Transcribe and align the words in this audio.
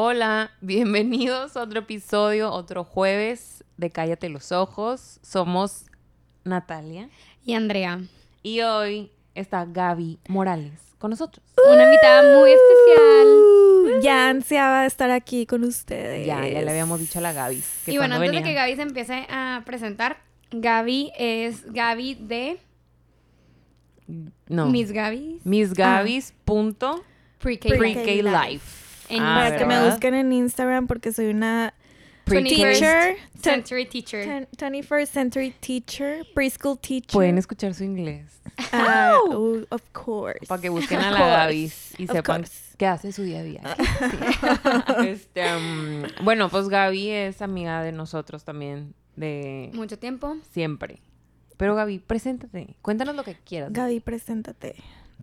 Hola, 0.00 0.52
bienvenidos 0.60 1.56
a 1.56 1.62
otro 1.62 1.80
episodio, 1.80 2.52
otro 2.52 2.84
jueves 2.84 3.64
de 3.78 3.90
Cállate 3.90 4.28
los 4.28 4.52
Ojos. 4.52 5.18
Somos 5.24 5.86
Natalia 6.44 7.08
Y 7.44 7.54
Andrea, 7.54 8.02
y 8.44 8.60
hoy 8.60 9.10
está 9.34 9.64
Gaby 9.64 10.20
Morales 10.28 10.78
con 10.98 11.10
nosotros. 11.10 11.44
una 11.68 11.82
invitada 11.82 12.38
muy 12.38 12.52
especial. 12.52 14.00
Ya 14.00 14.28
ansiaba 14.28 14.86
estar 14.86 15.10
aquí 15.10 15.46
con 15.46 15.64
ustedes. 15.64 16.24
Ya, 16.24 16.46
ya 16.46 16.62
le 16.62 16.70
habíamos 16.70 17.00
dicho 17.00 17.18
a 17.18 17.22
la 17.22 17.32
Gaby. 17.32 17.60
Que 17.84 17.90
Y 17.90 17.98
bueno, 17.98 18.14
antes 18.14 18.30
de 18.30 18.42
que 18.44 18.54
Gaby 18.54 18.76
se 18.76 18.82
empiece 18.82 19.26
a 19.28 19.64
presentar, 19.66 20.18
Gaby 20.52 21.10
es 21.18 21.72
Gaby 21.72 22.14
de 22.20 22.60
No, 24.46 24.66
Miss 24.66 24.92
Gaby 24.92 25.40
Miss 25.42 25.74
Gabys 25.74 26.34
punto 26.44 27.02
Pre-K 27.40 27.70
Pre-K 27.70 27.78
Pre-K 27.78 28.22
Life. 28.22 28.52
Life. 28.52 28.87
En 29.08 29.22
Ah, 29.22 29.34
Para 29.44 29.56
que 29.58 29.64
me 29.66 29.88
busquen 29.88 30.14
en 30.14 30.32
Instagram 30.32 30.86
porque 30.86 31.12
soy 31.12 31.26
una 31.28 31.72
teacher. 32.26 33.16
Century 33.40 33.86
Teacher. 33.86 34.24
ten- 34.24 34.48
21st 34.82 35.06
century 35.08 35.50
teacher, 35.60 36.26
preschool 36.34 36.78
teacher. 36.78 37.12
Pueden 37.12 37.38
escuchar 37.38 37.72
su 37.72 37.84
inglés 37.84 38.26
Ah, 38.72 39.14
oh, 39.30 39.60
of 39.70 39.82
course. 39.92 40.46
para 40.46 40.60
que 40.60 40.68
busquen 40.68 40.98
a 41.00 41.10
la 41.10 41.18
Gaby 41.26 41.72
y 41.98 42.04
of 42.04 42.10
sepan 42.12 42.42
course. 42.42 42.74
qué 42.76 42.86
hace 42.86 43.12
su 43.12 43.22
día 43.22 43.38
a 43.38 43.42
día. 43.42 43.62
Sí. 44.98 45.06
Este, 45.08 45.42
um, 45.56 46.02
bueno, 46.24 46.48
pues 46.50 46.68
Gaby 46.68 47.08
es 47.10 47.40
amiga 47.42 47.82
de 47.82 47.92
nosotros 47.92 48.44
también, 48.44 48.94
de 49.16 49.70
Mucho 49.74 49.98
tiempo. 49.98 50.36
siempre. 50.52 51.00
Pero 51.56 51.74
Gaby, 51.74 51.98
preséntate. 52.00 52.76
Cuéntanos 52.82 53.16
lo 53.16 53.24
que 53.24 53.34
quieras. 53.36 53.72
Gaby, 53.72 54.00
preséntate. 54.00 54.76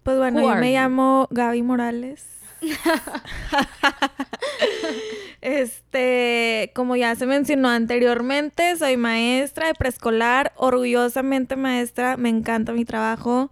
Pues 0.03 0.17
bueno, 0.17 0.41
yo 0.41 0.55
me 0.55 0.71
you? 0.71 0.77
llamo 0.79 1.27
Gaby 1.31 1.61
Morales. 1.61 2.25
este, 5.41 6.71
como 6.75 6.95
ya 6.95 7.15
se 7.15 7.25
mencionó 7.25 7.69
anteriormente, 7.69 8.75
soy 8.77 8.97
maestra 8.97 9.67
de 9.67 9.73
preescolar, 9.73 10.53
orgullosamente 10.55 11.55
maestra, 11.55 12.17
me 12.17 12.29
encanta 12.29 12.73
mi 12.73 12.85
trabajo. 12.85 13.51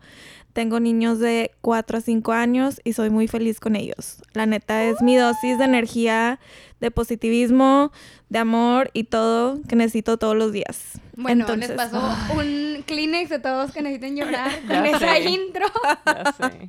Tengo 0.54 0.80
niños 0.80 1.20
de 1.20 1.52
4 1.62 1.98
a 1.98 2.02
5 2.02 2.32
años 2.32 2.80
y 2.84 2.94
soy 2.94 3.10
muy 3.10 3.28
feliz 3.28 3.60
con 3.60 3.76
ellos. 3.76 4.22
La 4.34 4.46
neta 4.46 4.84
es 4.84 5.02
mi 5.02 5.16
dosis 5.16 5.58
de 5.58 5.64
energía, 5.64 6.40
de 6.84 6.92
positivismo, 6.92 7.92
de 8.30 8.40
amor 8.40 8.92
y 8.94 9.06
todo 9.06 9.60
que 9.68 9.76
necesito 9.76 10.18
todos 10.18 10.36
los 10.36 10.52
días. 10.52 11.00
Bueno, 11.16 11.42
Entonces, 11.42 11.70
les 11.70 11.78
pasó 11.78 12.02
un 12.36 12.84
Kleenex 12.86 13.30
de 13.30 13.40
todos 13.40 13.72
que 13.72 13.82
necesiten 13.82 14.16
llorar 14.18 14.52
Ya 14.70 14.76
con 14.78 14.86
esa 14.86 15.00
sé. 15.00 15.24
intro. 15.30 15.66
Ya 16.06 16.34
sé. 16.34 16.68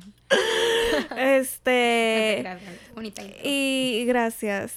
Este, 1.17 2.39
Gracias, 2.41 2.73
bonita 2.93 3.21
intro. 3.23 3.39
Y 3.43 4.05
gracias. 4.07 4.73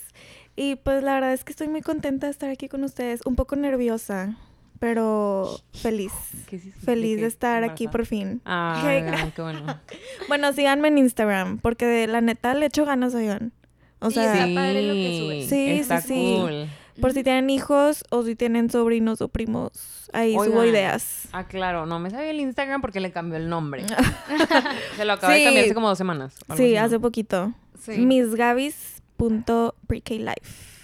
Y 0.56 0.77
pues 0.77 1.03
la 1.03 1.14
verdad 1.14 1.33
es 1.33 1.44
que 1.44 1.53
estoy 1.53 1.69
muy 1.69 1.83
contenta 1.83 2.27
de 2.27 2.33
estar 2.33 2.50
aquí 2.50 2.69
con 2.69 2.83
ustedes. 2.84 3.20
Un 3.25 3.36
poco 3.36 3.55
nerviosa, 3.56 4.36
pero 4.81 5.48
feliz. 5.72 6.12
¿Qué 6.48 6.59
sí- 6.59 6.72
Feliz 6.72 7.16
qué? 7.16 7.22
de 7.22 7.28
estar 7.28 7.64
aquí 7.64 7.86
por 7.89 8.06
fin. 8.06 8.41
Ah, 8.44 8.81
bueno. 8.83 9.12
Bueno, 10.28 10.53
síganme 10.53 10.89
en 10.89 10.98
Instagram, 10.98 11.59
porque 11.59 11.86
de 11.86 12.06
la 12.09 12.20
neta 12.20 12.55
le 12.55 12.66
echo 12.66 12.84
ganas, 12.84 13.14
oigan. 13.14 13.53
O 14.00 14.10
Y 14.10 14.12
sea, 14.12 14.46
está 14.46 14.54
padre 14.54 14.82
lo 14.86 14.94
que 14.94 15.18
subes. 15.20 15.44
Sí, 15.48 15.50
sí, 15.50 15.70
está 15.80 16.00
sí. 16.00 16.36
cool. 16.41 16.68
por 17.00 17.12
si 17.12 17.24
tienen 17.24 17.50
hijos 17.50 18.04
o 18.10 18.22
si 18.22 18.36
tienen 18.36 18.70
sobrinos 18.70 19.20
o 19.20 19.28
primos, 19.28 20.08
ahí 20.12 20.34
subo 20.34 20.64
ideas. 20.64 21.27
Ah, 21.32 21.46
claro, 21.48 21.84
no 21.86 21.98
me 21.98 22.10
sabía 22.10 22.30
el 22.30 22.38
Instagram 22.41 22.80
porque 22.80 23.00
le 23.00 23.10
cambió 23.12 23.36
el 23.38 23.48
nombre. 23.48 23.84
Se 24.96 25.04
lo 25.04 25.14
acaba 25.14 25.32
de 25.32 25.38
Sí. 25.41 25.44
cambiar 25.44 25.64
hace 25.64 25.74
como 25.74 25.88
dos 25.88 25.98
semanas. 25.98 26.34
Sí, 26.34 26.44
así, 26.52 26.74
¿no? 26.74 26.80
hace 26.82 27.00
poquito. 27.00 27.52
Sí. 27.80 27.98
Missgavis.preklife. 27.98 30.78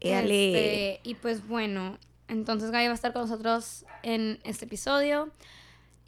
Éale. 0.00 0.92
Este, 0.94 1.00
y 1.08 1.14
pues 1.16 1.46
bueno, 1.46 1.98
entonces 2.28 2.70
Gaby 2.70 2.86
va 2.86 2.92
a 2.92 2.94
estar 2.94 3.12
con 3.12 3.22
nosotros 3.22 3.84
en 4.02 4.38
este 4.44 4.64
episodio. 4.66 5.28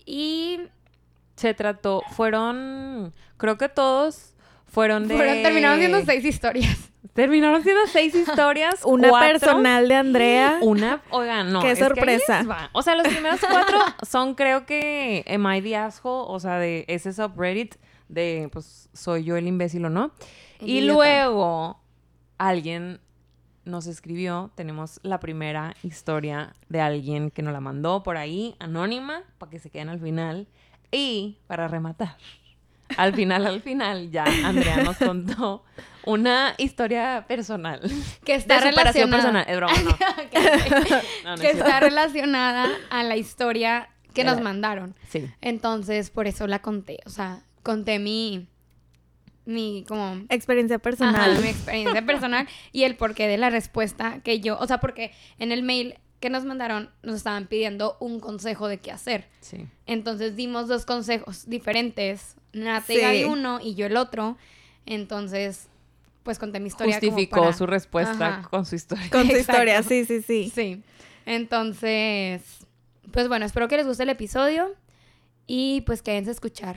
Y 0.06 0.60
Se 1.36 1.52
trató, 1.54 2.02
fueron, 2.12 3.12
creo 3.36 3.58
que 3.58 3.68
todos 3.68 4.32
fueron 4.68 5.08
de... 5.08 5.16
fueron, 5.16 5.42
terminaron 5.42 5.78
siendo 5.78 6.04
seis 6.04 6.24
historias. 6.24 6.90
Terminaron 7.14 7.62
siendo 7.62 7.86
seis 7.86 8.14
historias. 8.14 8.80
Una 8.84 9.08
cuatro- 9.08 9.40
personal 9.40 9.88
de 9.88 9.94
Andrea. 9.94 10.58
Una, 10.62 11.02
oigan, 11.10 11.52
no. 11.52 11.60
Qué 11.60 11.68
que 11.68 11.76
sorpresa. 11.76 12.70
O 12.72 12.82
sea, 12.82 12.94
los 12.94 13.08
primeros 13.08 13.40
cuatro 13.40 13.78
son, 14.08 14.34
creo 14.34 14.66
que, 14.66 15.24
Am 15.28 15.52
I 15.52 15.60
the 15.62 15.76
Asshole? 15.76 16.26
O 16.28 16.38
sea, 16.38 16.58
de 16.58 16.84
ese 16.86 17.12
subreddit 17.12 17.74
de, 18.08 18.48
pues, 18.52 18.88
soy 18.92 19.24
yo 19.24 19.36
el 19.36 19.46
imbécil 19.46 19.84
o 19.84 19.90
no. 19.90 20.12
Y 20.60 20.82
luego, 20.82 21.80
alguien 22.36 23.00
nos 23.64 23.86
escribió, 23.86 24.50
tenemos 24.54 24.98
la 25.02 25.20
primera 25.20 25.74
historia 25.82 26.54
de 26.68 26.80
alguien 26.80 27.30
que 27.30 27.42
nos 27.42 27.52
la 27.52 27.60
mandó 27.60 28.02
por 28.02 28.16
ahí, 28.16 28.56
anónima, 28.60 29.22
para 29.38 29.50
que 29.50 29.58
se 29.58 29.70
queden 29.70 29.88
al 29.88 30.00
final. 30.00 30.48
Y, 30.90 31.38
para 31.46 31.68
rematar, 31.68 32.16
al 32.96 33.14
final, 33.14 33.46
al 33.46 33.60
final, 33.62 34.10
ya 34.10 34.24
Andrea 34.44 34.82
nos 34.82 34.96
contó 34.96 35.64
una 36.04 36.54
historia 36.58 37.24
personal. 37.28 37.80
Que 38.24 38.34
está 38.34 38.60
de 38.60 38.70
relacionada. 38.70 39.44
personal. 39.44 39.44
Es 39.48 39.56
broma, 39.56 39.74
no. 39.82 39.90
No, 41.24 41.30
no 41.30 41.34
es 41.34 41.40
que 41.40 41.50
está 41.50 41.80
relacionada 41.80 42.66
a 42.90 43.02
la 43.02 43.16
historia 43.16 43.90
que 44.14 44.24
nos 44.24 44.34
Era- 44.34 44.42
mandaron. 44.44 44.94
Sí. 45.08 45.28
Entonces, 45.40 46.10
por 46.10 46.26
eso 46.26 46.46
la 46.46 46.60
conté. 46.60 46.98
O 47.06 47.10
sea, 47.10 47.42
conté 47.62 47.98
mi. 47.98 48.48
Mi, 49.44 49.84
como. 49.88 50.24
Experiencia 50.28 50.78
personal. 50.78 51.32
Ajá, 51.32 51.40
mi 51.40 51.48
experiencia 51.48 52.04
personal 52.04 52.46
y 52.72 52.82
el 52.84 52.96
porqué 52.96 53.26
de 53.28 53.38
la 53.38 53.48
respuesta 53.50 54.20
que 54.22 54.40
yo. 54.40 54.58
O 54.58 54.66
sea, 54.66 54.78
porque 54.78 55.12
en 55.38 55.52
el 55.52 55.62
mail 55.62 55.94
que 56.20 56.28
nos 56.30 56.44
mandaron 56.44 56.90
nos 57.02 57.16
estaban 57.16 57.46
pidiendo 57.46 57.96
un 58.00 58.18
consejo 58.20 58.68
de 58.68 58.78
qué 58.78 58.90
hacer. 58.92 59.28
Sí. 59.40 59.66
Entonces 59.86 60.36
dimos 60.36 60.68
dos 60.68 60.84
consejos 60.84 61.48
diferentes. 61.48 62.34
Nate 62.52 62.94
y 62.94 62.96
Sí. 62.96 63.02
Gaby 63.02 63.24
uno 63.24 63.60
y 63.62 63.74
yo 63.74 63.86
el 63.86 63.96
otro. 63.96 64.36
Entonces, 64.86 65.68
pues 66.22 66.38
conté 66.38 66.60
mi 66.60 66.68
historia. 66.68 66.98
como 66.98 67.10
Justificó 67.12 67.40
para- 67.42 67.52
su 67.52 67.66
respuesta 67.66 68.26
Ajá. 68.38 68.48
con 68.48 68.64
su 68.66 68.74
historia. 68.74 69.08
Con 69.10 69.26
su 69.26 69.32
Exacto. 69.36 69.52
historia, 69.52 69.82
sí, 69.82 70.04
sí, 70.04 70.22
sí. 70.22 70.52
Sí. 70.54 70.82
Entonces, 71.26 72.42
pues 73.12 73.28
bueno, 73.28 73.44
espero 73.46 73.68
que 73.68 73.76
les 73.76 73.86
guste 73.86 74.02
el 74.04 74.08
episodio 74.10 74.74
y 75.46 75.82
pues 75.82 76.02
quédense 76.02 76.30
a 76.30 76.32
escuchar. 76.32 76.76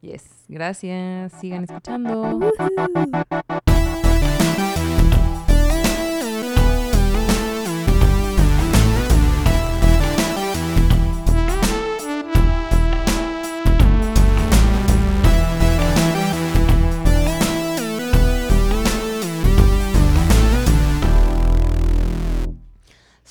Yes. 0.00 0.24
Gracias. 0.48 1.32
Sigan 1.40 1.64
escuchando. 1.64 2.38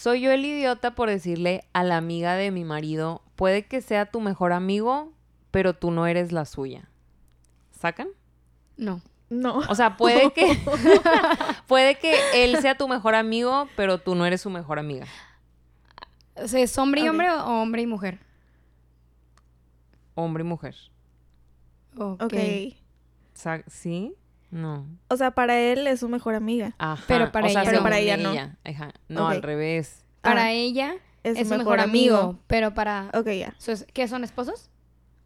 Soy 0.07 0.21
yo 0.21 0.31
el 0.31 0.45
idiota 0.45 0.95
por 0.95 1.09
decirle 1.09 1.65
a 1.73 1.83
la 1.83 1.97
amiga 1.97 2.35
de 2.35 2.49
mi 2.49 2.63
marido, 2.63 3.21
puede 3.35 3.65
que 3.65 3.81
sea 3.81 4.05
tu 4.05 4.21
mejor 4.21 4.53
amigo, 4.53 5.11
pero 5.51 5.73
tú 5.73 5.91
no 5.91 6.07
eres 6.07 6.31
la 6.31 6.45
suya. 6.45 6.87
¿Sacan? 7.71 8.07
No. 8.77 9.01
No. 9.29 9.57
O 9.67 9.75
sea, 9.75 9.97
puede 9.97 10.31
que 10.33 10.57
puede 11.67 11.95
que 11.99 12.15
él 12.45 12.55
sea 12.61 12.77
tu 12.77 12.87
mejor 12.87 13.15
amigo, 13.15 13.67
pero 13.75 13.97
tú 13.97 14.15
no 14.15 14.25
eres 14.25 14.39
su 14.39 14.49
mejor 14.49 14.79
amiga. 14.79 15.05
O 16.35 16.47
sea, 16.47 16.61
¿Es 16.61 16.77
hombre 16.77 17.01
y 17.01 17.09
hombre 17.09 17.29
o 17.29 17.61
hombre 17.61 17.81
y 17.81 17.87
mujer? 17.87 18.19
Hombre 20.15 20.45
y 20.45 20.47
mujer. 20.47 20.73
Ok. 21.97 22.23
Ok. 22.23 22.33
Sa- 23.33 23.63
¿Sí? 23.67 24.13
No. 24.49 24.87
O 25.09 25.17
sea, 25.17 25.31
para 25.31 25.59
él 25.59 25.87
es 25.87 25.99
su 25.99 26.09
mejor 26.09 26.35
amiga. 26.35 26.73
Ajá. 26.77 27.03
Pero 27.07 27.31
para 27.31 27.47
o 27.47 27.49
sea, 27.49 27.61
ella 27.63 27.71
Pero 27.71 27.83
para 27.83 27.99
ella 27.99 28.17
no. 28.17 28.31
Ajá. 28.63 28.93
No, 29.09 29.27
al 29.27 29.41
revés. 29.41 30.05
Para 30.21 30.45
Ah, 30.45 30.51
ella 30.51 30.95
es, 31.23 31.37
es, 31.37 31.49
su 31.49 31.57
mejor, 31.57 31.79
amigo, 31.79 32.39
pero 32.47 32.73
para... 32.73 33.09
Ok, 33.13 33.27
ya. 33.31 33.53
¿Qué 33.93 34.07
son 34.07 34.23
esposos? 34.23 34.69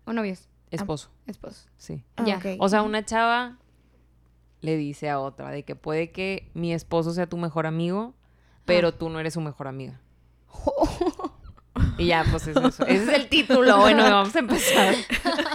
¿O 0.06 0.14
novios? 0.14 0.50
Esposo. 0.72 1.10
Esposos. 1.28 1.68
Sí. 1.78 2.04
Ah, 2.18 2.24
Ya. 2.26 2.38
ok. 2.38 2.46
O 2.60 2.70
sea, 2.70 2.82
una 2.82 3.04
chava 3.06 3.58
le 4.62 4.78
dice 4.78 5.10
a 5.10 5.20
otra 5.20 5.50
de 5.52 5.64
que 5.64 5.76
puede 5.76 6.12
que 6.12 6.50
mi 6.54 6.74
esposo 6.74 7.12
sea 7.14 7.28
tu 7.28 7.38
mejor 7.38 7.66
amigo, 7.68 8.14
pero 8.66 8.90
Ah. 8.90 8.92
tú 8.98 9.10
no 9.10 9.20
eres 9.20 9.34
su 9.34 9.42
mejor 9.42 9.68
amiga. 9.68 10.00
Y 12.02 12.08
ya, 12.08 12.26
pues 12.30 12.48
es 12.48 12.58
eso. 12.58 12.86
Ese 12.86 13.04
es 13.04 13.10
el 13.10 13.28
título. 13.28 13.78
Bueno, 13.78 14.04
vamos 14.04 14.36
a 14.36 14.40
empezar. 14.40 14.96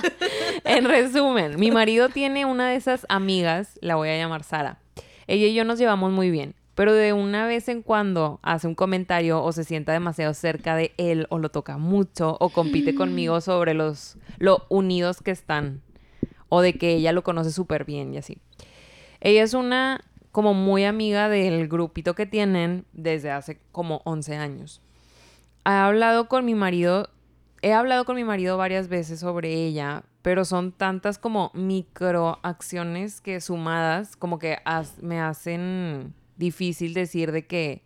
en 0.64 0.84
resumen, 0.84 1.58
mi 1.58 1.72
marido 1.72 2.08
tiene 2.08 2.44
una 2.44 2.68
de 2.70 2.76
esas 2.76 3.04
amigas, 3.08 3.78
la 3.82 3.96
voy 3.96 4.10
a 4.10 4.16
llamar 4.16 4.44
Sara. 4.44 4.78
Ella 5.26 5.46
y 5.46 5.54
yo 5.54 5.64
nos 5.64 5.78
llevamos 5.78 6.12
muy 6.12 6.30
bien, 6.30 6.54
pero 6.76 6.92
de 6.94 7.12
una 7.12 7.46
vez 7.46 7.68
en 7.68 7.82
cuando 7.82 8.38
hace 8.42 8.68
un 8.68 8.76
comentario 8.76 9.42
o 9.42 9.50
se 9.50 9.64
sienta 9.64 9.92
demasiado 9.92 10.34
cerca 10.34 10.76
de 10.76 10.92
él 10.98 11.26
o 11.30 11.38
lo 11.38 11.48
toca 11.48 11.78
mucho 11.78 12.36
o 12.38 12.50
compite 12.50 12.94
conmigo 12.94 13.40
sobre 13.40 13.74
los 13.74 14.16
lo 14.38 14.66
unidos 14.68 15.22
que 15.22 15.32
están 15.32 15.82
o 16.48 16.60
de 16.60 16.74
que 16.74 16.94
ella 16.94 17.10
lo 17.10 17.24
conoce 17.24 17.50
súper 17.50 17.84
bien 17.84 18.14
y 18.14 18.18
así. 18.18 18.38
Ella 19.20 19.42
es 19.42 19.54
una 19.54 20.04
como 20.30 20.54
muy 20.54 20.84
amiga 20.84 21.28
del 21.28 21.66
grupito 21.66 22.14
que 22.14 22.26
tienen 22.26 22.84
desde 22.92 23.32
hace 23.32 23.58
como 23.72 24.02
11 24.04 24.36
años. 24.36 24.82
He 25.66 25.70
hablado 25.70 26.28
con 26.28 26.44
mi 26.44 26.54
marido, 26.54 27.10
he 27.62 27.72
hablado 27.72 28.04
con 28.04 28.16
mi 28.16 28.24
marido 28.24 28.56
varias 28.56 28.88
veces 28.88 29.20
sobre 29.20 29.52
ella, 29.52 30.04
pero 30.22 30.44
son 30.44 30.72
tantas 30.72 31.18
como 31.18 31.50
microacciones 31.54 33.20
que 33.20 33.40
sumadas 33.40 34.16
como 34.16 34.38
que 34.38 34.58
me 35.02 35.20
hacen 35.20 36.14
difícil 36.36 36.94
decir 36.94 37.32
de 37.32 37.46
que 37.46 37.82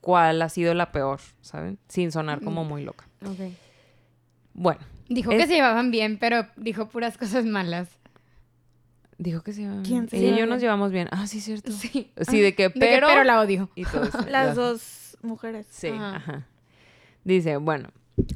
cuál 0.00 0.40
ha 0.42 0.48
sido 0.48 0.74
la 0.74 0.92
peor, 0.92 1.20
¿saben? 1.40 1.78
Sin 1.88 2.12
sonar 2.12 2.40
como 2.42 2.64
muy 2.64 2.82
loca. 2.84 3.06
Ok. 3.26 3.52
Bueno, 4.54 4.80
Dijo 5.08 5.32
Es- 5.32 5.38
que 5.42 5.46
se 5.48 5.54
llevaban 5.56 5.90
bien, 5.90 6.16
pero 6.18 6.46
dijo 6.56 6.88
puras 6.88 7.18
cosas 7.18 7.44
malas. 7.44 7.88
dijo 9.18 9.42
que 9.42 9.52
se 9.52 9.60
llevaban 9.62 9.84
¿Quién 9.84 10.06
bien. 10.06 10.08
se 10.08 10.16
Ella 10.18 10.36
y 10.36 10.38
yo 10.40 10.46
nos 10.46 10.60
llevamos 10.62 10.90
bien. 10.92 11.08
Ah, 11.10 11.26
sí, 11.26 11.40
cierto. 11.40 11.70
Sí. 11.72 12.10
Sí, 12.28 12.40
de 12.40 12.54
que 12.54 12.68
De 12.68 12.72
que, 12.72 12.80
pero... 12.80 13.06
pero 13.08 13.22
la 13.24 13.40
odio. 13.40 13.68
Y 13.74 13.84
todo 13.84 14.04
eso. 14.04 14.18
Las 14.30 14.48
ya. 14.48 14.54
dos 14.54 15.18
mujeres. 15.22 15.66
Sí, 15.70 15.88
Ajá. 15.88 16.16
ajá. 16.16 16.46
Dice, 17.24 17.56
bueno, 17.56 17.88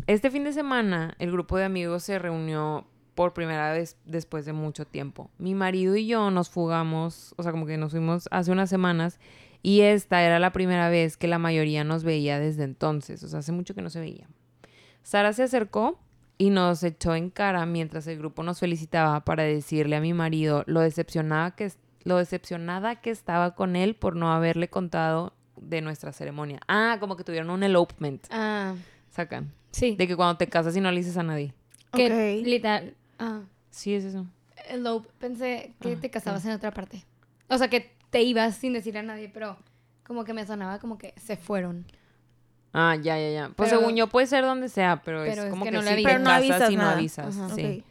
este 0.07 0.31
fin 0.31 0.45
de 0.45 0.53
semana 0.53 1.15
el 1.19 1.31
grupo 1.31 1.57
de 1.57 1.65
amigos 1.65 2.03
se 2.03 2.19
reunió 2.19 2.87
por 3.15 3.35
primera 3.35 3.73
vez 3.73 3.97
después 4.05 4.47
de 4.47 4.53
mucho 4.53 4.87
tiempo. 4.87 5.31
Mi 5.39 5.55
marido 5.55 5.97
y 5.97 6.07
yo 6.07 6.31
nos 6.31 6.51
fugamos, 6.51 7.35
o 7.37 7.43
sea, 7.43 7.53
como 7.53 7.67
que 7.67 7.77
nos 7.77 7.93
fuimos 7.93 8.29
hace 8.31 8.51
unas 8.51 8.71
semanas 8.71 9.19
y 9.63 9.81
esta 9.81 10.23
era 10.23 10.39
la 10.39 10.53
primera 10.53 10.89
vez 10.89 11.17
que 11.17 11.29
la 11.29 11.39
mayoría 11.39 11.85
nos 11.85 12.05
veía 12.05 12.39
desde 12.39 12.65
entonces, 12.65 13.23
o 13.25 13.29
sea, 13.29 13.41
hace 13.41 13.53
mucho 13.53 13.75
que 13.75 13.83
no 13.83 13.91
se 13.91 14.01
veía. 14.01 14.29
Sara 15.03 15.33
se 15.33 15.43
acercó 15.43 15.99
y 16.39 16.51
nos 16.51 16.83
echó 16.85 17.15
en 17.15 17.31
cara 17.31 17.67
mientras 17.67 18.07
el 18.07 18.19
grupo 18.19 18.43
nos 18.43 18.61
felicitaba 18.61 19.25
para 19.25 19.43
decirle 19.43 19.97
a 19.97 20.01
mi 20.01 20.15
marido 20.15 20.63
lo 20.67 20.81
decepcionada 20.81 21.51
que, 21.57 21.73
lo 22.05 22.19
decepcionada 22.19 23.01
que 23.01 23.11
estaba 23.11 23.55
con 23.55 23.75
él 23.75 23.97
por 23.97 24.15
no 24.15 24.33
haberle 24.33 24.69
contado 24.69 25.35
de 25.63 25.81
nuestra 25.81 26.13
ceremonia. 26.13 26.61
Ah, 26.69 26.97
como 27.01 27.17
que 27.17 27.25
tuvieron 27.25 27.51
un 27.51 27.63
elopement, 27.63 28.25
Ah, 28.31 28.75
sacan. 29.11 29.53
sí. 29.71 29.97
De 29.97 30.07
que 30.07 30.17
cuando 30.17 30.37
te 30.37 30.47
casas 30.47 30.77
y 30.77 30.81
no 30.81 30.91
le 30.91 30.99
dices 30.99 31.17
a 31.17 31.23
nadie. 31.23 31.53
que 31.93 32.07
Ok. 32.41 32.45
literal. 32.47 32.95
Ah, 33.19 33.41
Sí, 33.71 33.95
es 33.95 34.05
eso. 34.05 34.27
elope. 34.69 35.09
Pensé 35.19 35.73
que 35.81 35.93
Ah, 35.95 36.01
te 36.01 36.11
casabas 36.11 36.45
en 36.45 36.53
otra 36.53 36.71
parte. 36.73 37.05
O 37.49 37.57
sea, 37.57 37.69
que 37.69 37.95
te 38.11 38.23
ibas 38.23 38.57
sin 38.57 38.73
decir 38.75 38.99
a 38.99 39.03
nadie, 39.03 39.31
pero 39.33 39.57
como 40.07 40.25
que 40.25 40.33
me 40.35 40.45
sonaba 40.47 40.79
como 40.81 40.99
que 40.99 41.15
se 41.17 41.37
fueron. 41.37 41.87
Ah, 42.75 42.95
ya, 42.97 43.19
ya, 43.19 43.31
ya. 43.31 43.49
Pues 43.57 43.71
Pero- 43.71 43.81
según 43.81 43.97
yo 43.97 44.09
puede 44.09 44.27
ser 44.27 44.45
donde 44.45 44.69
sea, 44.69 45.01
pero, 45.03 45.21
Pero 45.23 45.33
es 45.33 45.39
es 45.47 45.51
como 45.51 45.65
que 45.65 45.71
que, 45.71 45.77
no 45.77 45.83
le 45.83 45.97
sí 45.97 46.03
te 46.05 46.19
no 46.19 46.25
casas 46.25 46.37
avisas 46.39 46.71
y 46.71 46.77
no 46.77 46.83
avisas. 46.89 47.39
Ajá. 47.39 47.55
Sí. 47.55 47.79
Ok. 47.81 47.85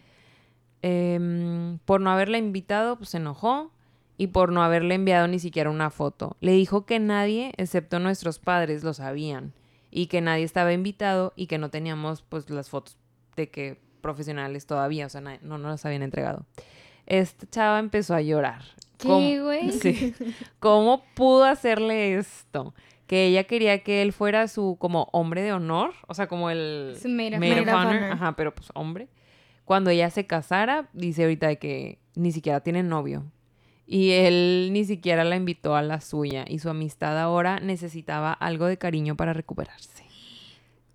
Em, 0.83 1.79
por 1.85 2.01
no 2.01 2.11
haberla 2.11 2.37
invitado, 2.37 2.97
pues 2.97 3.09
se 3.09 3.17
enojó. 3.17 3.71
Y 4.17 4.27
por 4.27 4.51
no 4.51 4.63
haberle 4.63 4.95
enviado 4.95 5.27
ni 5.27 5.39
siquiera 5.39 5.69
una 5.69 5.89
foto. 5.91 6.35
Le 6.41 6.51
dijo 6.53 6.85
que 6.85 6.99
nadie, 6.99 7.53
excepto 7.57 7.99
nuestros 7.99 8.39
padres, 8.39 8.83
lo 8.83 8.93
sabían. 8.93 9.53
Y 9.91 10.07
que 10.07 10.21
nadie 10.21 10.43
estaba 10.43 10.73
invitado 10.73 11.33
y 11.35 11.47
que 11.47 11.57
no 11.59 11.69
teníamos 11.69 12.23
pues 12.23 12.49
las 12.49 12.69
fotos 12.69 12.97
de 13.35 13.49
que 13.49 13.79
profesionales 14.01 14.65
todavía. 14.65 15.05
O 15.05 15.09
sea, 15.09 15.21
na- 15.21 15.39
no 15.43 15.57
nos 15.57 15.71
las 15.71 15.85
habían 15.85 16.01
entregado. 16.03 16.45
Esta 17.05 17.47
chava 17.49 17.79
empezó 17.79 18.15
a 18.15 18.21
llorar. 18.21 18.63
¿Cómo- 19.01 19.19
¿Qué, 19.19 19.41
güey? 19.41 19.71
Sí. 19.71 20.13
¿Cómo 20.59 21.03
pudo 21.15 21.45
hacerle 21.45 22.15
esto? 22.17 22.73
Que 23.05 23.27
ella 23.27 23.45
quería 23.45 23.83
que 23.83 24.01
él 24.01 24.11
fuera 24.11 24.47
su 24.49 24.75
como 24.79 25.07
hombre 25.13 25.41
de 25.43 25.53
honor, 25.53 25.93
o 26.07 26.13
sea, 26.13 26.27
como 26.27 26.49
el 26.49 26.97
Su 27.01 27.07
maid 27.07 27.35
of 27.35 27.39
maid 27.39 27.61
of 27.61 27.67
honor. 27.73 28.03
ajá, 28.11 28.35
pero 28.35 28.53
pues 28.53 28.69
hombre. 28.73 29.07
Cuando 29.63 29.89
ella 29.91 30.09
se 30.09 30.25
casara, 30.25 30.89
dice 30.93 31.23
ahorita 31.23 31.47
de 31.47 31.57
que 31.59 31.99
ni 32.15 32.31
siquiera 32.31 32.59
tiene 32.61 32.83
novio. 32.83 33.23
Y 33.89 34.11
él 34.11 34.69
ni 34.73 34.83
siquiera 34.83 35.23
la 35.23 35.37
invitó 35.37 35.75
a 35.77 35.81
la 35.81 36.01
suya 36.01 36.43
y 36.45 36.59
su 36.59 36.69
amistad 36.69 37.17
ahora 37.17 37.61
necesitaba 37.61 38.33
algo 38.33 38.65
de 38.65 38.77
cariño 38.77 39.15
para 39.15 39.31
recuperarse. 39.31 40.05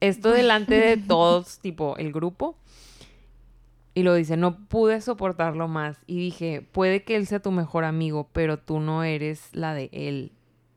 Esto 0.01 0.31
delante 0.31 0.75
de 0.75 0.97
todos, 1.09 1.59
tipo 1.61 1.97
el 1.97 2.13
grupo. 2.13 2.57
Y 3.95 4.03
lo 4.03 4.15
dice, 4.15 4.37
no 4.37 4.67
pude 4.69 5.01
soportarlo 5.01 5.69
más. 5.69 5.99
Y 6.07 6.17
dije, 6.19 6.67
puede 6.73 7.03
que 7.03 7.17
él 7.17 7.27
sea 7.27 7.41
tu 7.41 7.51
mejor 7.51 7.85
amigo, 7.85 8.29
pero 8.33 8.59
tú 8.59 8.81
no 8.81 9.05
eres 9.05 9.49
la 9.53 9.75
de 9.75 9.89
él. 9.93 10.33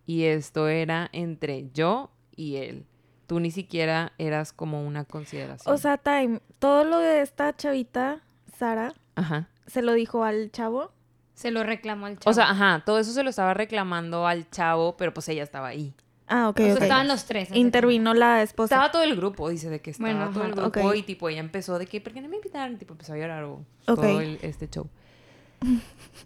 Y 0.05 0.23
esto 0.23 0.67
era 0.67 1.09
entre 1.11 1.69
yo 1.73 2.11
y 2.35 2.57
él. 2.57 2.85
Tú 3.27 3.39
ni 3.39 3.51
siquiera 3.51 4.13
eras 4.17 4.53
como 4.53 4.85
una 4.85 5.03
consideración. 5.03 5.73
O 5.73 5.77
sea, 5.77 5.97
Time, 5.97 6.39
todo 6.59 6.83
lo 6.83 6.99
de 6.99 7.21
esta 7.21 7.55
chavita, 7.55 8.21
Sara, 8.55 8.93
ajá. 9.15 9.49
se 9.65 9.81
lo 9.81 9.93
dijo 9.93 10.23
al 10.23 10.51
chavo. 10.51 10.91
Se 11.35 11.51
lo 11.51 11.63
reclamó 11.63 12.07
al 12.07 12.17
chavo. 12.17 12.31
O 12.31 12.33
sea, 12.33 12.49
ajá, 12.49 12.81
todo 12.85 12.97
eso 12.97 13.11
se 13.11 13.21
lo 13.21 13.29
estaba 13.29 13.53
reclamando 13.53 14.25
al 14.25 14.49
chavo, 14.49 14.97
pero 14.97 15.13
pues 15.13 15.29
ella 15.29 15.43
estaba 15.43 15.67
ahí. 15.67 15.93
Ah, 16.27 16.49
ok, 16.49 16.59
O 16.59 16.63
sea, 16.63 16.73
ok. 16.75 16.81
estaban 16.81 17.07
los 17.07 17.25
tres. 17.25 17.49
Intervino 17.53 18.15
la 18.15 18.41
esposa. 18.41 18.73
Estaba 18.75 18.91
todo 18.91 19.03
el 19.03 19.15
grupo, 19.15 19.47
dice 19.49 19.69
de 19.69 19.79
que 19.79 19.91
estaba 19.91 20.09
Bueno, 20.11 20.31
todo 20.31 20.43
el 20.45 20.53
grupo 20.53 20.93
y 20.95 21.03
tipo 21.03 21.29
ella 21.29 21.41
empezó 21.41 21.77
de 21.77 21.85
que, 21.85 22.01
¿por 22.01 22.13
qué 22.13 22.21
no 22.21 22.29
me 22.29 22.37
invitaron? 22.37 22.77
Tipo 22.79 22.93
empezó 22.93 23.13
a 23.13 23.17
llorar 23.17 23.43
o 23.43 23.61
todo 23.85 24.19
el- 24.21 24.39
este 24.41 24.67
show. 24.67 24.87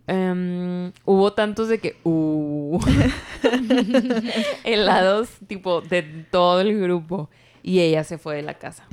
Em, 0.08 0.92
hubo 1.06 1.34
tantos 1.34 1.68
de 1.70 1.80
que, 1.80 1.98
uh, 2.04 2.80
helados 4.64 5.30
tipo 5.48 5.82
de 5.82 6.04
todo 6.32 6.62
el 6.62 6.80
grupo 6.80 7.30
y 7.64 7.80
ella 7.80 8.04
se 8.04 8.18
fue 8.18 8.36
de 8.38 8.42
la 8.44 8.54
casa. 8.56 8.88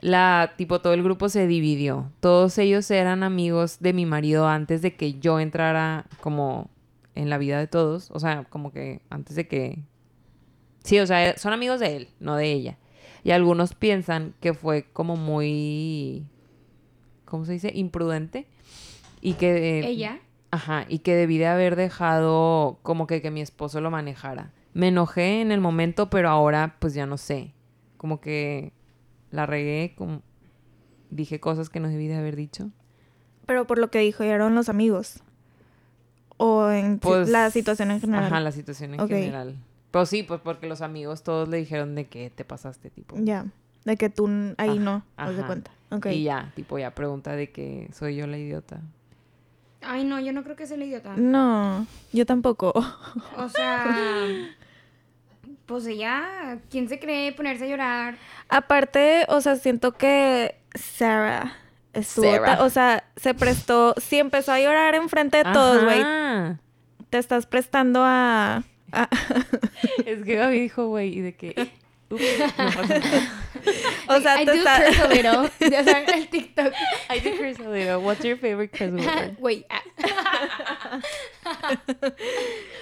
La, 0.00 0.52
tipo, 0.56 0.80
todo 0.80 0.92
el 0.92 1.02
grupo 1.02 1.28
se 1.28 1.46
dividió. 1.46 2.10
Todos 2.20 2.58
ellos 2.58 2.90
eran 2.90 3.22
amigos 3.22 3.78
de 3.80 3.92
mi 3.92 4.06
marido 4.06 4.46
antes 4.46 4.82
de 4.82 4.94
que 4.94 5.18
yo 5.18 5.40
entrara 5.40 6.06
como 6.20 6.70
en 7.14 7.30
la 7.30 7.38
vida 7.38 7.58
de 7.58 7.66
todos. 7.66 8.10
O 8.12 8.20
sea, 8.20 8.44
como 8.44 8.72
que 8.72 9.00
antes 9.10 9.36
de 9.36 9.48
que... 9.48 9.78
Sí, 10.84 10.98
o 11.00 11.06
sea, 11.06 11.36
son 11.38 11.52
amigos 11.52 11.80
de 11.80 11.96
él, 11.96 12.08
no 12.20 12.36
de 12.36 12.52
ella. 12.52 12.78
Y 13.24 13.32
algunos 13.32 13.74
piensan 13.74 14.34
que 14.40 14.54
fue 14.54 14.84
como 14.92 15.16
muy... 15.16 16.26
¿Cómo 17.24 17.44
se 17.44 17.52
dice? 17.52 17.72
Imprudente. 17.74 18.46
Y 19.20 19.34
que... 19.34 19.80
Ella. 19.80 20.20
Ajá, 20.50 20.86
y 20.88 21.00
que 21.00 21.16
debí 21.16 21.38
de 21.38 21.48
haber 21.48 21.74
dejado 21.74 22.78
como 22.82 23.06
que, 23.06 23.20
que 23.20 23.30
mi 23.30 23.40
esposo 23.40 23.80
lo 23.80 23.90
manejara. 23.90 24.52
Me 24.74 24.88
enojé 24.88 25.40
en 25.40 25.50
el 25.52 25.60
momento, 25.60 26.08
pero 26.08 26.28
ahora 26.28 26.76
pues 26.78 26.94
ya 26.94 27.06
no 27.06 27.16
sé. 27.16 27.52
Como 27.96 28.20
que 28.20 28.72
la 29.30 29.46
regué, 29.46 29.94
como 29.96 30.22
dije 31.10 31.40
cosas 31.40 31.68
que 31.68 31.80
no 31.80 31.88
debí 31.88 32.06
de 32.08 32.16
haber 32.16 32.36
dicho. 32.36 32.70
Pero 33.46 33.66
por 33.66 33.78
lo 33.78 33.90
que 33.90 34.00
dijo, 34.00 34.22
eran 34.24 34.54
los 34.54 34.68
amigos. 34.68 35.20
O 36.36 36.68
en 36.70 36.98
Pues, 36.98 37.28
la 37.28 37.50
situación 37.50 37.90
en 37.90 38.00
general. 38.00 38.24
Ajá, 38.26 38.40
la 38.40 38.52
situación 38.52 38.94
en 38.94 39.08
general. 39.08 39.56
Pues 39.90 40.08
sí, 40.08 40.22
pues 40.22 40.40
porque 40.40 40.66
los 40.66 40.82
amigos 40.82 41.22
todos 41.22 41.48
le 41.48 41.56
dijeron 41.56 41.94
de 41.94 42.06
que 42.06 42.28
te 42.30 42.44
pasaste, 42.44 42.90
tipo. 42.90 43.16
Ya. 43.18 43.46
De 43.84 43.96
que 43.96 44.10
tú 44.10 44.26
ahí 44.58 44.70
Ajá, 44.70 44.74
no, 44.80 45.04
de 45.16 45.38
ajá. 45.38 45.46
cuenta. 45.46 45.70
Y 46.12 46.24
ya, 46.24 46.52
tipo, 46.56 46.78
ya 46.78 46.90
pregunta 46.94 47.36
de 47.36 47.50
que 47.52 47.88
soy 47.92 48.16
yo 48.16 48.26
la 48.26 48.36
idiota. 48.36 48.80
Ay, 49.80 50.04
no, 50.04 50.18
yo 50.18 50.32
no 50.32 50.42
creo 50.42 50.56
que 50.56 50.66
sea 50.66 50.76
el 50.76 50.82
idiota. 50.82 51.14
No, 51.16 51.86
yo 52.12 52.26
tampoco. 52.26 52.72
O 53.36 53.48
sea. 53.48 54.26
Pues 55.66 55.86
ella, 55.86 56.58
¿quién 56.70 56.88
se 56.88 56.98
cree 57.00 57.32
ponerse 57.32 57.64
a 57.64 57.68
llorar? 57.68 58.16
Aparte, 58.48 59.24
o 59.28 59.40
sea, 59.40 59.56
siento 59.56 59.92
que 59.92 60.54
Sarah 60.74 61.54
estuvo, 61.92 62.30
Sarah. 62.30 62.62
o 62.64 62.70
sea, 62.70 63.04
se 63.16 63.34
prestó, 63.34 63.94
sí 63.98 64.18
empezó 64.18 64.52
a 64.52 64.60
llorar 64.60 64.94
enfrente 64.94 65.38
de 65.38 65.44
todos, 65.52 65.82
güey. 65.84 66.02
Te 67.10 67.18
estás 67.18 67.46
prestando 67.46 68.02
a, 68.04 68.62
a- 68.92 69.08
Es 70.06 70.22
que 70.24 70.36
Gaby 70.36 70.60
dijo, 70.60 70.86
güey, 70.88 71.18
y 71.18 71.20
de 71.20 71.34
que... 71.34 71.70
Ups, 72.08 72.22
no 72.58 72.70
pasa 72.70 72.98
nada. 72.98 73.30
o 74.08 74.20
sea, 74.20 74.40
I 74.42 74.44
do 74.44 74.52
está- 74.52 74.84
curse 74.84 75.02
a 75.02 75.08
little. 75.08 75.50
Ya 75.70 75.82
saben, 75.84 76.08
el 76.14 76.28
TikTok. 76.28 76.72
I 77.10 77.18
do 77.20 77.36
curse 77.36 77.60
a 77.64 77.68
little. 77.68 77.96
What's 77.96 78.24
your 78.24 78.36
favorite 78.38 78.70
curse 78.76 78.92
word? 78.94 79.36
Güey. 79.38 79.66
ah. 79.68 81.00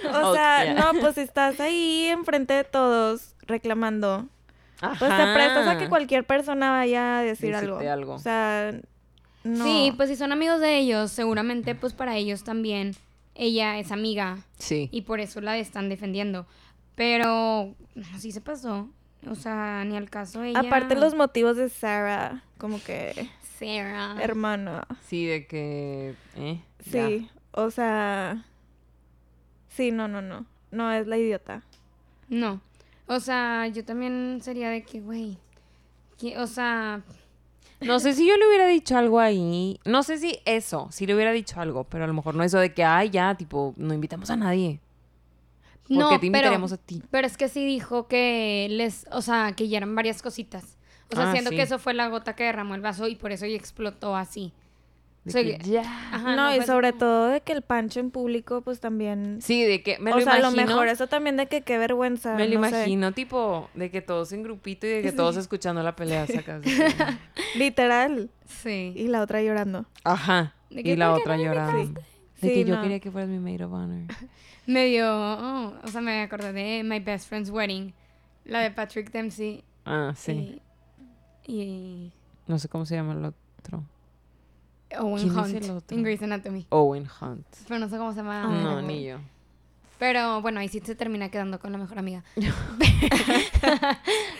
o 0.05 0.11
Oh, 0.31 0.35
sea, 0.35 0.65
yeah. 0.65 0.75
no, 0.75 1.01
pues 1.01 1.19
estás 1.19 1.61
ahí 1.61 2.07
enfrente 2.07 2.55
de 2.55 2.65
todos 2.65 3.35
reclamando. 3.47 4.27
Pues 4.81 4.99
te 4.99 5.35
prestas 5.35 5.67
a 5.69 5.79
que 5.79 5.89
cualquier 5.89 6.25
persona 6.25 6.71
vaya 6.73 7.19
a 7.19 7.23
decir 7.23 7.55
algo. 7.55 7.79
Algo. 7.79 8.15
O 8.15 8.19
sea, 8.19 8.73
no. 9.43 9.65
Sí, 9.65 9.93
pues 9.97 10.11
si 10.11 10.17
son 10.17 10.33
amigos 10.33 10.61
de 10.61 10.77
ellos, 10.79 11.11
seguramente 11.11 11.75
pues 11.75 11.93
para 11.95 12.17
ellos 12.17 12.45
también 12.45 12.95
ella 13.35 13.79
es 13.79 13.91
amiga 13.93 14.39
Sí. 14.59 14.89
y 14.93 15.03
por 15.03 15.21
eso 15.21 15.41
la 15.41 15.57
están 15.59 15.89
defendiendo. 15.89 16.47
Pero 16.97 17.75
sí 18.19 18.31
se 18.33 18.41
pasó. 18.43 18.89
O 19.29 19.35
sea, 19.35 19.85
ni 19.85 19.97
al 19.97 20.11
caso 20.11 20.43
ella. 20.43 20.61
Aparte 20.61 20.95
los 20.97 21.15
motivos 21.15 21.57
de 21.57 21.69
Sarah, 21.69 22.43
como 22.59 22.83
que, 22.83 23.29
Sarah. 23.59 24.17
hermana. 24.23 24.87
Sí, 25.07 25.25
de 25.27 25.47
que... 25.47 26.15
Eh, 26.37 26.61
Sí, 26.91 27.31
o 27.53 27.71
sea, 27.71 28.45
sí, 29.69 29.91
no, 29.91 30.07
no, 30.09 30.21
no. 30.21 30.45
No 30.71 30.93
es 30.93 31.07
la 31.07 31.17
idiota. 31.17 31.63
No. 32.29 32.61
O 33.07 33.21
sea, 33.21 33.67
yo 33.69 33.85
también 33.85 34.41
sería 34.43 34.69
de 34.71 34.83
que, 34.83 35.01
güey. 35.01 35.39
que- 36.19 36.39
O 36.39 36.47
sea, 36.47 37.03
No 37.81 37.99
sé 38.01 38.15
si 38.15 38.27
yo 38.27 38.37
le 38.37 38.47
hubiera 38.49 38.67
dicho 38.67 38.97
algo 38.97 39.19
ahí. 39.21 39.79
No 39.85 40.03
sé 40.03 40.19
si 40.19 40.39
eso, 40.47 40.89
si 40.91 41.07
le 41.07 41.15
hubiera 41.15 41.33
dicho 41.33 41.61
algo, 41.61 41.85
pero 41.85 42.05
a 42.05 42.07
lo 42.07 42.15
mejor 42.15 42.35
no 42.35 42.43
eso 42.43 42.59
de 42.59 42.73
que, 42.73 42.85
ay, 42.85 43.11
ya, 43.11 43.35
tipo, 43.35 43.75
no 43.77 43.93
invitamos 43.95 44.31
a 44.31 44.37
nadie. 44.37 44.81
¿Por 45.89 45.97
No, 45.99 46.09
qué 46.09 46.15
te 46.15 46.19
pero, 46.21 46.27
invitaríamos 46.27 46.73
a 46.73 46.77
ti? 46.79 47.03
pero 47.11 47.27
es 47.27 47.37
que 47.37 47.49
sí 47.49 47.65
dijo 47.67 48.09
que 48.09 48.69
les, 48.71 49.07
o 49.11 49.21
sea, 49.23 49.53
que 49.57 49.69
ya 49.69 49.77
eran 49.79 49.95
varias 49.95 50.23
cositas. 50.23 50.79
O 51.13 51.17
sea, 51.17 51.29
Ah, 51.29 51.33
siento 51.33 51.51
sí. 51.51 51.57
que 51.57 51.63
eso 51.63 51.79
fue 51.79 51.93
la 51.95 52.09
gota 52.09 52.35
que 52.35 52.45
derramó 52.45 52.75
el 52.75 52.81
vaso 52.81 53.07
y 53.07 53.17
por 53.17 53.31
eso 53.33 53.45
ya 53.47 53.55
explotó 53.57 54.17
así. 54.17 54.53
De 55.25 55.31
O 55.31 55.33
sea, 55.33 55.43
que 55.43 55.57
que- 55.59 55.71
ya. 55.71 55.81
Ajá, 56.13 56.37
no, 56.37 56.55
y 56.55 56.61
sobre 56.63 56.93
todo 56.93 57.29
de 57.29 57.41
que 57.41 57.53
el 57.53 57.63
pancho 57.63 57.99
en 58.01 58.11
público, 58.11 58.61
pues 58.61 58.81
también. 58.81 59.39
Sí, 59.41 59.63
de 59.65 59.83
que 59.83 59.99
me 59.99 60.13
o 60.13 60.17
lo 60.19 60.23
sea, 60.25 60.35
a 60.35 60.39
lo 60.41 60.51
mejor 60.51 60.89
eso 60.89 61.07
también 61.07 61.37
de 61.39 61.47
que 61.47 61.63
qué 61.63 61.79
vergüenza. 61.79 62.35
me 62.35 62.47
lo 62.49 62.61
no 62.61 62.69
sé. 62.69 62.77
imagino, 62.77 63.13
tipo, 63.13 63.71
de 63.75 63.91
que 63.91 64.03
todos 64.03 64.33
en 64.33 64.43
grupito 64.43 64.87
y 64.87 64.91
de 64.91 65.03
que 65.03 65.13
todos 65.13 65.37
escuchando 65.39 65.83
la 65.83 65.97
pelea 65.97 66.27
sacas. 66.27 66.63
Literal. 67.57 68.31
Sí. 68.47 68.93
Y 68.97 69.09
la 69.09 69.23
otra 69.23 69.43
llorando. 69.43 69.87
Ajá. 70.05 70.55
Y 70.71 70.97
la 70.97 71.09
¿por 71.11 71.17
qué 71.17 71.23
otra 71.23 71.37
llorando. 71.37 71.81
invitaste? 71.83 72.14
De 72.45 72.55
Sí, 72.55 72.55
que 72.65 72.65
yo 72.71 72.77
no. 72.77 72.83
quería 72.83 73.01
que 73.01 73.11
fueras 73.11 73.29
mi 73.31 73.39
maid 73.39 73.65
of 73.65 73.73
honor. 73.73 74.03
Me 74.67 74.87
dio, 74.87 75.07
oh, 75.11 75.75
o 75.83 75.89
sea, 75.89 76.01
me 76.01 76.23
acordé 76.23 76.53
de 76.53 76.83
My 76.85 76.99
Best 76.99 77.29
Friend's 77.29 77.51
Wedding, 77.51 77.93
la 78.47 78.61
de 78.61 78.71
Patrick 78.71 79.11
Dempsey. 79.11 79.63
Ah, 79.85 80.15
sí. 80.17 80.59
Y, 81.47 81.53
y 81.63 82.13
No 82.47 82.59
sé 82.59 82.69
cómo 82.71 82.87
se 82.87 82.95
llama 82.95 83.13
el 83.13 83.25
otro. 83.27 83.85
Owen 84.99 85.19
¿Quién 85.29 85.31
es 85.31 85.37
Hunt 85.37 85.55
el 85.65 85.71
otro? 85.71 85.97
en 85.97 86.03
Grey's 86.03 86.23
Anatomy. 86.23 86.67
Owen 86.71 87.07
Hunt. 87.21 87.47
Pero 87.69 87.79
no 87.81 87.89
sé 87.91 87.99
cómo 87.99 88.13
se 88.13 88.19
llama. 88.19 88.45
no, 88.47 88.81
ni 88.81 89.05
yo. 89.05 89.19
Pero 89.99 90.41
bueno, 90.41 90.61
ahí 90.61 90.69
sí 90.69 90.81
se 90.81 90.95
termina 90.95 91.29
quedando 91.31 91.59
con 91.61 91.71
la 91.73 91.79
mejor 91.79 91.99
amiga. 91.99 92.25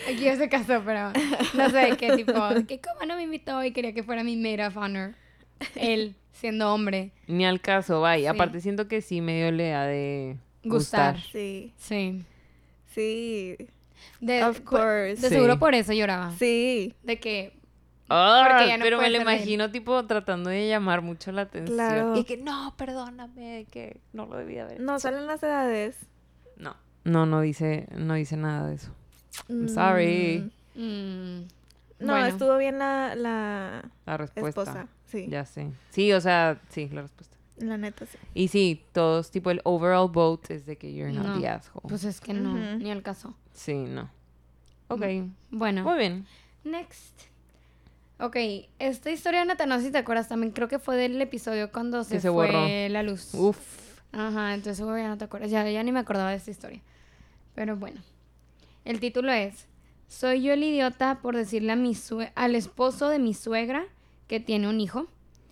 Aquí 0.09 0.35
se 0.37 0.49
casó, 0.49 0.81
pero 0.85 1.11
no 1.55 1.69
sé 1.69 1.95
qué 1.97 2.15
tipo, 2.15 2.33
que 2.67 2.79
como 2.81 3.05
no 3.05 3.15
me 3.15 3.23
invitó 3.23 3.63
y 3.63 3.71
quería 3.71 3.93
que 3.93 4.03
fuera 4.03 4.23
mi 4.23 4.35
maid 4.37 4.65
of 4.67 4.77
honor. 4.77 5.13
Él, 5.75 6.15
siendo 6.35 6.73
hombre, 6.73 7.11
Ni 7.27 7.45
al 7.45 7.59
caso, 7.61 8.01
vaya. 8.01 8.31
Sí. 8.31 8.35
Aparte 8.37 8.61
siento 8.61 8.87
que 8.87 9.01
sí 9.01 9.21
medio 9.21 9.51
le 9.51 9.73
ha 9.73 9.85
de 9.85 10.37
Gustar. 10.63 11.15
gustar. 11.15 11.31
Sí. 11.31 11.73
sí. 11.77 12.23
Sí. 12.93 13.57
De, 14.19 14.43
Of 14.43 14.61
course. 14.61 15.15
de 15.21 15.29
Sí. 15.29 15.35
seguro 15.35 15.57
por 15.59 15.73
eso 15.75 15.93
lloraba. 15.93 16.31
Sí. 16.37 16.93
De 17.03 17.19
que 17.19 17.53
Ah, 18.07 18.45
Porque 18.47 18.67
ya 18.67 18.77
no 18.77 18.83
pero 18.83 18.99
me 19.01 19.09
lo 19.09 19.15
él. 19.15 19.21
imagino 19.23 19.71
tipo 19.71 20.05
tratando 20.05 20.51
de 20.51 20.67
llamar 20.67 21.01
mucho 21.01 21.31
la 21.31 21.41
atención. 21.41 21.75
Claro. 21.75 22.15
Y 22.15 22.23
que 22.23 22.37
no, 22.37 22.75
perdóname, 22.77 23.65
que 23.71 23.99
no 24.13 24.27
lo 24.27 24.37
debía 24.37 24.65
haber. 24.65 24.79
No 24.79 24.99
salen 24.99 25.25
las 25.25 25.41
edades. 25.41 25.97
No. 26.55 26.75
No, 27.03 27.25
no 27.25 27.41
dice, 27.41 27.87
no 27.97 28.13
dice 28.13 28.37
nada 28.37 28.67
de 28.69 28.75
eso. 28.75 28.91
I'm 29.49 29.63
Mm, 29.65 29.69
sorry. 29.69 30.51
mm, 30.75 31.47
No, 32.05 32.13
bueno. 32.13 32.25
estuvo 32.27 32.57
bien 32.57 32.77
la, 32.77 33.15
la 33.15 33.89
La 34.05 34.17
respuesta. 34.17 34.61
esposa. 34.61 34.87
Sí. 35.07 35.27
Ya 35.29 35.45
sé. 35.45 35.71
Sí, 35.91 36.11
o 36.13 36.19
sea, 36.21 36.61
sí, 36.69 36.89
la 36.89 37.03
respuesta. 37.03 37.37
La 37.57 37.77
neta, 37.77 38.05
sí. 38.05 38.17
Y 38.33 38.47
sí, 38.49 38.83
todos, 38.91 39.31
tipo, 39.31 39.49
el 39.51 39.61
overall 39.63 40.09
vote 40.09 40.55
es 40.55 40.65
de 40.65 40.77
que 40.77 40.93
you're 40.93 41.13
not 41.13 41.25
No. 41.25 41.39
the 41.39 41.47
asshole. 41.47 41.87
Pues 41.87 42.03
es 42.03 42.19
que 42.19 42.33
no, 42.33 42.53
ni 42.77 42.91
al 42.91 43.01
caso. 43.01 43.33
sí, 43.53 43.73
no. 43.75 44.09
Ok. 44.89 45.03
Bueno, 45.51 45.83
Muy 45.83 45.97
bien. 45.97 46.25
next. 46.63 47.13
Ok, 48.19 48.35
esta 48.79 49.11
historia, 49.11 49.43
Nata, 49.45 49.65
no 49.65 49.77
sé 49.79 49.85
si 49.87 49.91
te 49.91 49.97
acuerdas 49.97 50.27
también, 50.29 50.51
creo 50.53 50.67
que 50.67 50.79
fue 50.79 50.95
del 50.95 51.21
episodio 51.21 51.71
cuando 51.71 52.03
se, 52.03 52.19
se 52.21 52.31
fue 52.31 52.47
borró. 52.47 52.67
la 52.89 53.03
luz. 53.03 53.33
Uf. 53.33 53.57
Ajá, 54.13 54.53
entonces 54.53 54.85
ya 54.85 55.07
no 55.09 55.17
te 55.17 55.25
acuerdas, 55.25 55.51
ya, 55.51 55.69
ya 55.69 55.83
ni 55.83 55.91
me 55.91 55.99
acordaba 55.99 56.29
de 56.29 56.37
esta 56.37 56.51
historia. 56.51 56.81
Pero 57.55 57.75
bueno, 57.75 57.99
el 58.85 58.99
título 59.01 59.31
es, 59.33 59.65
soy 60.07 60.43
yo 60.43 60.53
el 60.53 60.63
idiota 60.63 61.19
por 61.21 61.35
decirle 61.35 61.73
a 61.73 61.75
mi 61.75 61.93
sue- 61.95 62.31
al 62.35 62.55
esposo 62.55 63.09
de 63.09 63.19
mi 63.19 63.33
suegra 63.33 63.85
que 64.27 64.39
tiene 64.39 64.67
un 64.69 64.79
hijo. 64.79 65.07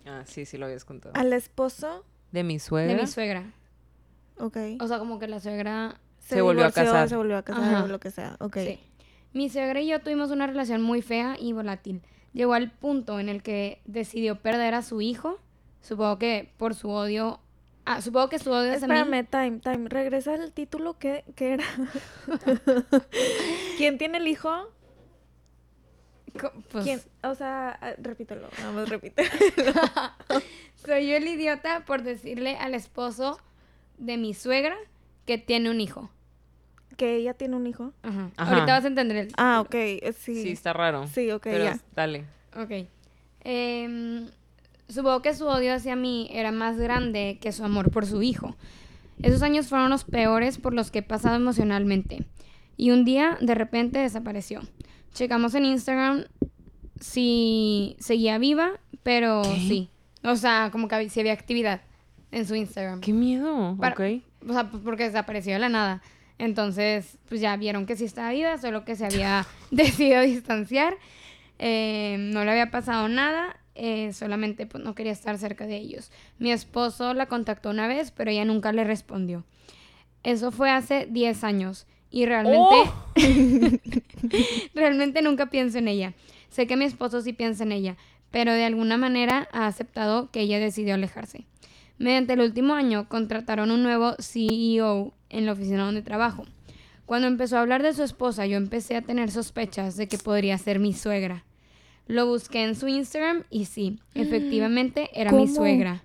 Ah, 0.06 0.22
sí, 0.26 0.44
sí 0.44 0.58
lo 0.58 0.66
habías 0.66 0.84
contado. 0.84 1.14
Al 1.16 1.32
esposo, 1.32 2.04
De 2.32 2.42
mi 2.44 2.58
suegra. 2.58 2.94
De 2.94 3.00
mi 3.00 3.06
suegra. 3.06 3.52
ok. 4.38 4.56
O 4.80 4.88
sea, 4.88 4.98
como 4.98 5.18
que 5.18 5.28
la 5.28 5.40
suegra... 5.40 6.00
Se 6.18 6.40
volvió 6.40 6.64
a 6.66 6.70
casar. 6.70 7.08
Se 7.08 7.16
volvió 7.16 7.36
a 7.36 7.42
casar 7.42 7.62
Ajá. 7.74 7.84
o 7.84 7.88
lo 7.88 8.00
que 8.00 8.10
sea. 8.10 8.36
Ok. 8.40 8.56
Sí. 8.58 8.80
Mi 9.34 9.50
suegra 9.50 9.80
y 9.80 9.88
yo 9.88 10.00
tuvimos 10.00 10.30
una 10.30 10.46
relación 10.46 10.80
muy 10.80 11.02
fea 11.02 11.36
y 11.38 11.52
volátil. 11.52 12.00
Llegó 12.32 12.54
al 12.54 12.70
punto 12.70 13.20
en 13.20 13.28
el 13.28 13.42
que 13.42 13.80
decidió 13.84 14.36
perder 14.40 14.74
a 14.74 14.82
su 14.82 15.00
hijo. 15.00 15.38
Supongo 15.82 16.18
que 16.18 16.50
por 16.56 16.74
su 16.74 16.88
odio... 16.90 17.40
Ah, 17.84 18.00
supongo 18.00 18.30
que 18.30 18.38
su 18.38 18.50
odio 18.50 18.70
mí... 18.70 18.76
Espérame, 18.76 19.26
time, 19.26 19.58
time. 19.60 19.88
Regresa 19.90 20.34
al 20.34 20.52
título. 20.52 20.98
¿Qué, 20.98 21.24
qué 21.36 21.54
era? 21.54 21.64
¿Quién 23.76 23.98
tiene 23.98 24.18
el 24.18 24.26
hijo? 24.28 24.50
Pues, 26.70 26.84
¿Quién? 26.84 27.00
O 27.22 27.34
sea, 27.34 27.78
ah, 27.80 27.92
repítelo. 28.02 28.48
Vamos, 28.62 28.88
repite. 28.88 29.24
Soy 30.84 31.08
yo 31.08 31.16
el 31.16 31.26
idiota 31.28 31.84
por 31.86 32.02
decirle 32.02 32.56
al 32.56 32.74
esposo 32.74 33.38
de 33.98 34.16
mi 34.16 34.34
suegra 34.34 34.76
que 35.26 35.38
tiene 35.38 35.70
un 35.70 35.80
hijo. 35.80 36.10
que 36.96 37.16
ella 37.16 37.34
tiene 37.34 37.56
un 37.56 37.66
hijo. 37.66 37.92
Ajá. 38.02 38.30
Ajá. 38.36 38.52
Ahorita 38.54 38.72
vas 38.74 38.84
a 38.84 38.88
entender 38.88 39.16
el... 39.16 39.32
Ah, 39.36 39.60
ok. 39.60 39.74
eh, 39.74 40.14
Sí. 40.18 40.42
Sí, 40.42 40.50
está 40.50 40.72
raro. 40.72 41.06
Sí, 41.08 41.30
ok, 41.30 41.42
Pero 41.44 41.64
ya. 41.64 41.78
dale. 41.94 42.24
Ok. 42.56 42.86
Em, 43.40 44.28
supongo 44.88 45.22
que 45.22 45.34
su 45.34 45.46
odio 45.46 45.74
hacia 45.74 45.96
mí 45.96 46.28
era 46.32 46.52
más 46.52 46.76
grande 46.78 47.38
que 47.40 47.52
su 47.52 47.64
amor 47.64 47.90
por 47.90 48.06
su 48.06 48.22
hijo. 48.22 48.56
Esos 49.22 49.42
años 49.42 49.68
fueron 49.68 49.90
los 49.90 50.04
peores 50.04 50.58
por 50.58 50.72
los 50.74 50.90
que 50.90 50.98
he 51.00 51.02
pasado 51.02 51.36
emocionalmente. 51.36 52.24
Y 52.76 52.90
un 52.90 53.04
día, 53.04 53.38
de 53.40 53.54
repente, 53.54 53.98
desapareció. 54.00 54.60
Checamos 55.14 55.54
en 55.54 55.64
Instagram 55.64 56.24
si 57.00 57.96
seguía 57.98 58.38
viva, 58.38 58.72
pero 59.02 59.42
sí. 59.44 59.88
O 60.22 60.36
sea, 60.36 60.70
como 60.72 60.88
que 60.88 61.08
si 61.08 61.20
había 61.20 61.32
actividad 61.32 61.80
en 62.32 62.46
su 62.46 62.54
Instagram. 62.54 63.00
Qué 63.00 63.12
miedo. 63.12 63.76
Para- 63.78 63.94
Ok. 63.94 64.22
O 64.48 64.52
sea, 64.52 64.70
pues 64.70 64.82
porque 64.84 65.04
desapareció 65.04 65.54
de 65.54 65.58
la 65.58 65.68
nada. 65.68 66.02
Entonces, 66.38 67.18
pues 67.28 67.40
ya 67.40 67.56
vieron 67.56 67.86
que 67.86 67.96
sí 67.96 68.04
estaba 68.04 68.30
viva, 68.32 68.58
solo 68.58 68.84
que 68.84 68.96
se 68.96 69.06
había 69.06 69.46
decidido 69.70 70.20
distanciar. 70.22 70.96
Eh, 71.58 72.16
no 72.18 72.44
le 72.44 72.50
había 72.50 72.70
pasado 72.70 73.08
nada, 73.08 73.56
eh, 73.76 74.12
solamente 74.12 74.66
pues, 74.66 74.82
no 74.82 74.94
quería 74.94 75.12
estar 75.12 75.38
cerca 75.38 75.66
de 75.66 75.76
ellos. 75.76 76.10
Mi 76.38 76.50
esposo 76.50 77.14
la 77.14 77.26
contactó 77.26 77.70
una 77.70 77.86
vez, 77.86 78.10
pero 78.10 78.30
ella 78.30 78.44
nunca 78.44 78.72
le 78.72 78.82
respondió. 78.84 79.44
Eso 80.24 80.50
fue 80.50 80.70
hace 80.70 81.06
10 81.10 81.44
años 81.44 81.86
y 82.10 82.26
realmente, 82.26 82.58
¡Oh! 82.58 82.94
realmente 84.74 85.22
nunca 85.22 85.50
pienso 85.50 85.78
en 85.78 85.88
ella. 85.88 86.14
Sé 86.48 86.66
que 86.66 86.76
mi 86.76 86.84
esposo 86.84 87.20
sí 87.20 87.32
piensa 87.32 87.64
en 87.64 87.72
ella, 87.72 87.96
pero 88.30 88.52
de 88.52 88.64
alguna 88.64 88.96
manera 88.96 89.48
ha 89.52 89.66
aceptado 89.66 90.30
que 90.30 90.40
ella 90.40 90.58
decidió 90.58 90.94
alejarse. 90.94 91.46
Mediante 91.98 92.32
el 92.32 92.40
último 92.40 92.74
año 92.74 93.08
contrataron 93.08 93.70
un 93.70 93.82
nuevo 93.82 94.14
CEO 94.18 95.14
en 95.30 95.46
la 95.46 95.52
oficina 95.52 95.84
donde 95.84 96.02
trabajo. 96.02 96.44
Cuando 97.06 97.28
empezó 97.28 97.56
a 97.56 97.60
hablar 97.60 97.82
de 97.82 97.92
su 97.92 98.02
esposa, 98.02 98.46
yo 98.46 98.56
empecé 98.56 98.96
a 98.96 99.02
tener 99.02 99.30
sospechas 99.30 99.96
de 99.96 100.08
que 100.08 100.18
podría 100.18 100.58
ser 100.58 100.78
mi 100.78 100.92
suegra. 100.92 101.44
Lo 102.06 102.26
busqué 102.26 102.64
en 102.64 102.74
su 102.74 102.88
Instagram 102.88 103.44
y 103.50 103.66
sí, 103.66 104.00
efectivamente 104.14 105.10
era 105.12 105.32
mi 105.32 105.48
suegra. 105.48 106.02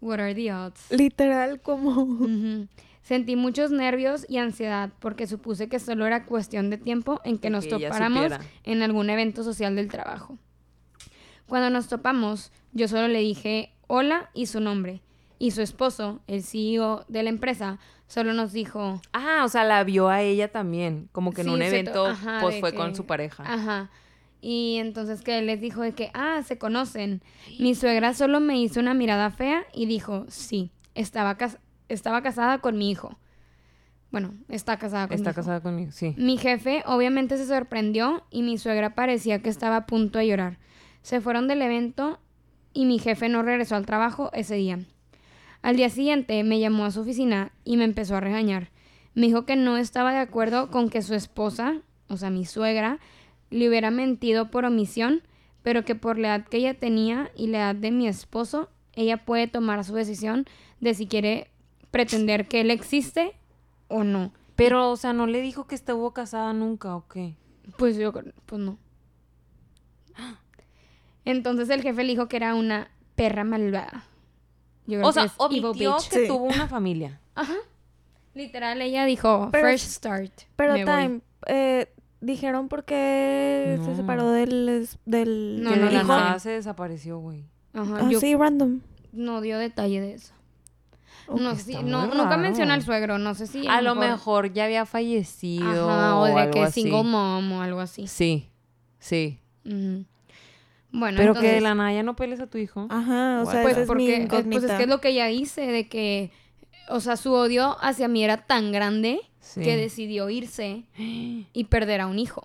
What 0.00 0.20
are 0.20 0.34
the 0.34 0.52
odds? 0.52 0.90
Literal, 0.90 1.60
como. 1.60 2.66
Sentí 3.08 3.36
muchos 3.36 3.70
nervios 3.70 4.26
y 4.28 4.36
ansiedad 4.36 4.90
porque 5.00 5.26
supuse 5.26 5.70
que 5.70 5.78
solo 5.78 6.04
era 6.04 6.26
cuestión 6.26 6.68
de 6.68 6.76
tiempo 6.76 7.22
en 7.24 7.38
que 7.38 7.48
nos 7.48 7.64
que 7.64 7.70
topáramos 7.70 8.32
en 8.64 8.82
algún 8.82 9.08
evento 9.08 9.42
social 9.42 9.74
del 9.74 9.88
trabajo. 9.88 10.36
Cuando 11.46 11.70
nos 11.70 11.88
topamos, 11.88 12.52
yo 12.74 12.86
solo 12.86 13.08
le 13.08 13.20
dije 13.20 13.72
hola 13.86 14.28
y 14.34 14.44
su 14.44 14.60
nombre. 14.60 15.00
Y 15.38 15.52
su 15.52 15.62
esposo, 15.62 16.20
el 16.26 16.42
CEO 16.42 17.06
de 17.08 17.22
la 17.22 17.30
empresa, 17.30 17.78
solo 18.08 18.34
nos 18.34 18.52
dijo... 18.52 19.00
Ah, 19.14 19.40
o 19.46 19.48
sea, 19.48 19.64
la 19.64 19.82
vio 19.84 20.10
a 20.10 20.20
ella 20.20 20.52
también. 20.52 21.08
Como 21.10 21.32
que 21.32 21.40
en 21.40 21.46
Sí, 21.46 21.54
un 21.54 21.62
evento, 21.62 22.08
ajá, 22.08 22.40
pues 22.42 22.60
fue 22.60 22.74
con 22.74 22.94
su 22.94 23.06
pareja. 23.06 23.42
Ajá. 23.46 23.90
Y 24.42 24.76
entonces 24.80 25.22
que 25.22 25.38
él 25.38 25.46
les 25.46 25.62
dijo 25.62 25.80
de 25.80 25.92
que, 25.92 26.10
ah, 26.12 26.42
se 26.44 26.58
conocen. 26.58 27.22
Mi 27.58 27.74
suegra 27.74 28.12
solo 28.12 28.38
me 28.40 28.60
hizo 28.60 28.80
una 28.80 28.92
mirada 28.92 29.30
fea 29.30 29.64
y 29.72 29.86
dijo, 29.86 30.26
sí, 30.28 30.72
estaba, 30.94 31.38
cas- 31.38 31.58
estaba 31.88 32.22
casada 32.22 32.58
con 32.58 32.76
mi 32.78 32.90
hijo. 32.90 33.18
Bueno, 34.10 34.32
está 34.48 34.78
casada 34.78 35.06
con 35.06 35.14
mi 35.14 35.16
Está 35.16 35.30
hijo. 35.30 35.36
casada 35.36 35.60
conmigo, 35.60 35.92
sí. 35.92 36.14
Mi 36.16 36.38
jefe 36.38 36.82
obviamente 36.86 37.36
se 37.36 37.46
sorprendió 37.46 38.24
y 38.30 38.42
mi 38.42 38.56
suegra 38.56 38.94
parecía 38.94 39.40
que 39.42 39.50
estaba 39.50 39.76
a 39.76 39.86
punto 39.86 40.18
de 40.18 40.26
llorar. 40.28 40.58
Se 41.02 41.20
fueron 41.20 41.46
del 41.46 41.60
evento 41.62 42.18
y 42.72 42.86
mi 42.86 42.98
jefe 42.98 43.28
no 43.28 43.42
regresó 43.42 43.76
al 43.76 43.86
trabajo 43.86 44.30
ese 44.32 44.54
día. 44.54 44.78
Al 45.60 45.76
día 45.76 45.90
siguiente 45.90 46.42
me 46.44 46.60
llamó 46.60 46.84
a 46.86 46.90
su 46.90 47.00
oficina 47.00 47.52
y 47.64 47.76
me 47.76 47.84
empezó 47.84 48.16
a 48.16 48.20
regañar. 48.20 48.70
Me 49.14 49.26
dijo 49.26 49.44
que 49.44 49.56
no 49.56 49.76
estaba 49.76 50.12
de 50.12 50.18
acuerdo 50.20 50.70
con 50.70 50.88
que 50.88 51.02
su 51.02 51.14
esposa, 51.14 51.82
o 52.08 52.16
sea, 52.16 52.30
mi 52.30 52.46
suegra, 52.46 53.00
le 53.50 53.68
hubiera 53.68 53.90
mentido 53.90 54.50
por 54.50 54.64
omisión, 54.64 55.22
pero 55.62 55.84
que 55.84 55.94
por 55.94 56.18
la 56.18 56.28
edad 56.36 56.46
que 56.46 56.58
ella 56.58 56.74
tenía 56.78 57.30
y 57.36 57.48
la 57.48 57.58
edad 57.58 57.74
de 57.74 57.90
mi 57.90 58.06
esposo, 58.06 58.70
ella 58.94 59.24
puede 59.24 59.48
tomar 59.48 59.84
su 59.84 59.94
decisión 59.94 60.46
de 60.80 60.94
si 60.94 61.06
quiere 61.06 61.50
pretender 61.90 62.48
que 62.48 62.60
él 62.60 62.70
existe 62.70 63.34
o 63.88 64.04
no. 64.04 64.32
Pero, 64.56 64.90
o 64.90 64.96
sea, 64.96 65.12
¿no 65.12 65.26
le 65.26 65.40
dijo 65.40 65.66
que 65.66 65.74
estuvo 65.74 66.12
casada 66.12 66.52
nunca 66.52 66.94
o 66.96 67.06
qué? 67.08 67.36
Pues 67.76 67.96
yo, 67.96 68.12
creo- 68.12 68.32
pues 68.46 68.60
no. 68.60 68.78
Entonces 71.24 71.68
el 71.70 71.82
jefe 71.82 72.02
le 72.04 72.10
dijo 72.12 72.28
que 72.28 72.36
era 72.36 72.54
una 72.54 72.88
perra 73.14 73.44
malvada. 73.44 74.04
Yo 74.86 74.98
creo 74.98 75.08
O 75.08 75.12
sea, 75.12 75.24
que 75.24 75.26
es 75.28 75.34
omitió 75.36 75.72
bitch. 75.96 76.08
que 76.08 76.22
Sí. 76.22 76.28
tuvo 76.28 76.44
una 76.44 76.66
familia. 76.68 77.20
Ajá. 77.34 77.54
Literal, 78.34 78.80
ella 78.80 79.04
dijo, 79.04 79.48
Pero- 79.52 79.64
fresh 79.64 79.80
start. 79.82 80.32
Pero 80.56 80.72
me 80.74 80.84
voy". 80.84 80.94
Time, 80.94 81.20
eh, 81.46 81.92
dijeron 82.20 82.68
por 82.68 82.84
qué 82.84 83.76
No. 83.78 83.84
se 83.84 83.96
separó 83.96 84.30
del... 84.30 84.68
es- 84.68 84.98
del 85.04 85.62
No, 85.62 85.76
no, 85.76 85.90
la 85.90 86.02
no 86.02 86.08
nada 86.08 86.38
se 86.38 86.50
desapareció, 86.50 87.18
güey. 87.18 87.44
Ajá, 87.74 87.98
Ah, 88.00 88.08
yo 88.10 88.18
sí, 88.20 88.34
random. 88.34 88.80
no 89.12 89.40
dio 89.40 89.58
detalle 89.58 90.00
de 90.00 90.14
eso. 90.14 90.32
No, 91.28 91.50
Está 91.52 91.64
sé, 91.64 91.72
muy 91.82 91.90
no 91.90 92.06
nunca 92.06 92.36
menciona 92.36 92.74
al 92.74 92.82
suegro, 92.82 93.18
no 93.18 93.34
sé 93.34 93.46
si 93.46 93.66
A 93.68 93.82
lo 93.82 93.94
mejor 93.94 94.52
ya 94.52 94.64
había 94.64 94.86
fallecido. 94.86 95.90
Ajá, 95.90 96.16
o 96.18 96.24
de 96.24 96.32
algo 96.32 96.50
que 96.52 96.62
así. 96.62 96.82
single 96.82 97.04
mom 97.04 97.52
o 97.52 97.62
algo 97.62 97.80
así. 97.80 98.06
Sí, 98.06 98.48
sí. 98.98 99.38
Bueno, 100.90 101.18
Pero 101.18 101.34
que 101.34 101.40
de 101.40 101.46
entonces, 101.48 101.62
la 101.62 101.74
nada 101.74 101.92
ya 101.92 102.02
no 102.02 102.16
peles 102.16 102.40
a 102.40 102.46
tu 102.46 102.56
hijo. 102.58 102.86
Ajá, 102.88 103.42
o 103.42 103.50
sea, 103.50 103.62
pues 103.62 103.72
esa 103.76 103.82
es 103.82 103.88
mi 103.88 103.94
porque 103.94 104.16
eh, 104.22 104.26
pues 104.50 104.64
es 104.64 104.72
que 104.72 104.82
es 104.84 104.88
lo 104.88 105.00
que 105.00 105.08
ella 105.10 105.26
dice 105.26 105.60
de 105.66 105.86
que 105.88 106.30
o 106.88 107.00
sea, 107.00 107.16
su 107.18 107.32
odio 107.34 107.76
hacia 107.82 108.08
mí 108.08 108.24
era 108.24 108.38
tan 108.46 108.72
grande 108.72 109.20
Sí. 109.40 109.60
que 109.62 109.76
decidió 109.76 110.28
irse 110.30 110.84
y 110.98 111.64
perder 111.68 112.00
a 112.02 112.06
un 112.06 112.18
hijo. 112.18 112.42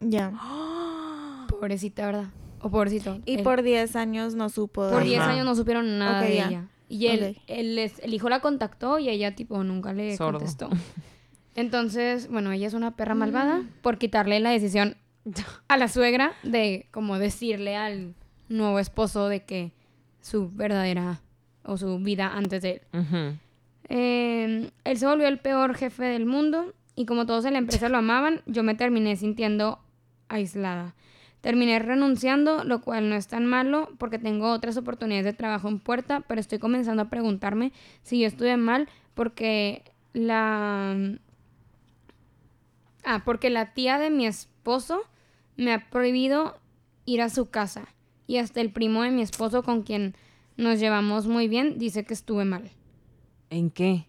Ya. 0.00 0.32
Pobrecita, 1.48 2.06
¿verdad? 2.06 2.26
O 2.62 2.70
pobrecito. 2.70 3.18
Y 3.24 3.36
él. 3.36 3.42
por 3.42 3.62
10 3.62 3.96
años 3.96 4.34
no 4.34 4.48
supo. 4.50 4.88
Por 4.90 5.02
ella. 5.02 5.10
10 5.10 5.20
Ajá. 5.20 5.30
años 5.32 5.46
no 5.46 5.54
supieron 5.54 5.98
nada 5.98 6.20
de 6.22 6.34
ya. 6.36 6.48
ella. 6.48 6.68
Y 6.90 7.06
él, 7.06 7.38
él 7.46 7.78
es- 7.78 8.00
el 8.00 8.12
hijo 8.12 8.28
la 8.28 8.40
contactó 8.40 8.98
y 8.98 9.08
ella, 9.08 9.34
tipo, 9.36 9.62
nunca 9.64 9.92
le 9.92 10.16
Sordo. 10.16 10.38
contestó. 10.40 10.68
Entonces, 11.54 12.28
bueno, 12.28 12.52
ella 12.52 12.66
es 12.66 12.74
una 12.74 12.96
perra 12.96 13.14
Mm. 13.14 13.18
malvada 13.18 13.62
por 13.82 13.96
quitarle 13.98 14.40
la 14.40 14.50
decisión 14.50 14.96
a 15.68 15.76
la 15.76 15.88
suegra 15.88 16.32
de, 16.42 16.88
como, 16.90 17.18
decirle 17.18 17.76
al 17.76 18.14
nuevo 18.48 18.78
esposo 18.80 19.28
de 19.28 19.44
que 19.44 19.72
su 20.20 20.50
verdadera 20.50 21.20
o 21.64 21.76
su 21.76 21.98
vida 22.00 22.32
antes 22.34 22.62
de 22.62 22.82
él. 22.92 23.38
Eh, 23.88 24.70
él 24.84 24.98
se 24.98 25.06
volvió 25.06 25.28
el 25.28 25.38
peor 25.38 25.74
jefe 25.74 26.04
del 26.04 26.26
mundo 26.26 26.74
y 26.94 27.06
como 27.06 27.26
todos 27.26 27.44
en 27.44 27.52
la 27.54 27.58
empresa 27.58 27.88
lo 27.88 27.98
amaban, 27.98 28.42
yo 28.46 28.62
me 28.62 28.74
terminé 28.74 29.16
sintiendo 29.16 29.80
aislada. 30.28 30.94
Terminé 31.40 31.78
renunciando, 31.78 32.64
lo 32.64 32.82
cual 32.82 33.08
no 33.08 33.16
es 33.16 33.26
tan 33.26 33.46
malo 33.46 33.88
porque 33.98 34.18
tengo 34.18 34.50
otras 34.50 34.76
oportunidades 34.76 35.24
de 35.24 35.32
trabajo 35.32 35.68
en 35.68 35.78
puerta, 35.78 36.20
pero 36.20 36.40
estoy 36.40 36.58
comenzando 36.58 37.02
a 37.02 37.08
preguntarme 37.08 37.72
si 38.02 38.20
yo 38.20 38.26
estuve 38.26 38.56
mal 38.56 38.88
porque 39.14 39.82
la... 40.12 40.96
Ah, 43.04 43.22
porque 43.24 43.48
la 43.48 43.72
tía 43.72 43.98
de 43.98 44.10
mi 44.10 44.26
esposo 44.26 45.00
me 45.56 45.72
ha 45.72 45.88
prohibido 45.88 46.58
ir 47.06 47.22
a 47.22 47.30
su 47.30 47.48
casa 47.48 47.88
y 48.26 48.36
hasta 48.36 48.60
el 48.60 48.70
primo 48.70 49.02
de 49.02 49.10
mi 49.10 49.22
esposo 49.22 49.62
con 49.62 49.82
quien 49.82 50.14
nos 50.58 50.78
llevamos 50.78 51.26
muy 51.26 51.48
bien 51.48 51.78
dice 51.78 52.04
que 52.04 52.12
estuve 52.12 52.44
mal 52.44 52.70
¿En 53.50 53.70
qué? 53.70 54.06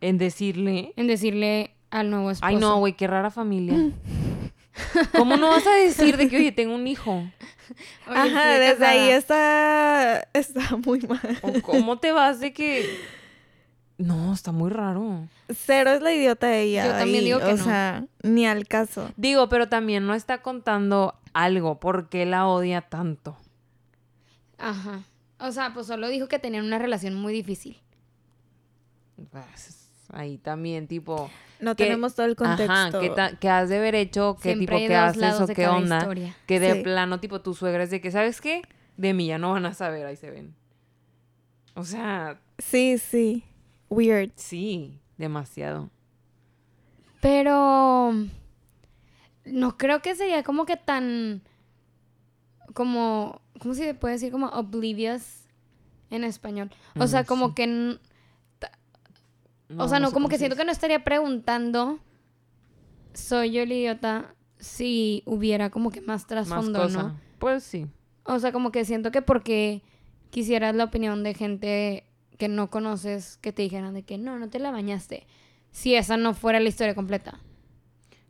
En 0.00 0.18
decirle. 0.18 0.92
en 0.96 1.06
decirle 1.08 1.70
al 1.90 2.10
nuevo 2.10 2.30
esposo. 2.30 2.46
Ay, 2.46 2.56
no, 2.56 2.78
güey, 2.78 2.92
qué 2.92 3.06
rara 3.06 3.30
familia. 3.30 3.74
¿Cómo 5.16 5.36
no 5.36 5.48
vas 5.48 5.66
a 5.66 5.74
decir 5.74 6.16
de 6.16 6.28
que, 6.28 6.36
oye, 6.36 6.52
tengo 6.52 6.74
un 6.74 6.86
hijo? 6.86 7.12
Oye, 8.06 8.18
Ajá, 8.18 8.46
desde 8.58 8.86
ahí 8.86 9.08
está, 9.10 10.28
está 10.32 10.76
muy 10.76 11.00
mal. 11.00 11.38
¿O 11.42 11.60
cómo 11.62 11.98
te 11.98 12.12
vas 12.12 12.40
de 12.40 12.52
que.? 12.52 12.86
No, 13.98 14.32
está 14.34 14.52
muy 14.52 14.70
raro. 14.70 15.26
Cero 15.48 15.90
es 15.90 16.02
la 16.02 16.12
idiota 16.12 16.46
de 16.48 16.62
ella. 16.62 16.84
Yo 16.86 16.92
también 16.92 17.20
ahí, 17.20 17.24
digo 17.24 17.38
que 17.38 17.46
O 17.46 17.56
no. 17.56 17.64
sea, 17.64 18.04
ni 18.22 18.46
al 18.46 18.66
caso. 18.68 19.10
Digo, 19.16 19.48
pero 19.48 19.68
también 19.68 20.06
no 20.06 20.14
está 20.14 20.42
contando 20.42 21.14
algo. 21.32 21.80
¿Por 21.80 22.08
qué 22.10 22.26
la 22.26 22.46
odia 22.46 22.82
tanto? 22.82 23.36
Ajá. 24.58 25.00
O 25.38 25.50
sea, 25.50 25.72
pues 25.72 25.86
solo 25.86 26.08
dijo 26.08 26.28
que 26.28 26.38
tenían 26.38 26.64
una 26.66 26.78
relación 26.78 27.14
muy 27.14 27.32
difícil. 27.32 27.80
Pues, 29.30 29.85
ahí 30.12 30.38
también, 30.38 30.86
tipo. 30.88 31.30
No 31.60 31.74
que- 31.74 31.84
tenemos 31.84 32.14
todo 32.14 32.26
el 32.26 32.36
contexto. 32.36 32.72
Ajá, 32.72 33.00
¿qué, 33.00 33.10
ta- 33.10 33.36
qué 33.38 33.48
has 33.48 33.68
de 33.68 33.78
haber 33.78 33.94
hecho? 33.94 34.36
¿Qué 34.36 34.54
Siempre 34.54 34.76
tipo, 34.76 34.88
qué 34.88 34.94
haces 34.96 35.40
o 35.40 35.46
qué 35.46 35.66
onda? 35.68 35.98
historia. 35.98 36.36
Que 36.46 36.60
de 36.60 36.74
Sí. 36.74 36.80
plano, 36.82 37.18
tipo, 37.20 37.40
tu 37.40 37.54
suegra 37.54 37.82
es 37.84 37.90
de 37.90 38.00
que, 38.00 38.10
¿sabes 38.10 38.40
qué? 38.40 38.62
De 38.96 39.14
mí 39.14 39.26
ya 39.26 39.38
no 39.38 39.52
van 39.52 39.66
a 39.66 39.74
saber, 39.74 40.06
ahí 40.06 40.16
se 40.16 40.30
ven. 40.30 40.54
O 41.74 41.84
sea, 41.84 42.40
Sí, 42.58 42.98
sí. 42.98 43.44
Weird. 43.88 44.32
sí, 44.36 45.00
demasiado. 45.18 45.90
Pero 47.20 48.12
no 49.44 49.78
creo 49.78 50.02
que 50.02 50.14
sería 50.14 50.42
como 50.42 50.66
que 50.66 50.76
tan 50.76 51.42
como 52.74 53.40
¿cómo 53.60 53.74
se 53.74 53.94
puede 53.94 54.14
decir? 54.14 54.30
como 54.32 54.46
oblivious 54.48 55.44
en 56.10 56.24
español. 56.24 56.70
O 56.98 57.06
sea, 57.06 57.24
como 57.24 57.48
sí. 57.48 57.54
que 57.54 57.98
o 59.76 59.88
sea, 59.88 59.98
no, 59.98 60.08
sé 60.08 60.14
como 60.14 60.28
que 60.28 60.38
siento 60.38 60.56
que 60.56 60.64
no 60.64 60.72
estaría 60.72 61.02
preguntando 61.02 61.98
soy 63.16 63.52
yo 63.52 63.62
el 63.62 63.72
idiota 63.72 64.34
si 64.58 65.22
hubiera 65.26 65.70
como 65.70 65.90
que 65.90 66.00
más 66.00 66.26
trasfondo. 66.26 66.88
¿no? 66.88 67.18
Pues 67.38 67.64
sí. 67.64 67.86
O 68.24 68.38
sea, 68.38 68.52
como 68.52 68.72
que 68.72 68.84
siento 68.84 69.10
que 69.10 69.22
porque 69.22 69.82
quisieras 70.30 70.74
la 70.74 70.84
opinión 70.84 71.22
de 71.22 71.34
gente 71.34 72.04
que 72.38 72.48
no 72.48 72.70
conoces, 72.70 73.38
que 73.38 73.52
te 73.52 73.62
dijeran 73.62 73.94
de 73.94 74.02
que 74.02 74.18
no, 74.18 74.38
no 74.38 74.48
te 74.48 74.58
la 74.58 74.70
bañaste. 74.70 75.26
Si 75.70 75.94
esa 75.94 76.16
no 76.16 76.34
fuera 76.34 76.60
la 76.60 76.68
historia 76.68 76.94
completa. 76.94 77.38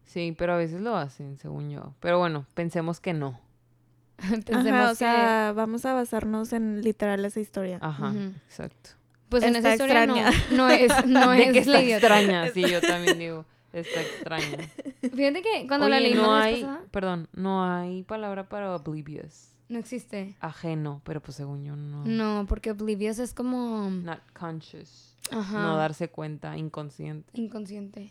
Sí, 0.04 0.34
pero 0.36 0.54
a 0.54 0.56
veces 0.56 0.80
lo 0.80 0.96
hacen, 0.96 1.36
según 1.38 1.70
yo. 1.70 1.94
Pero 2.00 2.18
bueno, 2.18 2.46
pensemos 2.54 3.00
que 3.00 3.12
no. 3.12 3.40
Pensemos 4.16 4.66
Ajá, 4.66 4.86
o 4.86 4.90
que, 4.90 4.94
sea, 4.96 5.52
vamos 5.54 5.84
a 5.84 5.94
basarnos 5.94 6.52
en 6.52 6.82
literal 6.82 7.24
esa 7.24 7.40
historia. 7.40 7.78
Ujú. 7.82 8.32
exacto. 8.46 8.90
Pues 9.28 9.42
en 9.42 9.56
esa 9.56 9.72
historia 9.72 10.06
no, 10.06 10.16
extraña. 10.16 10.44
no 10.52 10.68
es, 10.68 11.06
no 11.06 11.32
es 11.32 11.52
que 11.52 11.58
está 11.60 11.72
la 11.72 11.80
extraña, 11.82 12.48
sí, 12.52 12.62
yo 12.68 12.80
también 12.82 13.18
digo, 13.18 13.44
está 13.72 14.00
extraña. 14.02 14.58
Fíjate 15.00 15.42
que 15.42 15.66
cuando 15.66 15.88
la 15.88 16.00
leímos 16.00 16.26
no 16.26 16.34
hay, 16.34 16.62
pasada, 16.62 16.84
perdón, 16.90 17.28
no 17.32 17.64
hay 17.64 18.02
palabra 18.04 18.48
para 18.48 18.74
oblivious. 18.74 19.52
no 19.68 19.78
existe. 19.78 20.36
Ajeno, 20.40 21.00
pero 21.04 21.20
pues 21.20 21.36
según 21.36 21.64
yo 21.64 21.76
no. 21.76 22.04
No, 22.04 22.46
porque 22.48 22.70
oblivious 22.70 23.18
es 23.18 23.34
como 23.34 23.90
Not 23.90 24.20
conscious. 24.38 25.16
ajá, 25.30 25.60
No 25.62 25.76
darse 25.76 26.08
cuenta, 26.08 26.56
inconsciente. 26.56 27.30
inconsciente. 27.38 28.10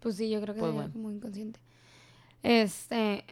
Pues 0.00 0.16
sí, 0.16 0.28
yo 0.30 0.40
creo 0.40 0.54
que 0.54 0.60
Pues 0.60 0.72
bueno. 0.72 0.92
como 0.92 1.10
inconsciente. 1.10 1.60
Este 2.42 3.24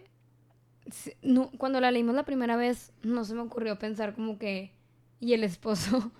no, 1.22 1.50
cuando 1.58 1.80
la 1.80 1.90
leímos 1.90 2.14
la 2.14 2.24
primera 2.24 2.56
vez, 2.56 2.92
no 3.02 3.24
se 3.24 3.34
me 3.34 3.40
ocurrió 3.40 3.78
pensar 3.78 4.14
como 4.14 4.38
que 4.38 4.72
y 5.20 5.34
el 5.34 5.44
esposo 5.44 6.10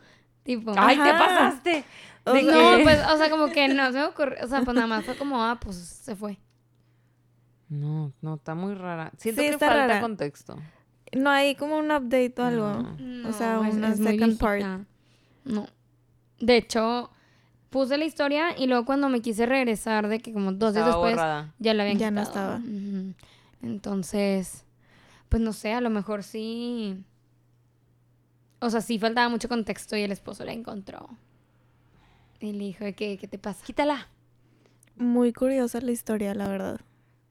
tipo 0.43 0.73
¡Ay, 0.77 0.97
te 0.97 1.03
Ajá. 1.11 1.19
pasaste! 1.19 1.85
¿De 2.25 2.33
sea, 2.33 2.43
No, 2.43 2.77
qué? 2.79 2.83
pues, 2.85 3.01
o 3.13 3.17
sea, 3.17 3.31
como 3.31 3.49
que 3.51 3.69
no 3.69 3.87
se 3.93 3.99
me 3.99 4.05
ocurrió. 4.05 4.45
O 4.45 4.47
sea, 4.47 4.63
pues 4.63 4.75
nada 4.75 4.87
más 4.87 5.05
fue 5.05 5.17
como, 5.17 5.43
ah, 5.43 5.59
pues 5.61 5.77
se 5.77 6.15
fue. 6.17 6.39
No, 7.69 8.13
no, 8.21 8.35
está 8.35 8.55
muy 8.55 8.75
rara. 8.75 9.13
Siento 9.17 9.41
Sí, 9.41 9.49
que 9.49 9.55
está 9.55 9.67
falta 9.69 9.87
rara. 9.87 10.01
contexto. 10.01 10.57
No 11.17 11.31
hay 11.31 11.55
como 11.57 11.79
un 11.79 11.91
update 11.91 12.35
o 12.39 12.45
algo. 12.45 12.73
No. 12.99 13.29
O 13.29 13.33
sea, 13.33 13.55
No, 13.55 13.65
es- 13.65 13.75
una 13.75 13.89
es 13.93 13.99
second 13.99 14.39
part. 14.39 14.65
No. 15.45 15.67
De 16.39 16.57
hecho, 16.57 17.11
puse 17.71 17.97
la 17.99 18.05
historia 18.05 18.57
y 18.59 18.67
luego 18.67 18.85
cuando 18.85 19.09
me 19.09 19.21
quise 19.21 19.47
regresar 19.47 20.09
de 20.09 20.21
que 20.21 20.33
como 20.33 20.53
dos 20.53 20.75
días 20.75 20.87
Estaba 20.87 21.03
después 21.05 21.15
borrada. 21.17 21.55
ya 21.59 21.75
la 21.75 21.83
habían 21.85 21.99
Ya 21.99 22.11
no 22.11 22.21
quitado. 22.23 22.57
estaba. 22.57 22.57
Ujú. 22.59 23.15
Entonces, 23.63 24.65
pues 25.29 25.41
no 25.43 25.53
sé, 25.53 25.73
a 25.73 25.81
lo 25.81 25.89
mejor 25.91 26.23
sí. 26.23 27.03
O 28.63 28.71
sea, 28.71 28.81
sí 28.81 28.99
faltaba 28.99 29.29
mucho 29.29 29.49
contexto 29.49 29.97
y 29.97 30.03
el 30.03 30.13
esposo 30.13 30.45
la 30.45 30.53
encontró. 30.53 31.09
Y 32.39 32.53
le 32.53 32.65
dijo, 32.65 32.85
¿qué, 32.97 33.19
qué 33.19 33.29
te 33.29 33.37
pasa? 33.39 33.65
Quítala. 33.65 34.09
Muy 34.97 35.33
curiosa 35.33 35.81
la 35.81 35.91
historia, 35.91 36.33
la 36.35 36.49
verdad. 36.49 36.81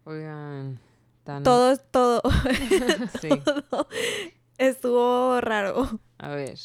Oigan, 0.04 0.80
tan... 1.24 1.44
Todo, 1.44 1.78
todo, 1.78 2.22
Sí, 3.22 3.30
todo 3.70 3.88
estuvo 4.58 5.40
raro. 5.42 5.88
a 6.18 6.30
ver. 6.30 6.58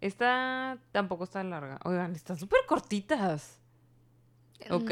Esta 0.00 0.78
tampoco 0.92 1.24
está 1.24 1.42
larga. 1.44 1.78
Oigan, 1.84 2.16
están 2.16 2.36
súper 2.36 2.60
cortitas. 2.66 3.60
Ok, 4.70 4.90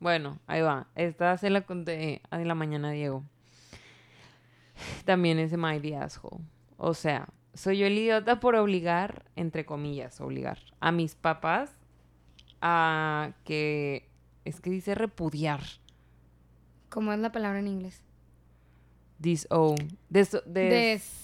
bueno, 0.00 0.38
ahí 0.46 0.62
va. 0.62 0.88
Esta 0.94 1.36
se 1.36 1.50
la 1.50 1.60
conté 1.62 2.22
en 2.30 2.48
la 2.48 2.54
mañana 2.54 2.90
Diego. 2.92 3.24
También 5.04 5.38
es 5.38 5.50
de 5.50 5.58
Mighty 5.58 5.92
Asshole. 5.94 6.44
O 6.78 6.94
sea, 6.94 7.28
soy 7.54 7.78
yo 7.78 7.86
el 7.86 7.96
idiota 7.98 8.40
por 8.40 8.54
obligar, 8.56 9.24
entre 9.36 9.64
comillas, 9.64 10.20
obligar 10.20 10.58
a 10.80 10.92
mis 10.92 11.14
papás 11.14 11.70
a 12.60 13.30
que. 13.44 14.08
Es 14.44 14.60
que 14.60 14.70
dice 14.70 14.94
repudiar. 14.94 15.60
¿Cómo 16.88 17.12
es 17.12 17.18
la 17.20 17.32
palabra 17.32 17.60
en 17.60 17.68
inglés? 17.68 18.02
Disown. 19.18 19.76
Des, 20.08 20.32
des- 20.32 20.42
Des... 20.44 21.18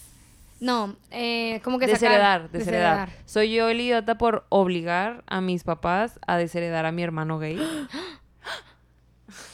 No, 0.61 0.97
eh, 1.11 1.61
como 1.63 1.79
que 1.79 1.87
desheredar, 1.87 2.43
sacar... 2.43 2.51
desheredar. 2.59 3.11
Soy 3.27 3.53
yo 3.53 3.69
el 3.69 3.81
idiota 3.81 4.19
por 4.19 4.47
obligar 4.49 5.23
a 5.27 5.41
mis 5.41 5.65
papás 5.65 6.19
a 6.27 6.37
desheredar 6.37 6.87
a 6.87 6.93
mi 6.93 7.03
hermano 7.03 7.39
gay. 7.39 7.59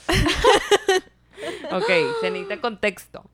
ok, 1.72 1.90
se 2.20 2.30
necesita 2.30 2.60
contexto. 2.60 3.24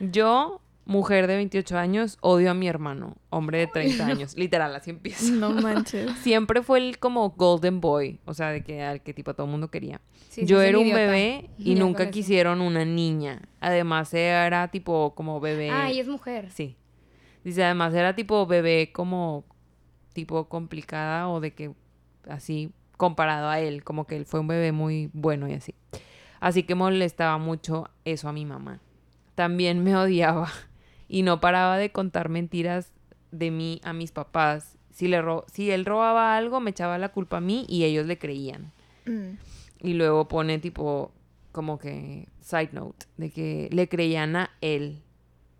Yo 0.00 0.60
mujer 0.86 1.26
de 1.26 1.36
28 1.36 1.76
años, 1.76 2.16
odio 2.22 2.50
a 2.50 2.54
mi 2.54 2.68
hermano, 2.68 3.16
hombre 3.28 3.58
de 3.58 3.66
30 3.66 4.06
años. 4.06 4.36
Literal, 4.36 4.74
así 4.74 4.90
empieza. 4.90 5.30
No 5.32 5.50
manches. 5.50 6.10
Siempre 6.22 6.62
fue 6.62 6.78
el 6.78 6.98
como 6.98 7.28
golden 7.30 7.80
boy, 7.80 8.20
o 8.24 8.32
sea, 8.32 8.48
de 8.50 8.62
que 8.64 8.82
al 8.82 9.02
que 9.02 9.12
tipo 9.12 9.34
todo 9.34 9.44
el 9.46 9.50
mundo 9.50 9.70
quería. 9.70 10.00
Sí, 10.30 10.46
Yo 10.46 10.62
era 10.62 10.78
un 10.78 10.84
idiota. 10.86 11.00
bebé 11.02 11.50
y 11.58 11.74
nunca 11.74 12.10
quisieron 12.10 12.60
una 12.60 12.84
niña. 12.84 13.42
Además 13.60 14.14
era 14.14 14.68
tipo 14.68 15.14
como 15.14 15.40
bebé. 15.40 15.70
Ah, 15.70 15.90
y 15.92 15.98
es 16.00 16.08
mujer. 16.08 16.50
Sí. 16.50 16.76
Dice, 17.44 17.64
además 17.64 17.92
era 17.94 18.14
tipo 18.14 18.46
bebé 18.46 18.90
como 18.92 19.44
tipo 20.12 20.48
complicada 20.48 21.28
o 21.28 21.40
de 21.40 21.52
que 21.54 21.72
así 22.28 22.70
comparado 22.96 23.48
a 23.48 23.60
él, 23.60 23.84
como 23.84 24.06
que 24.06 24.16
él 24.16 24.24
fue 24.24 24.40
un 24.40 24.48
bebé 24.48 24.72
muy 24.72 25.10
bueno 25.12 25.48
y 25.48 25.52
así. 25.52 25.74
Así 26.40 26.62
que 26.62 26.74
molestaba 26.74 27.38
mucho 27.38 27.88
eso 28.04 28.28
a 28.28 28.32
mi 28.32 28.44
mamá. 28.44 28.80
También 29.34 29.82
me 29.84 29.96
odiaba 29.96 30.50
y 31.08 31.22
no 31.22 31.40
paraba 31.40 31.76
de 31.78 31.90
contar 31.92 32.28
mentiras 32.28 32.92
de 33.30 33.50
mí 33.50 33.80
a 33.84 33.92
mis 33.92 34.12
papás. 34.12 34.76
Si, 34.90 35.08
le 35.08 35.20
ro- 35.22 35.44
si 35.52 35.70
él 35.70 35.84
robaba 35.84 36.36
algo, 36.36 36.60
me 36.60 36.70
echaba 36.70 36.98
la 36.98 37.10
culpa 37.10 37.38
a 37.38 37.40
mí 37.40 37.66
y 37.68 37.84
ellos 37.84 38.06
le 38.06 38.18
creían. 38.18 38.72
Mm. 39.04 39.36
Y 39.82 39.94
luego 39.94 40.26
pone 40.28 40.58
tipo, 40.58 41.12
como 41.52 41.78
que, 41.78 42.28
side 42.40 42.70
note, 42.72 43.06
de 43.18 43.30
que 43.30 43.68
le 43.72 43.88
creían 43.88 44.36
a 44.36 44.50
él. 44.60 45.02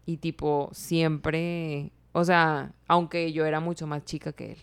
Y 0.06 0.16
tipo, 0.18 0.70
siempre, 0.72 1.90
o 2.12 2.24
sea, 2.24 2.72
aunque 2.88 3.32
yo 3.32 3.44
era 3.44 3.60
mucho 3.60 3.86
más 3.86 4.04
chica 4.04 4.32
que 4.32 4.52
él. 4.52 4.58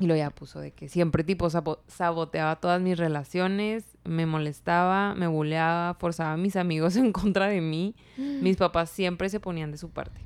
Y 0.00 0.06
lo 0.06 0.16
ya 0.16 0.30
puso 0.30 0.58
de 0.60 0.72
que 0.72 0.88
siempre 0.88 1.22
tipo 1.24 1.48
sabo- 1.50 1.82
saboteaba 1.86 2.56
todas 2.56 2.80
mis 2.80 2.96
relaciones, 2.98 3.84
me 4.02 4.24
molestaba, 4.26 5.14
me 5.14 5.26
buleaba, 5.26 5.94
forzaba 5.94 6.32
a 6.32 6.36
mis 6.38 6.56
amigos 6.56 6.96
en 6.96 7.12
contra 7.12 7.46
de 7.48 7.60
mí. 7.60 7.94
Mis 8.16 8.56
papás 8.56 8.90
siempre 8.90 9.28
se 9.28 9.38
ponían 9.40 9.70
de 9.70 9.76
su 9.78 9.90
parte. 9.90 10.20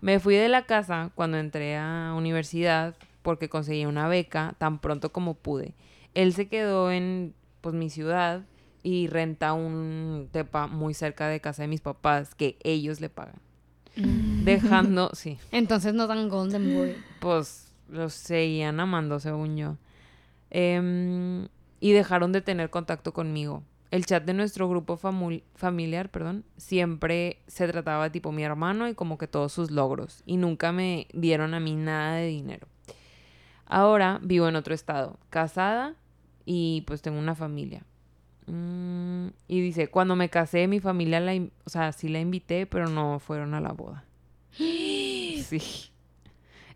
Me 0.00 0.18
fui 0.20 0.34
de 0.34 0.48
la 0.48 0.66
casa 0.66 1.10
cuando 1.14 1.38
entré 1.38 1.76
a 1.76 2.12
universidad 2.16 2.94
porque 3.22 3.48
conseguí 3.48 3.86
una 3.86 4.08
beca 4.08 4.54
tan 4.58 4.78
pronto 4.80 5.12
como 5.12 5.34
pude. 5.34 5.74
Él 6.14 6.34
se 6.34 6.48
quedó 6.48 6.90
en 6.92 7.34
pues 7.62 7.74
mi 7.74 7.88
ciudad 7.88 8.42
y 8.82 9.06
renta 9.06 9.54
un 9.54 10.28
tepa 10.30 10.66
muy 10.66 10.92
cerca 10.92 11.28
de 11.28 11.40
casa 11.40 11.62
de 11.62 11.68
mis 11.68 11.80
papás 11.80 12.34
que 12.34 12.58
ellos 12.64 13.00
le 13.00 13.08
pagan. 13.08 13.40
Dejando, 14.44 15.10
sí, 15.14 15.38
Entonces 15.52 15.94
no 15.94 16.06
dan 16.06 16.28
Golden 16.28 16.74
Boy. 16.74 16.96
pues 17.20 17.63
los 17.88 18.12
seguían 18.12 18.80
amando 18.80 19.20
según 19.20 19.56
yo. 19.56 19.76
Em, 20.50 21.48
y 21.80 21.92
dejaron 21.92 22.32
de 22.32 22.40
tener 22.40 22.70
contacto 22.70 23.12
conmigo. 23.12 23.62
El 23.90 24.06
chat 24.06 24.24
de 24.24 24.34
nuestro 24.34 24.68
grupo 24.68 24.96
familiar, 24.96 26.10
perdón, 26.10 26.44
siempre 26.56 27.42
se 27.46 27.68
trataba 27.68 28.10
tipo 28.10 28.32
mi 28.32 28.42
hermano 28.42 28.88
y 28.88 28.94
como 28.94 29.18
que 29.18 29.28
todos 29.28 29.52
sus 29.52 29.70
logros. 29.70 30.22
Y 30.26 30.36
nunca 30.36 30.72
me 30.72 31.06
dieron 31.12 31.54
a 31.54 31.60
mí 31.60 31.76
nada 31.76 32.16
de 32.16 32.26
dinero. 32.26 32.66
Ahora 33.66 34.18
vivo 34.22 34.48
en 34.48 34.56
otro 34.56 34.74
estado, 34.74 35.18
casada 35.30 35.94
y 36.44 36.82
pues 36.86 37.02
tengo 37.02 37.18
una 37.18 37.34
familia. 37.34 37.84
Mm, 38.46 39.28
y 39.48 39.60
dice, 39.60 39.88
cuando 39.88 40.16
me 40.16 40.28
casé 40.28 40.68
mi 40.68 40.80
familia, 40.80 41.20
la, 41.20 41.34
o 41.64 41.70
sea, 41.70 41.92
sí 41.92 42.08
la 42.08 42.20
invité, 42.20 42.66
pero 42.66 42.88
no 42.88 43.18
fueron 43.18 43.54
a 43.54 43.60
la 43.60 43.72
boda. 43.72 44.04
Sí. 45.44 45.93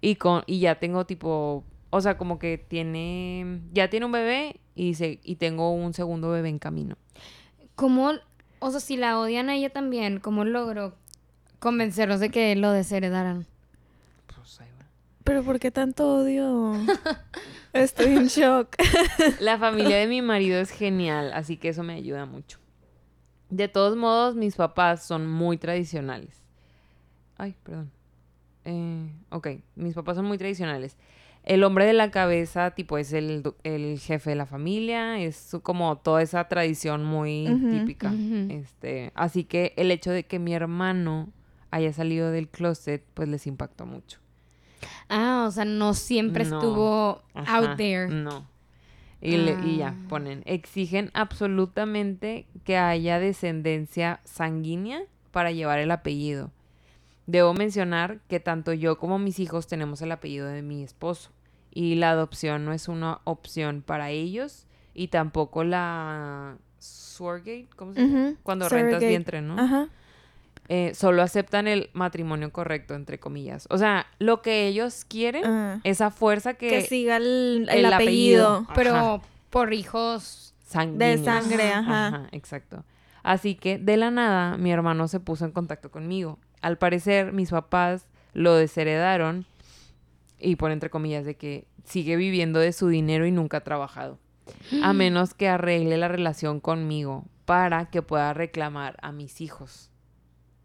Y, 0.00 0.16
con, 0.16 0.42
y 0.46 0.60
ya 0.60 0.78
tengo 0.78 1.06
tipo, 1.06 1.64
o 1.90 2.00
sea, 2.00 2.16
como 2.16 2.38
que 2.38 2.58
tiene, 2.58 3.60
ya 3.72 3.90
tiene 3.90 4.06
un 4.06 4.12
bebé 4.12 4.60
y, 4.74 4.94
se, 4.94 5.20
y 5.22 5.36
tengo 5.36 5.72
un 5.72 5.92
segundo 5.92 6.30
bebé 6.30 6.48
en 6.48 6.58
camino. 6.58 6.96
¿Cómo, 7.74 8.12
o 8.60 8.70
sea, 8.70 8.80
si 8.80 8.96
la 8.96 9.18
odian 9.18 9.48
a 9.48 9.56
ella 9.56 9.70
también, 9.70 10.20
cómo 10.20 10.44
logró 10.44 10.94
convencerlos 11.58 12.20
de 12.20 12.30
que 12.30 12.54
lo 12.56 12.70
desheredaran? 12.70 13.46
Pues 14.26 14.60
ahí 14.60 14.68
va. 14.80 14.86
Pero 15.24 15.42
¿por 15.42 15.58
qué 15.58 15.70
tanto 15.70 16.16
odio? 16.16 16.74
Estoy 17.72 18.16
en 18.16 18.26
shock. 18.26 18.76
La 19.40 19.58
familia 19.58 19.96
de 19.96 20.06
mi 20.06 20.22
marido 20.22 20.60
es 20.60 20.70
genial, 20.70 21.32
así 21.32 21.56
que 21.56 21.70
eso 21.70 21.82
me 21.82 21.94
ayuda 21.94 22.26
mucho. 22.26 22.58
De 23.50 23.68
todos 23.68 23.96
modos, 23.96 24.34
mis 24.34 24.56
papás 24.56 25.04
son 25.04 25.26
muy 25.26 25.56
tradicionales. 25.56 26.42
Ay, 27.36 27.54
perdón. 27.62 27.90
Eh, 28.70 29.10
ok, 29.30 29.48
mis 29.76 29.94
papás 29.94 30.16
son 30.16 30.26
muy 30.26 30.36
tradicionales. 30.36 30.96
El 31.44 31.64
hombre 31.64 31.86
de 31.86 31.94
la 31.94 32.10
cabeza, 32.10 32.72
tipo, 32.72 32.98
es 32.98 33.12
el, 33.14 33.42
el 33.64 33.98
jefe 33.98 34.30
de 34.30 34.36
la 34.36 34.44
familia, 34.44 35.18
es 35.18 35.36
su- 35.36 35.62
como 35.62 35.96
toda 35.96 36.20
esa 36.20 36.46
tradición 36.48 37.04
muy 37.04 37.46
típica. 37.70 38.12
Este, 38.50 39.12
así 39.14 39.44
que 39.44 39.72
el 39.76 39.90
hecho 39.90 40.10
de 40.10 40.24
que 40.26 40.38
mi 40.38 40.52
hermano 40.52 41.30
haya 41.70 41.92
salido 41.94 42.30
del 42.30 42.48
closet, 42.48 43.02
pues 43.14 43.28
les 43.28 43.46
impactó 43.46 43.86
mucho. 43.86 44.18
Ah, 45.08 45.46
o 45.48 45.50
sea, 45.50 45.64
no 45.64 45.94
siempre 45.94 46.44
No. 46.44 46.58
estuvo 46.58 47.22
Ajá, 47.32 47.56
out 47.58 47.76
there. 47.78 48.08
No. 48.08 48.46
Y, 49.22 49.36
le- 49.38 49.56
y 49.64 49.78
ya, 49.78 49.88
Ah. 49.96 50.08
ponen, 50.08 50.42
exigen 50.44 51.10
absolutamente 51.14 52.46
que 52.64 52.76
haya 52.76 53.18
descendencia 53.18 54.20
sanguínea 54.24 55.00
para 55.30 55.50
llevar 55.52 55.78
el 55.78 55.90
apellido. 55.92 56.50
Debo 57.28 57.52
mencionar 57.52 58.20
que 58.26 58.40
tanto 58.40 58.72
yo 58.72 58.96
como 58.96 59.18
mis 59.18 59.38
hijos 59.38 59.66
tenemos 59.66 60.00
el 60.00 60.10
apellido 60.12 60.46
de 60.46 60.62
mi 60.62 60.82
esposo 60.82 61.28
y 61.70 61.96
la 61.96 62.10
adopción 62.12 62.64
no 62.64 62.72
es 62.72 62.88
una 62.88 63.20
opción 63.24 63.82
para 63.84 64.08
ellos 64.08 64.66
y 64.94 65.08
tampoco 65.08 65.62
la 65.62 66.56
surrogate, 66.78 67.68
¿cómo 67.76 67.92
se 67.92 68.00
llama? 68.00 68.32
Cuando 68.42 68.66
rentas 68.70 69.00
vientre, 69.00 69.42
¿no? 69.42 69.58
Ajá. 69.58 69.88
Eh, 70.70 70.92
solo 70.94 71.20
aceptan 71.20 71.68
el 71.68 71.90
matrimonio 71.92 72.50
correcto, 72.50 72.94
entre 72.94 73.20
comillas. 73.20 73.66
O 73.68 73.76
sea, 73.76 74.06
lo 74.18 74.40
que 74.40 74.66
ellos 74.66 75.04
quieren, 75.04 75.82
esa 75.84 76.10
fuerza 76.10 76.54
que... 76.54 76.68
Que 76.70 76.80
siga 76.80 77.18
el, 77.18 77.68
el 77.70 77.84
el 77.84 77.92
apellido. 77.92 78.66
apellido. 78.70 78.74
Pero 78.74 79.22
por 79.50 79.74
hijos. 79.74 80.54
sanguíneos. 80.64 81.20
De 81.20 81.24
sangre, 81.26 81.72
ajá. 81.72 82.06
Ajá, 82.06 82.28
exacto. 82.32 82.84
Así 83.22 83.54
que 83.54 83.76
de 83.78 83.98
la 83.98 84.10
nada 84.10 84.56
mi 84.56 84.72
hermano 84.72 85.08
se 85.08 85.20
puso 85.20 85.44
en 85.44 85.52
contacto 85.52 85.90
conmigo. 85.90 86.38
Al 86.60 86.78
parecer 86.78 87.32
mis 87.32 87.50
papás 87.50 88.06
lo 88.32 88.54
desheredaron 88.54 89.46
y 90.38 90.56
por 90.56 90.70
entre 90.70 90.90
comillas 90.90 91.24
de 91.24 91.36
que 91.36 91.66
sigue 91.84 92.16
viviendo 92.16 92.58
de 92.60 92.72
su 92.72 92.88
dinero 92.88 93.26
y 93.26 93.32
nunca 93.32 93.58
ha 93.58 93.64
trabajado. 93.64 94.18
A 94.82 94.92
menos 94.94 95.34
que 95.34 95.48
arregle 95.48 95.96
la 95.96 96.08
relación 96.08 96.60
conmigo 96.60 97.24
para 97.44 97.86
que 97.86 98.02
pueda 98.02 98.34
reclamar 98.34 98.96
a 99.02 99.12
mis 99.12 99.40
hijos. 99.40 99.90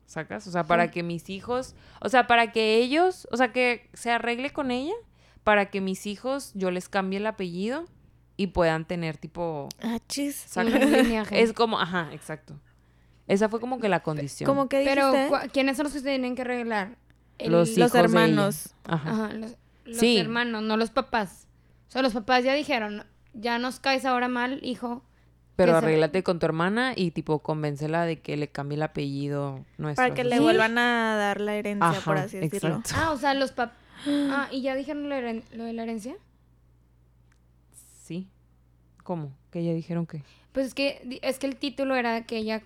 ¿Sacas? 0.05 0.45
O 0.45 0.51
sea, 0.51 0.65
para 0.65 0.91
que 0.91 1.01
mis 1.01 1.29
hijos, 1.29 1.75
o 1.99 2.09
sea, 2.09 2.27
para 2.27 2.51
que 2.51 2.77
ellos, 2.77 3.27
o 3.31 3.37
sea, 3.37 3.51
que 3.51 3.89
se 3.93 4.11
arregle 4.11 4.51
con 4.51 4.69
ella, 4.69 4.93
para 5.43 5.71
que 5.71 5.81
mis 5.81 6.05
hijos 6.05 6.51
yo 6.53 6.69
les 6.69 6.87
cambie 6.87 7.17
el 7.17 7.25
apellido 7.25 7.85
y 8.37 8.47
puedan 8.47 8.85
tener 8.85 9.17
tipo 9.17 9.69
Ah, 9.81 9.97
chis. 10.07 10.45
Es 11.31 11.53
como, 11.53 11.79
ajá, 11.79 12.09
exacto. 12.13 12.59
Esa 13.27 13.47
fue 13.49 13.59
como 13.59 13.79
que 13.79 13.89
la 13.89 14.01
condición. 14.01 14.47
Como 14.47 14.67
que 14.69 14.83
Pero, 14.83 15.11
dijiste? 15.11 15.29
¿cu- 15.29 15.49
¿quiénes 15.53 15.77
son 15.77 15.85
los 15.85 15.93
que 15.93 15.99
se 15.99 16.05
tienen 16.05 16.35
que 16.35 16.41
arreglar? 16.41 16.97
El- 17.37 17.51
los, 17.51 17.69
los 17.69 17.77
hijos 17.77 17.91
de 17.93 17.99
ella. 17.99 18.05
hermanos. 18.05 18.75
Ajá. 18.83 19.09
Ajá, 19.11 19.33
los, 19.33 19.55
los 19.85 19.97
Sí. 19.97 20.17
hermanos, 20.17 20.61
no 20.63 20.77
los 20.77 20.89
papás. 20.91 21.47
O 21.87 21.91
sea, 21.91 22.01
los 22.01 22.13
papás 22.13 22.43
ya 22.43 22.53
dijeron, 22.53 23.05
ya 23.33 23.59
nos 23.59 23.79
caes 23.79 24.05
ahora 24.05 24.27
mal, 24.27 24.59
hijo. 24.63 25.03
Pero 25.55 25.71
se- 25.73 25.77
arréglate 25.77 26.23
con 26.23 26.39
tu 26.39 26.45
hermana 26.47 26.93
y 26.95 27.11
tipo 27.11 27.39
convéncela 27.39 28.05
de 28.05 28.19
que 28.19 28.35
le 28.37 28.47
cambie 28.49 28.75
el 28.75 28.81
apellido 28.83 29.63
nuestro. 29.77 30.03
Para 30.03 30.13
que 30.15 30.23
le 30.23 30.39
vuelvan 30.39 30.77
a 30.79 31.15
dar 31.15 31.39
la 31.39 31.55
herencia, 31.55 31.87
Ajá, 31.89 32.01
por 32.01 32.17
así 32.17 32.37
decirlo. 32.39 32.77
exacto. 32.77 32.95
Ah, 32.97 33.11
o 33.11 33.17
sea, 33.17 33.33
los 33.33 33.51
papás... 33.51 33.77
Ah, 34.07 34.49
¿y 34.51 34.61
ya 34.63 34.75
dijeron 34.75 35.07
lo, 35.09 35.15
heren- 35.15 35.43
lo 35.53 35.63
de 35.63 35.73
la 35.73 35.83
herencia? 35.83 36.15
Sí. 38.03 38.27
¿Cómo? 39.03 39.31
Que 39.51 39.63
ya 39.63 39.73
dijeron 39.73 40.05
que. 40.05 40.23
Pues 40.51 40.67
es 40.67 40.73
que, 40.73 41.19
es 41.21 41.39
que 41.39 41.47
el 41.47 41.55
título 41.55 41.95
era 41.95 42.25
que 42.25 42.37
ella 42.37 42.61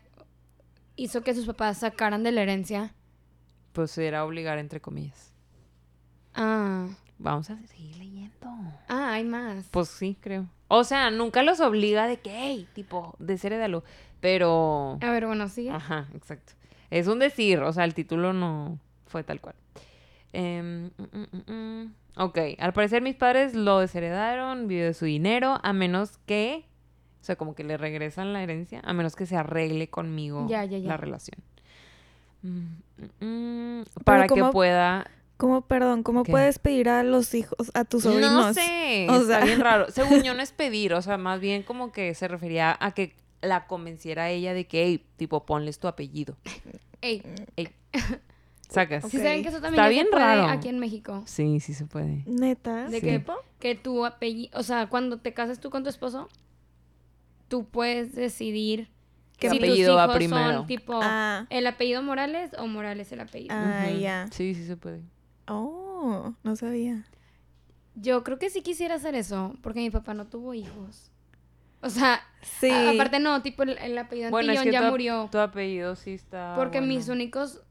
hizo 0.97 1.21
que 1.21 1.33
sus 1.33 1.45
papás 1.45 1.77
sacaran 1.77 2.23
de 2.23 2.33
la 2.33 2.41
herencia. 2.41 2.93
Pues 3.71 3.97
era 3.97 4.25
obligar 4.25 4.57
entre 4.57 4.81
comillas. 4.81 5.33
Ah, 6.33 6.87
Vamos 7.19 7.49
a 7.49 7.57
seguir 7.67 7.95
leyendo. 7.97 8.47
ah, 8.87 9.13
hay 9.13 9.23
más. 9.23 9.67
Pues 9.71 9.87
sí, 9.87 10.17
creo. 10.19 10.47
O 10.67 10.83
sea, 10.83 11.09
nunca 11.09 11.41
los 11.41 11.59
obliga 11.61 12.05
de 12.07 12.17
que, 12.17 12.29
hey, 12.31 12.67
tipo, 12.73 13.15
desherédalo. 13.19 13.83
Pero. 14.19 14.97
A 15.01 15.11
ver, 15.11 15.25
bueno, 15.25 15.47
sigue. 15.47 15.71
Ajá, 15.71 16.07
exacto. 16.13 16.53
Es 16.89 17.07
un 17.07 17.19
decir, 17.19 17.59
o 17.59 17.73
sea, 17.73 17.85
el 17.85 17.93
título 17.93 18.33
no 18.33 18.79
fue 19.07 19.23
tal 19.23 19.41
cual. 19.41 19.55
Em, 20.33 20.91
mm, 20.97 21.17
mm, 21.31 21.51
mm. 21.53 21.93
Ok, 22.17 22.37
al 22.59 22.73
parecer 22.73 23.01
mis 23.01 23.15
padres 23.15 23.53
lo 23.53 23.79
desheredaron, 23.79 24.67
vive 24.67 24.85
de 24.85 24.93
su 24.93 25.05
dinero, 25.05 25.59
a 25.63 25.73
menos 25.73 26.17
que, 26.25 26.65
sea, 27.27 27.35
como 27.35 27.53
que 27.55 27.63
le 27.63 27.77
regresan 27.77 28.33
la 28.33 28.41
herencia, 28.41 28.81
a 28.83 28.93
menos 28.93 29.15
que 29.15 29.25
se 29.25 29.35
arregle 29.35 29.89
conmigo 29.89 30.47
Ya, 30.49 30.65
ya, 30.65 30.77
ya. 30.79 30.87
la 30.87 30.97
relación. 30.97 31.39
Mm, 32.43 32.47
mm, 33.21 33.25
mm, 33.79 33.83
para 34.03 34.23
que 34.23 34.39
¿cómo- 34.39 34.51
pueda... 34.51 35.09
¿Cómo, 35.37 35.61
perdón, 35.61 36.01
cómo 36.01 36.23
¿Qué? 36.23 36.31
puedes 36.31 36.57
pedir 36.57 36.89
a 36.89 37.03
los 37.03 37.35
hijos, 37.35 37.71
a 37.75 37.85
tus 37.85 38.01
sobrinos? 38.03 38.31
No 38.33 38.53
sé, 38.55 39.05
O 39.07 39.17
está 39.21 39.37
sea- 39.37 39.45
bien 39.45 39.59
raro. 39.59 39.85
Según 39.91 40.23
yo 40.23 40.33
no 40.33 40.41
es 40.41 40.51
pedir, 40.51 40.95
o 40.95 41.01
sea, 41.03 41.17
más 41.19 41.39
bien 41.39 41.61
como 41.61 41.91
que 41.91 42.15
se 42.15 42.27
refería 42.27 42.75
a 42.79 42.91
que 42.93 43.13
la 43.41 43.67
convenciera 43.67 44.23
a 44.23 44.29
ella 44.31 44.55
de 44.55 44.65
que, 44.65 44.83
hey, 44.85 45.05
tipo, 45.15 45.45
ponles 45.45 45.77
tu 45.77 45.87
apellido. 45.87 46.35
Ey, 47.01 47.21
Sacas. 48.69 49.05
Ok. 49.05 49.11
¿sí 49.11 49.17
saben 49.17 49.43
que 49.43 49.49
eso 49.49 49.61
también 49.61 49.75
Está 49.75 49.83
ya 49.83 49.89
bien 49.89 50.05
se 50.07 50.11
puede 50.11 50.23
raro. 50.25 50.47
aquí 50.49 50.67
en 50.69 50.79
México? 50.79 51.23
Sí, 51.25 51.59
sí 51.59 51.73
se 51.73 51.85
puede. 51.85 52.23
Neta. 52.25 52.89
De 52.89 52.99
Sí. 52.99 53.05
que, 53.05 53.23
que 53.59 53.75
tu 53.75 54.05
apellido, 54.05 54.57
o 54.59 54.63
sea, 54.63 54.87
cuando 54.87 55.19
te 55.19 55.33
casas 55.33 55.59
tú 55.59 55.69
con 55.69 55.83
tu 55.83 55.89
esposo, 55.89 56.27
tú 57.47 57.65
puedes 57.65 58.13
decidir 58.15 58.89
¿Qué 59.37 59.49
si 59.49 59.57
tus 59.59 59.67
apellido 59.67 59.95
va 59.95 60.05
hijos 60.05 60.15
primero? 60.15 60.53
son 60.59 60.67
tipo 60.67 60.99
Ah, 61.01 61.45
el 61.49 61.67
apellido 61.67 62.01
Morales 62.01 62.51
o 62.57 62.67
Morales 62.67 63.11
el 63.11 63.19
apellido. 63.19 63.55
ah, 63.55 63.89
ya. 63.89 64.27
Sí, 64.31 64.53
sí 64.55 64.65
se 64.65 64.77
puede. 64.77 65.01
Oh, 65.47 66.33
no 66.43 66.55
sabía. 66.55 67.05
Yo 67.95 68.23
creo 68.23 68.37
que 68.37 68.49
sí 68.49 68.61
quisiera 68.61 68.95
hacer 68.95 69.15
eso, 69.15 69.55
porque 69.61 69.79
mi 69.79 69.89
papá 69.89 70.13
no 70.13 70.25
tuvo 70.27 70.53
hijos. 70.53 71.11
O 71.81 71.89
sea, 71.89 72.21
Sí. 72.41 72.69
a- 72.69 72.91
aparte 72.91 73.19
no, 73.19 73.41
tipo 73.41 73.63
el, 73.63 73.77
el 73.77 73.97
apellido 73.97 74.29
Bueno, 74.31 74.51
es 74.51 74.59
Antillón 74.59 74.71
que 74.71 74.79
ya 74.81 74.85
tu, 74.85 74.91
murió. 74.91 75.29
tu 75.31 75.37
apellido 75.39 75.95
sí 75.95 76.11
está. 76.13 76.53
porque 76.55 76.79
bueno. 76.79 76.93
mis 76.93 77.07
únicos... 77.09 77.61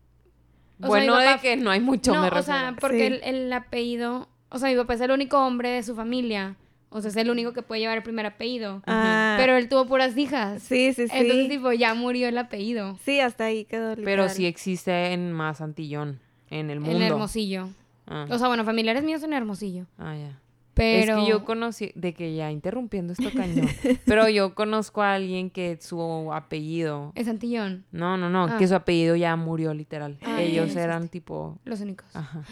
o 0.81 0.87
Bueno, 0.89 1.15
papá- 1.15 1.33
de 1.35 1.39
que 1.41 1.57
no 1.57 1.71
hay 1.71 1.81
mucho, 1.81 2.13
no, 2.15 2.23
me 2.23 2.29
o 2.29 2.43
sea, 2.43 2.77
porque 2.81 2.99
Sí. 2.99 3.05
el, 3.05 3.21
el 3.25 3.53
apellido... 3.53 4.29
O 4.49 4.59
sea, 4.59 4.69
mi 4.71 4.77
papá 4.77 4.95
es 4.95 5.01
el 5.01 5.11
único 5.11 5.39
hombre 5.45 5.71
de 5.71 5.83
su 5.83 5.95
familia. 5.97 6.57
O 6.91 7.01
sea, 7.01 7.11
es 7.11 7.17
el 7.17 7.31
único 7.31 7.53
que 7.53 7.63
puede 7.63 7.81
llevar 7.81 7.97
el 7.99 8.03
primer 8.03 8.27
apellido. 8.27 8.83
Ah, 8.87 9.35
Pero 9.39 9.57
él 9.57 9.69
tuvo 9.69 9.87
puras 9.87 10.17
hijas. 10.17 10.63
sí, 10.63 10.93
sí, 10.95 11.09
sí. 11.09 11.15
Entonces, 11.17 11.49
tipo, 11.49 11.73
ya 11.73 11.95
murió 11.95 12.29
el 12.29 12.39
apellido. 12.39 12.97
Sí, 13.05 13.21
hasta 13.21 13.45
ahí 13.47 13.65
quedó 13.65 13.95
Pero 13.97 14.29
sí 14.29 14.47
existe 14.47 15.13
en 15.13 15.33
más 15.33 15.61
Antillón, 15.61 16.21
en 16.51 16.71
el 16.71 16.81
mundo. 16.81 16.97
En 16.97 17.03
Hermosillo. 17.03 17.69
Ah, 18.07 18.27
O 18.31 18.39
sea, 18.39 18.49
bueno, 18.49 18.65
familiares 18.65 19.03
míos 19.03 19.23
en 19.25 19.33
Hermosillo. 19.33 19.87
ah, 19.99 20.15
ya. 20.17 20.41
Pero... 20.75 21.17
Es 21.19 21.25
que 21.25 21.31
yo 21.31 21.45
conocí, 21.47 21.91
de 21.95 22.13
que 22.13 22.35
ya 22.37 22.51
interrumpiendo 22.51 23.15
esto 23.15 23.31
cañón, 23.35 23.67
pero 24.05 24.29
yo 24.29 24.55
conozco 24.55 25.01
a 25.03 25.15
alguien 25.15 25.49
que 25.49 25.79
su 25.81 26.31
apellido, 26.35 27.13
Es 27.15 27.29
Antillón. 27.29 27.85
no, 27.93 28.17
no, 28.19 28.29
no, 28.29 28.45
Ah. 28.45 28.57
que 28.59 28.69
su 28.69 28.75
apellido 28.75 29.17
ya 29.17 29.35
murió 29.37 29.73
literal. 29.73 30.19
Ellos 30.39 30.77
eran 30.77 31.09
tipo, 31.09 31.59
Los 31.65 31.81
únicos. 31.81 32.07
ajá. 32.15 32.43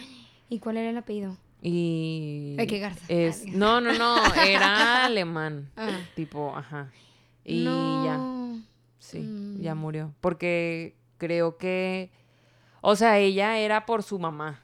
¿Y 0.48 0.58
cuál 0.58 0.78
era 0.78 0.88
el 0.90 0.96
apellido? 0.96 1.36
Y... 1.66 2.56
Ay, 2.58 2.66
qué 2.66 2.78
garza. 2.78 3.04
Es, 3.08 3.46
no, 3.46 3.80
no, 3.80 3.92
no, 3.94 4.16
era 4.34 5.04
alemán, 5.06 5.70
Ah. 5.76 5.98
tipo, 6.14 6.54
ajá. 6.54 6.92
Y 7.42 7.64
no. 7.64 8.04
ya, 8.04 8.62
sí, 8.98 9.20
Mm. 9.20 9.60
ya 9.62 9.74
murió. 9.74 10.12
Porque 10.20 10.94
creo 11.16 11.56
que, 11.56 12.10
o 12.82 12.96
sea, 12.96 13.18
ella 13.18 13.58
era 13.58 13.86
por 13.86 14.02
su 14.02 14.18
mamá. 14.18 14.60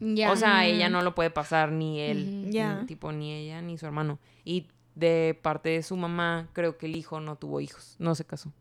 Ya. 0.00 0.32
O 0.32 0.36
sea, 0.36 0.66
ella 0.66 0.90
no 0.90 1.00
lo 1.00 1.14
puede 1.14 1.30
pasar 1.30 1.72
ni 1.72 1.98
él, 2.00 2.44
ni- 2.50 2.52
Ya. 2.52 2.84
tipo 2.86 3.10
ni 3.12 3.32
ella 3.32 3.62
ni 3.62 3.78
su 3.78 3.86
hermano. 3.86 4.18
Y 4.44 4.66
de 4.94 5.38
parte 5.40 5.70
de 5.70 5.82
su 5.82 5.96
mamá, 5.96 6.48
creo 6.52 6.76
que 6.76 6.86
el 6.86 6.96
hijo 6.96 7.20
no 7.20 7.36
tuvo 7.36 7.60
hijos, 7.60 7.96
no 7.98 8.14
se 8.14 8.26
casó. 8.26 8.52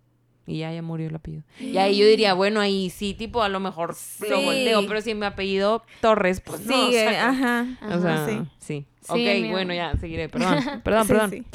Y 0.47 0.59
ya, 0.59 0.73
ya 0.73 0.81
murió 0.81 1.07
el 1.07 1.15
apellido. 1.15 1.43
Y 1.59 1.77
ahí 1.77 1.97
yo 1.97 2.05
diría, 2.05 2.33
bueno, 2.33 2.59
ahí 2.59 2.89
sí, 2.89 3.13
tipo, 3.13 3.43
a 3.43 3.49
lo 3.49 3.59
mejor 3.59 3.95
lo 4.27 4.41
volteo, 4.41 4.87
pero 4.87 5.01
si 5.01 5.13
mi 5.13 5.25
apellido 5.25 5.83
Torres, 6.01 6.41
pues 6.41 6.65
no. 6.65 6.73
Sigue, 6.73 7.07
o 7.07 7.09
sea, 7.09 7.29
ajá. 7.29 7.67
o 7.95 8.01
sea, 8.01 8.27
sí. 8.27 8.41
sí. 8.59 8.87
Sí, 9.01 9.45
Ok, 9.45 9.51
bueno, 9.51 9.73
ya, 9.73 9.95
seguiré. 9.97 10.29
Perdón, 10.29 10.59
perdón, 10.83 11.07
perdón. 11.07 11.45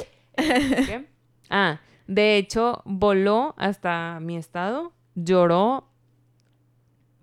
Ah, 1.49 1.79
de 2.07 2.37
hecho, 2.37 2.81
voló 2.85 3.53
hasta 3.57 4.19
mi 4.21 4.37
estado, 4.37 4.93
lloró, 5.15 5.87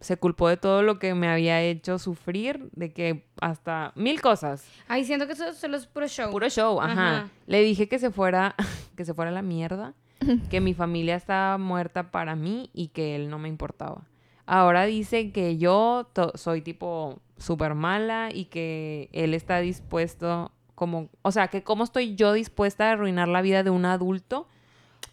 se 0.00 0.16
culpó 0.18 0.48
de 0.48 0.56
todo 0.56 0.82
lo 0.82 0.98
que 0.98 1.14
me 1.14 1.28
había 1.28 1.62
hecho 1.62 1.98
sufrir, 1.98 2.68
de 2.72 2.92
que 2.92 3.26
hasta 3.40 3.92
mil 3.96 4.20
cosas. 4.20 4.66
Ay, 4.88 5.04
siento 5.04 5.26
que 5.26 5.32
eso 5.32 5.52
solo 5.54 5.76
es 5.76 5.86
puro 5.86 6.08
show. 6.08 6.30
Puro 6.30 6.48
show, 6.48 6.80
ajá. 6.80 6.92
Ajá. 6.92 7.28
Le 7.46 7.62
dije 7.62 7.88
que 7.88 7.98
se 7.98 8.10
fuera, 8.10 8.54
que 8.96 9.04
se 9.04 9.14
fuera 9.14 9.30
a 9.30 9.34
la 9.34 9.42
mierda, 9.42 9.94
que 10.50 10.60
mi 10.60 10.74
familia 10.74 11.16
estaba 11.16 11.58
muerta 11.58 12.10
para 12.10 12.36
mí 12.36 12.70
y 12.72 12.88
que 12.88 13.16
él 13.16 13.30
no 13.30 13.38
me 13.38 13.48
importaba. 13.48 14.02
Ahora 14.46 14.84
dice 14.84 15.32
que 15.32 15.56
yo 15.56 16.10
soy 16.34 16.60
tipo 16.60 17.20
súper 17.38 17.74
mala 17.74 18.28
y 18.32 18.46
que 18.46 19.08
él 19.12 19.34
está 19.34 19.60
dispuesto 19.60 20.52
como, 20.74 21.08
o 21.22 21.30
sea, 21.32 21.48
que 21.48 21.62
cómo 21.62 21.84
estoy 21.84 22.14
yo 22.14 22.32
dispuesta 22.32 22.88
a 22.88 22.92
arruinar 22.92 23.28
la 23.28 23.42
vida 23.42 23.62
de 23.62 23.70
un 23.70 23.84
adulto 23.84 24.46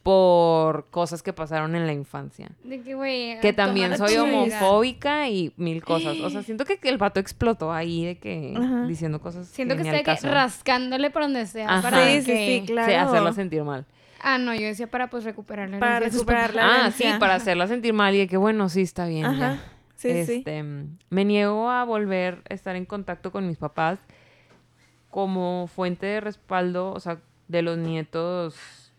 por 0.04 0.90
cosas 0.90 1.22
que 1.22 1.32
pasaron 1.32 1.76
en 1.76 1.86
la 1.86 1.94
infancia. 1.94 2.52
De 2.64 2.82
que, 2.82 3.54
también 3.54 3.98
soy 3.98 4.18
homofóbica 4.18 5.30
y 5.30 5.54
mil 5.58 5.84
cosas. 5.84 6.20
O 6.20 6.30
sea, 6.30 6.42
siento 6.44 6.66
que 6.66 6.80
el 6.82 6.98
vato 6.98 7.20
explotó 7.20 7.72
ahí 7.72 8.06
de 8.06 8.18
que 8.18 8.54
Ajá. 8.58 8.88
diciendo 8.88 9.22
cosas 9.22 9.48
Siento 9.48 9.76
que 9.76 9.84
está 9.84 9.98
que 9.98 10.04
caso. 10.04 10.30
rascándole 10.30 11.12
por 11.12 11.22
donde 11.24 11.46
sea. 11.46 11.70
Ajá. 11.70 11.82
Para 11.90 12.08
Sí, 12.08 12.22
sí, 12.24 12.36
sí, 12.36 12.64
claro. 12.66 13.10
Hacerla 13.10 13.34
sentir 13.34 13.64
mal. 13.64 13.86
Ah, 14.24 14.38
no, 14.38 14.54
yo 14.54 14.68
decía 14.68 14.88
para 14.88 15.10
pues 15.10 15.24
recuperar 15.24 15.70
la 15.70 15.80
Para 15.80 16.00
recuperar 16.00 16.54
la 16.54 16.62
papás. 16.62 16.86
Ah, 16.86 16.92
sí, 16.92 17.06
para 17.20 17.36
hacerla 17.36 17.68
sentir 17.68 17.94
mal 17.94 18.14
y 18.16 18.20
de 18.20 18.28
que 18.28 18.38
bueno, 18.38 18.70
sí, 18.70 18.82
está 18.82 19.06
bien. 19.06 19.26
Ajá. 19.26 19.56
ya. 19.56 19.62
Sí, 19.96 20.26
sí. 20.26 20.34
este, 20.38 20.64
Me 21.10 21.26
niego 21.26 21.70
a 21.70 21.84
volver 21.84 22.42
a 22.50 22.54
estar 22.54 22.76
en 22.76 22.86
contacto 22.86 23.32
con 23.32 23.48
mis 23.48 23.58
papás 23.58 24.00
como 25.12 25.68
fuente 25.68 26.08
de 26.08 26.22
respaldo, 26.22 26.92
o 26.92 27.00
sea, 27.00 27.20
de 27.48 27.62
los 27.62 27.78
nietos 27.78 28.92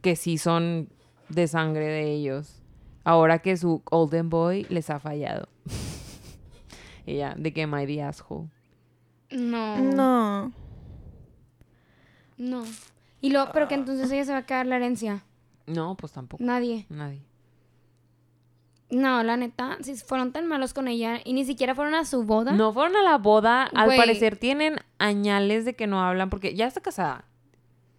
que 0.00 0.16
sí 0.16 0.38
son 0.38 0.88
de 1.28 1.46
sangre 1.46 1.86
de 1.86 2.12
ellos. 2.12 2.62
Ahora 3.04 3.40
que 3.40 3.56
su 3.56 3.82
Golden 3.84 4.30
Boy 4.30 4.66
les 4.70 4.90
ha 4.90 4.98
fallado. 4.98 5.48
y 7.06 7.16
ya, 7.16 7.34
de 7.36 7.52
que 7.52 7.66
my 7.66 7.86
the 7.86 8.02
asshole. 8.02 8.48
No. 9.30 9.78
No. 9.78 10.52
No. 12.38 12.64
Y 13.20 13.30
luego, 13.30 13.50
pero 13.52 13.68
que 13.68 13.74
entonces 13.74 14.10
ella 14.10 14.24
se 14.24 14.32
va 14.32 14.38
a 14.38 14.46
quedar 14.46 14.66
la 14.66 14.76
herencia. 14.76 15.24
No, 15.66 15.96
pues 15.96 16.12
tampoco. 16.12 16.42
Nadie. 16.42 16.86
Nadie. 16.88 17.22
No, 18.90 19.22
la 19.22 19.36
neta, 19.36 19.76
si 19.82 19.94
fueron 19.96 20.32
tan 20.32 20.46
malos 20.46 20.72
con 20.72 20.88
ella 20.88 21.20
y 21.22 21.34
ni 21.34 21.44
siquiera 21.44 21.74
fueron 21.74 21.94
a 21.94 22.06
su 22.06 22.22
boda. 22.24 22.52
No 22.52 22.72
fueron 22.72 22.96
a 22.96 23.02
la 23.02 23.18
boda. 23.18 23.64
Al 23.64 23.86
Güey. 23.86 23.98
parecer 23.98 24.36
tienen 24.38 24.76
añales 24.98 25.66
de 25.66 25.76
que 25.76 25.86
no 25.86 26.02
hablan 26.02 26.30
porque 26.30 26.54
ya 26.54 26.66
está 26.66 26.80
casada. 26.80 27.24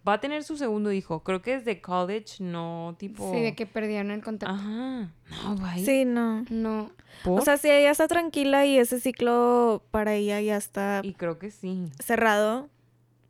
Va 0.08 0.14
a 0.14 0.20
tener 0.20 0.42
su 0.42 0.56
segundo 0.56 0.90
hijo. 0.90 1.22
Creo 1.22 1.42
que 1.42 1.58
desde 1.58 1.80
college, 1.80 2.42
no 2.42 2.96
tipo. 2.98 3.30
Sí, 3.32 3.40
de 3.40 3.54
que 3.54 3.66
perdieron 3.66 4.10
el 4.10 4.24
contacto. 4.24 4.52
Ajá. 4.54 5.12
No, 5.30 5.56
güey. 5.60 5.84
Sí, 5.84 6.04
no. 6.04 6.44
No. 6.48 6.90
¿Por? 7.22 7.40
O 7.40 7.44
sea, 7.44 7.56
si 7.56 7.70
ella 7.70 7.90
está 7.92 8.08
tranquila 8.08 8.66
y 8.66 8.76
ese 8.78 8.98
ciclo 8.98 9.84
para 9.92 10.14
ella 10.14 10.40
ya 10.40 10.56
está 10.56 11.02
y 11.04 11.12
creo 11.14 11.38
que 11.38 11.50
sí. 11.52 11.92
cerrado, 12.02 12.68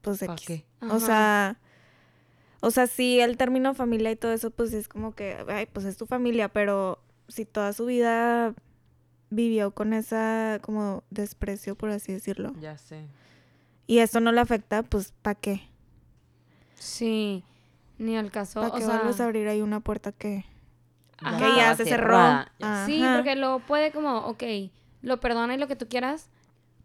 pues 0.01 0.21
¿Para 0.21 0.33
X. 0.35 0.47
qué? 0.47 0.65
O 0.81 0.87
Ajá. 0.97 1.01
sea, 1.01 1.59
o 2.61 2.71
sea, 2.71 2.87
sí, 2.87 3.21
el 3.21 3.37
término 3.37 3.75
familia 3.75 4.11
y 4.11 4.17
todo 4.17 4.33
eso, 4.33 4.51
pues 4.51 4.73
es 4.73 4.89
como 4.89 5.15
que, 5.15 5.37
ay, 5.49 5.67
pues 5.73 5.87
es 5.87 5.97
tu 5.97 6.07
familia, 6.07 6.49
pero 6.49 6.99
si 7.29 7.45
toda 7.45 7.73
su 7.73 7.87
vida 7.87 8.55
vivió 9.31 9.71
con 9.73 9.93
esa 9.93 10.59
como 10.63 11.03
desprecio, 11.11 11.75
por 11.77 11.91
así 11.91 12.13
decirlo, 12.13 12.53
Ya 12.61 12.77
sé. 12.77 13.05
y 13.87 13.99
eso 13.99 14.21
no 14.21 14.33
le 14.33 14.41
afecta, 14.41 14.83
pues 14.83 15.13
¿para 15.23 15.35
qué? 15.37 15.63
Sí. 16.79 17.45
Ni 17.99 18.17
al 18.17 18.31
caso. 18.31 18.61
¿Para 18.61 18.73
o 18.73 18.77
qué 18.77 18.85
sea, 18.85 18.97
vuelves 18.97 19.21
a 19.21 19.25
abrir 19.25 19.47
ahí 19.49 19.61
una 19.61 19.81
puerta 19.81 20.11
que, 20.13 20.45
Ajá. 21.19 21.39
que 21.39 21.57
ya 21.57 21.77
se 21.77 21.85
cerró? 21.85 22.17
ya 22.59 22.85
Sí, 22.87 23.03
porque 23.15 23.37
luego 23.37 23.61
puede 23.61 23.93
como, 23.93 24.19
ok, 24.27 24.43
lo 25.03 25.21
perdona 25.21 25.55
y 25.55 25.59
lo 25.59 25.69
que 25.69 25.77
tú 25.77 25.87
quieras. 25.89 26.29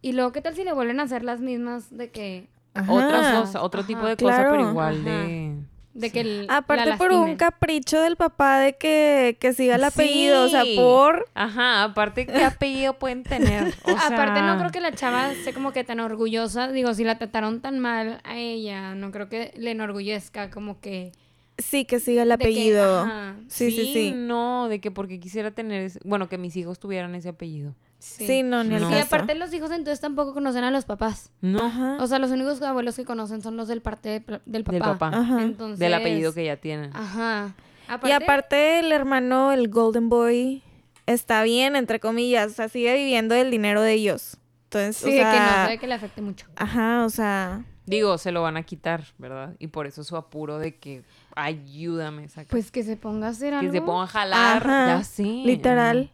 Y 0.02 0.12
luego, 0.12 0.32
¿qué 0.34 0.42
tal 0.42 0.56
si 0.56 0.64
le 0.64 0.74
vuelven 0.74 1.00
a 1.00 1.04
hacer 1.04 1.24
las 1.24 1.40
mismas 1.40 1.90
de 1.96 2.12
que, 2.12 2.50
Ajá. 2.76 2.92
Otras 2.92 3.36
cosas, 3.42 3.62
otro 3.64 3.80
Ajá. 3.82 3.88
tipo 3.88 4.06
de 4.06 4.16
cosas, 4.18 4.36
Claro. 4.42 4.52
pero 4.52 4.70
igual 4.70 4.96
Ajá. 5.02 5.10
de. 5.10 5.56
de 5.94 6.10
que 6.12 6.20
el- 6.20 6.48
Aparte 6.50 6.86
la 6.90 6.98
por 6.98 7.14
un 7.14 7.38
capricho 7.38 8.02
del 8.02 8.18
papá 8.18 8.60
de 8.60 8.76
que, 8.76 9.38
que 9.40 9.54
siga 9.54 9.76
el 9.76 9.84
apellido, 9.86 10.44
o 10.44 10.50
sea, 10.50 10.64
Sí. 10.64 10.76
por... 10.76 11.26
Ajá, 11.36 11.84
aparte, 11.86 12.26
¿qué 12.28 12.44
apellido 12.44 13.00
pueden 13.00 13.24
tener? 13.24 13.74
O 13.86 13.92
Aparte, 13.92 14.42
no 14.42 14.48
sea, 14.54 14.58
creo 14.60 14.72
que 14.72 14.82
la 14.82 14.92
chava 14.92 15.32
esté 15.32 15.54
como 15.54 15.72
que 15.72 15.86
tan 15.86 16.02
orgullosa. 16.02 16.68
Digo, 16.70 16.94
si 16.94 17.06
la 17.06 17.18
trataron 17.18 17.62
tan 17.62 17.80
mal 17.80 18.20
a 18.26 18.36
ella, 18.38 18.94
no 18.94 19.12
creo 19.12 19.30
que 19.30 19.54
le 19.56 19.72
enorgullezca 19.72 20.50
como 20.50 20.82
que... 20.82 21.14
Sí, 21.58 21.86
que 21.86 22.02
siga 22.02 22.24
el 22.24 22.30
de 22.30 22.38
que, 22.40 22.44
apellido. 22.44 23.00
ajá, 23.04 23.36
Sí, 23.48 23.72
sí, 23.72 23.94
sí. 23.94 24.14
No, 24.14 24.68
de 24.68 24.82
que 24.82 24.92
porque 24.92 25.22
quisiera 25.22 25.52
tener. 25.52 25.84
ese- 25.84 26.00
Bueno, 26.04 26.28
que 26.28 26.38
mis 26.38 26.58
hijos 26.58 26.78
tuvieran 26.80 27.16
ese 27.16 27.30
apellido. 27.30 27.74
Sí, 28.00 28.44
no, 28.44 28.64
ni 28.64 28.76
el 28.76 28.82
No. 28.84 28.92
Y 28.92 29.00
aparte 29.00 29.34
los 29.36 29.54
hijos 29.54 29.72
entonces 29.72 30.00
tampoco 30.00 30.34
conocen 30.34 30.64
a 30.64 30.72
los 30.72 30.86
papás. 30.86 31.32
No. 31.42 31.66
Ajá. 31.66 31.98
O 32.00 32.08
sea, 32.08 32.20
los 32.20 32.32
únicos 32.32 32.62
abuelos 32.62 32.96
que 32.96 33.06
conocen 33.06 33.42
son 33.42 33.58
los 33.58 33.68
del 33.68 33.82
parte 33.82 34.10
de 34.10 34.42
del 34.46 34.64
papá. 34.64 34.74
Del 34.74 34.82
papá. 34.82 35.12
Ajá. 35.14 35.42
Entonces, 35.42 35.80
Del 35.80 35.94
apellido 35.94 36.34
que 36.34 36.46
ya 36.46 36.58
tienen. 36.58 36.92
Ajá. 36.96 37.56
Y 38.04 38.12
aparte 38.12 38.80
el 38.80 38.92
hermano, 38.92 39.52
el 39.52 39.70
Golden 39.70 40.10
Boy, 40.10 40.64
está 41.06 41.44
bien, 41.44 41.76
entre 41.76 42.00
comillas, 42.00 42.52
o 42.52 42.56
sea, 42.56 42.70
sigue 42.70 42.96
viviendo 42.96 43.36
del 43.36 43.52
dinero 43.52 43.82
de 43.82 43.94
ellos. 43.94 44.38
Entonces, 44.66 44.98
Sí, 44.98 45.06
o 45.06 45.12
de 45.12 45.18
que 45.18 45.24
no 45.24 45.32
sea, 45.32 45.56
sabe 45.56 45.78
que 45.78 45.88
le 45.88 45.94
afecte 45.94 46.22
mucho. 46.22 46.48
ajá, 46.56 47.06
o 47.06 47.10
sea, 47.10 47.64
Digo, 47.86 48.18
se 48.18 48.32
lo 48.32 48.42
van 48.42 48.58
a 48.58 48.64
quitar, 48.64 49.04
¿verdad? 49.20 49.56
Y 49.60 49.68
por 49.68 49.86
eso 49.86 50.04
su 50.04 50.18
apuro 50.18 50.58
de 50.58 50.76
que 50.80 51.04
ayúdame, 51.36 52.28
saca. 52.30 52.50
Pues 52.50 52.72
que 52.72 52.82
se 52.84 52.98
ponga 52.98 53.28
a 53.28 53.30
hacer 53.30 53.52
que 53.52 53.58
algo. 53.58 53.72
se 53.72 53.82
ponga 53.82 54.04
a 54.04 54.08
jalar, 54.08 54.58
Ajá, 54.68 55.02
ya 55.04 55.24
literal. 55.24 56.12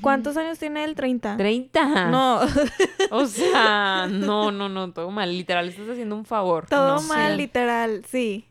¿Cuántos 0.00 0.36
años 0.36 0.58
tiene 0.58 0.84
él? 0.84 0.94
30. 0.94 1.36
30. 1.36 2.10
No, 2.10 2.40
O 3.10 3.26
sea, 3.26 4.06
no, 4.10 4.52
no, 4.52 4.68
no, 4.68 4.92
todo 4.92 5.10
mal. 5.10 5.36
Literal, 5.36 5.68
estás 5.68 5.88
haciendo 5.88 6.14
un 6.16 6.24
favor. 6.24 6.66
todo 6.68 6.96
No. 7.00 7.02
mal, 7.08 7.36
literal, 7.36 8.04
sí. 8.06 8.46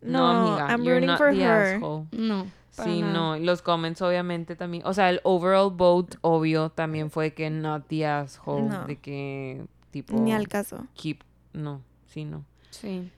No, 0.00 0.32
No, 0.32 0.46
amiga, 0.58 0.66
I'm 0.70 0.82
you're 0.84 0.94
rooting 0.94 1.06
not 1.08 1.18
for 1.18 1.34
the 1.34 1.42
her. 1.44 1.74
asshole. 1.76 2.06
No. 2.12 2.46
Sí, 2.70 3.00
nada. 3.00 3.12
no, 3.12 3.38
los 3.38 3.62
comments 3.62 4.02
obviamente 4.02 4.54
también, 4.54 4.82
o 4.86 4.92
sea, 4.92 5.08
el 5.08 5.20
overall 5.24 5.70
vote 5.74 6.18
obvio 6.20 6.68
también 6.68 7.10
fue 7.10 7.32
que 7.32 7.48
not 7.48 7.86
the 7.88 8.04
asshole, 8.06 8.64
No. 8.68 8.84
de 8.84 8.96
que 8.96 9.64
tipo 9.90 10.14
Ni 10.20 10.32
al 10.34 10.46
caso. 10.46 10.86
keep, 10.94 11.20
no, 11.54 11.80
sí, 12.06 12.24
no. 12.26 12.44
Sí. 12.70 13.10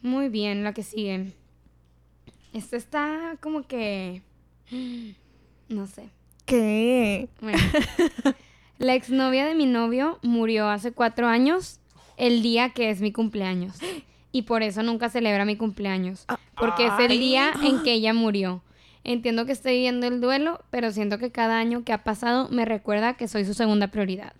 Muy 0.00 0.30
bien, 0.30 0.64
la 0.64 0.72
que 0.72 0.82
sigue. 0.82 1.32
Esta 2.54 2.76
está 2.76 3.36
como 3.40 3.62
que... 3.66 4.22
No 5.68 5.86
sé. 5.86 6.10
¿Qué? 6.44 7.28
Bueno. 7.40 7.58
La 8.78 8.94
exnovia 8.94 9.46
de 9.46 9.54
mi 9.54 9.66
novio 9.66 10.18
murió 10.22 10.68
hace 10.68 10.92
cuatro 10.92 11.26
años, 11.26 11.80
el 12.16 12.42
día 12.42 12.70
que 12.70 12.90
es 12.90 13.00
mi 13.00 13.12
cumpleaños. 13.12 13.78
Y 14.32 14.42
por 14.42 14.62
eso 14.62 14.82
nunca 14.82 15.08
celebra 15.08 15.44
mi 15.44 15.56
cumpleaños. 15.56 16.26
Porque 16.56 16.86
es 16.86 16.92
el 16.98 17.18
día 17.18 17.52
en 17.62 17.82
que 17.82 17.92
ella 17.92 18.12
murió. 18.12 18.62
Entiendo 19.04 19.46
que 19.46 19.52
estoy 19.52 19.74
viviendo 19.74 20.06
el 20.06 20.20
duelo, 20.20 20.60
pero 20.70 20.90
siento 20.90 21.18
que 21.18 21.30
cada 21.30 21.58
año 21.58 21.84
que 21.84 21.92
ha 21.92 22.04
pasado 22.04 22.48
me 22.48 22.64
recuerda 22.64 23.14
que 23.14 23.28
soy 23.28 23.44
su 23.44 23.54
segunda 23.54 23.88
prioridad. 23.88 24.32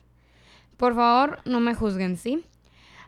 Por 0.77 0.95
favor, 0.95 1.41
no 1.45 1.61
me 1.61 1.75
juzguen, 1.75 2.17
¿sí? 2.17 2.43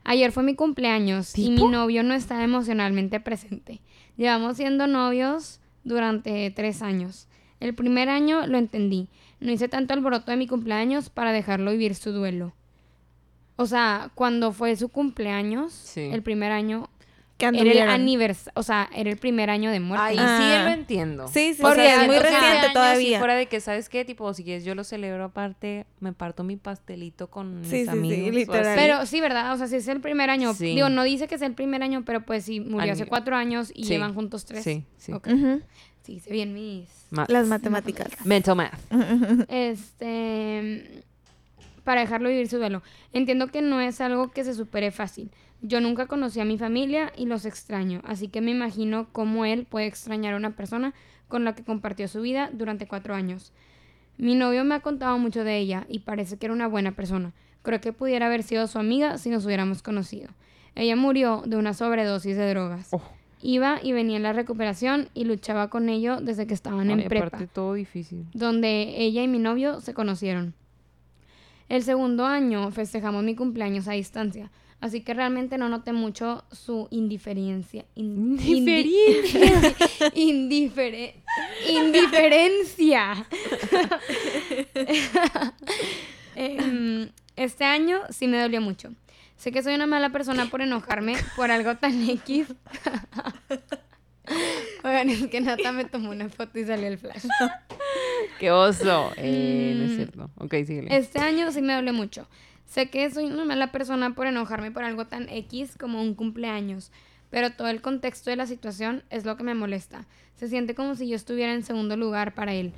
Ayer 0.04 0.30
fue 0.30 0.44
mi 0.44 0.54
cumpleaños 0.54 1.36
y 1.36 1.50
mi 1.50 1.66
novio 1.66 2.04
no 2.04 2.14
estaba 2.14 2.44
emocionalmente 2.44 3.18
presente. 3.18 3.80
Llevamos 4.16 4.58
siendo 4.58 4.86
novios 4.86 5.58
durante 5.82 6.50
tres 6.52 6.82
años. 6.82 7.26
El 7.60 7.74
primer 7.74 8.08
año 8.08 8.46
lo 8.46 8.58
entendí. 8.58 9.08
No 9.40 9.50
hice 9.52 9.68
tanto 9.68 9.94
alboroto 9.94 10.30
de 10.30 10.36
mi 10.36 10.46
cumpleaños 10.46 11.10
para 11.10 11.32
dejarlo 11.32 11.70
vivir 11.70 11.94
su 11.94 12.12
duelo. 12.12 12.54
O 13.56 13.66
sea, 13.66 14.10
cuando 14.14 14.52
fue 14.52 14.76
su 14.76 14.88
cumpleaños, 14.90 15.72
Sí. 15.72 16.08
el 16.12 16.22
primer 16.22 16.52
año, 16.52 16.90
Que 17.38 17.46
era 17.48 17.60
el 17.84 17.90
aniversario, 17.90 18.52
o 18.56 18.62
sea, 18.62 18.88
era 18.94 19.10
el 19.10 19.18
primer 19.18 19.50
año 19.50 19.70
de 19.70 19.78
muerte. 19.78 20.04
Ahí 20.06 20.16
Ah. 20.18 20.38
sí 20.58 20.64
lo 20.64 20.72
entiendo. 20.74 21.28
Sí, 21.28 21.52
sí, 21.52 21.60
Porque 21.60 21.82
sí, 21.82 22.00
es 22.00 22.06
muy 22.06 22.18
reciente 22.18 22.68
todavía. 22.72 23.18
Fuera 23.18 23.34
de 23.34 23.44
que, 23.46 23.60
¿sabes 23.60 23.90
qué? 23.90 24.06
Tipo, 24.06 24.32
si 24.32 24.42
quieres 24.42 24.64
yo 24.64 24.74
lo 24.74 24.84
celebro 24.84 25.24
aparte, 25.24 25.84
me 26.00 26.14
parto 26.14 26.44
mi 26.44 26.56
pastelito 26.56 27.28
con 27.28 27.62
Sí, 27.62 27.70
mis 27.72 27.80
sí, 27.80 27.84
sí, 27.84 27.88
amigos. 27.90 28.28
o 28.28 28.32
literal. 28.32 28.74
Pero 28.78 29.04
sí, 29.04 29.20
¿verdad? 29.20 29.52
O 29.52 29.56
sea, 29.58 29.66
si 29.66 29.76
es 29.76 29.86
el 29.88 30.00
primer 30.00 30.30
año. 30.30 30.54
Sí. 30.54 30.74
Digo, 30.74 30.88
no 30.88 31.02
dice 31.02 31.28
que 31.28 31.34
es 31.34 31.42
el 31.42 31.52
primer 31.52 31.82
año, 31.82 32.04
pero 32.06 32.22
pues 32.24 32.42
sí, 32.44 32.60
murió 32.60 32.92
hace 32.94 33.04
cuatro 33.06 33.36
años 33.36 33.70
y 33.74 33.84
Sí. 33.84 33.90
llevan 33.90 34.14
juntos 34.14 34.46
tres. 34.46 34.64
Sí, 34.64 34.84
sí. 34.96 35.12
Ok. 35.12 35.26
Ujú. 35.28 35.60
Sí, 36.06 36.14
hice 36.14 36.32
bien 36.32 36.54
mis... 36.54 36.88
Las 37.10 37.48
matemáticas. 37.48 38.06
Mental 38.24 38.54
math. 38.54 38.78
Este... 39.48 41.02
Para 41.82 42.02
dejarlo 42.02 42.28
vivir 42.28 42.48
su 42.48 42.58
duelo. 42.58 42.82
Entiendo 43.12 43.48
que 43.48 43.60
no 43.60 43.80
es 43.80 44.00
algo 44.00 44.30
que 44.30 44.44
se 44.44 44.54
supere 44.54 44.92
fácil. 44.92 45.30
Yo 45.62 45.80
nunca 45.80 46.06
conocí 46.06 46.38
a 46.38 46.44
mi 46.44 46.58
familia 46.58 47.12
y 47.16 47.26
los 47.26 47.44
extraño, 47.44 48.02
así 48.04 48.28
que 48.28 48.40
me 48.40 48.52
imagino 48.52 49.08
cómo 49.10 49.44
él 49.44 49.66
puede 49.68 49.86
extrañar 49.86 50.34
a 50.34 50.36
una 50.36 50.54
persona 50.54 50.94
con 51.26 51.44
la 51.44 51.56
que 51.56 51.64
compartió 51.64 52.06
su 52.06 52.20
vida 52.20 52.50
durante 52.52 52.86
cuatro 52.86 53.14
años. 53.14 53.52
Mi 54.16 54.36
novio 54.36 54.64
me 54.64 54.76
ha 54.76 54.80
contado 54.80 55.18
mucho 55.18 55.42
de 55.42 55.58
ella 55.58 55.86
y 55.88 56.00
parece 56.00 56.36
que 56.36 56.46
era 56.46 56.54
una 56.54 56.68
buena 56.68 56.92
persona. 56.92 57.32
Creo 57.62 57.80
que 57.80 57.92
pudiera 57.92 58.26
haber 58.26 58.44
sido 58.44 58.68
su 58.68 58.78
amiga 58.78 59.18
si 59.18 59.28
nos 59.28 59.44
hubiéramos 59.44 59.82
conocido. 59.82 60.30
Ella 60.76 60.94
murió 60.94 61.42
de 61.46 61.56
una 61.56 61.74
sobredosis 61.74 62.36
de 62.36 62.48
drogas. 62.48 62.88
Oh. 62.92 63.02
Iba 63.42 63.80
y 63.82 63.92
venía 63.92 64.16
en 64.16 64.22
la 64.22 64.32
recuperación 64.32 65.08
y 65.14 65.24
luchaba 65.24 65.68
con 65.68 65.88
ello 65.88 66.20
desde 66.20 66.46
que 66.46 66.54
estaban 66.54 66.90
en 66.90 67.06
prepa 67.08 67.26
aparte 67.26 67.46
todo 67.46 67.74
difícil. 67.74 68.24
donde 68.32 68.94
ella 68.96 69.22
y 69.22 69.28
mi 69.28 69.38
novio 69.38 69.80
se 69.80 69.92
conocieron. 69.94 70.54
El 71.68 71.82
segundo 71.82 72.24
año 72.24 72.70
festejamos 72.70 73.24
mi 73.24 73.34
cumpleaños 73.34 73.88
a 73.88 73.92
distancia, 73.92 74.50
así 74.80 75.00
que 75.02 75.14
realmente 75.14 75.58
no 75.58 75.68
noté 75.68 75.92
mucho 75.92 76.44
su 76.50 76.86
indiferencia. 76.90 77.84
in- 77.94 78.38
indi- 78.38 78.90
indifere- 80.14 81.14
indiferencia. 81.68 83.26
Em, 86.34 87.08
este 87.36 87.64
año 87.64 88.00
sí 88.10 88.28
me 88.28 88.38
dolió 88.40 88.60
mucho. 88.60 88.90
Sé 89.36 89.52
que 89.52 89.62
soy 89.62 89.74
una 89.74 89.86
mala 89.86 90.10
persona 90.10 90.46
por 90.46 90.62
enojarme 90.62 91.14
por 91.36 91.50
algo 91.50 91.76
tan 91.76 92.02
X. 92.10 92.46
Oigan, 94.82 95.08
es 95.10 95.26
que 95.28 95.40
Nata 95.40 95.72
me 95.72 95.84
tomó 95.84 96.10
una 96.10 96.28
foto 96.28 96.58
y 96.58 96.64
salió 96.64 96.88
el 96.88 96.98
flash. 96.98 97.26
¡Qué 98.40 98.50
oso! 98.50 99.12
Eh, 99.16 99.74
no 99.76 99.84
es 99.84 99.90
Mm. 99.92 99.96
cierto. 99.96 100.30
Ok, 100.38 100.54
síguele. 100.66 100.96
Este 100.96 101.18
año 101.20 101.50
sí 101.52 101.62
me 101.62 101.74
dolió 101.74 101.92
mucho. 101.92 102.26
Sé 102.66 102.90
que 102.90 103.08
soy 103.10 103.26
una 103.26 103.44
mala 103.44 103.70
persona 103.72 104.14
por 104.14 104.26
enojarme 104.26 104.70
por 104.72 104.84
algo 104.84 105.06
tan 105.06 105.28
X 105.28 105.76
como 105.78 106.02
un 106.02 106.14
cumpleaños, 106.14 106.90
pero 107.30 107.50
todo 107.52 107.68
el 107.68 107.80
contexto 107.80 108.30
de 108.30 108.36
la 108.36 108.46
situación 108.46 109.04
es 109.10 109.24
lo 109.24 109.36
que 109.36 109.44
me 109.44 109.54
molesta. 109.54 110.06
Se 110.34 110.48
siente 110.48 110.74
como 110.74 110.96
si 110.96 111.08
yo 111.08 111.14
estuviera 111.16 111.52
en 111.54 111.62
segundo 111.62 111.96
lugar 111.96 112.34
para 112.34 112.54
él. 112.54 112.72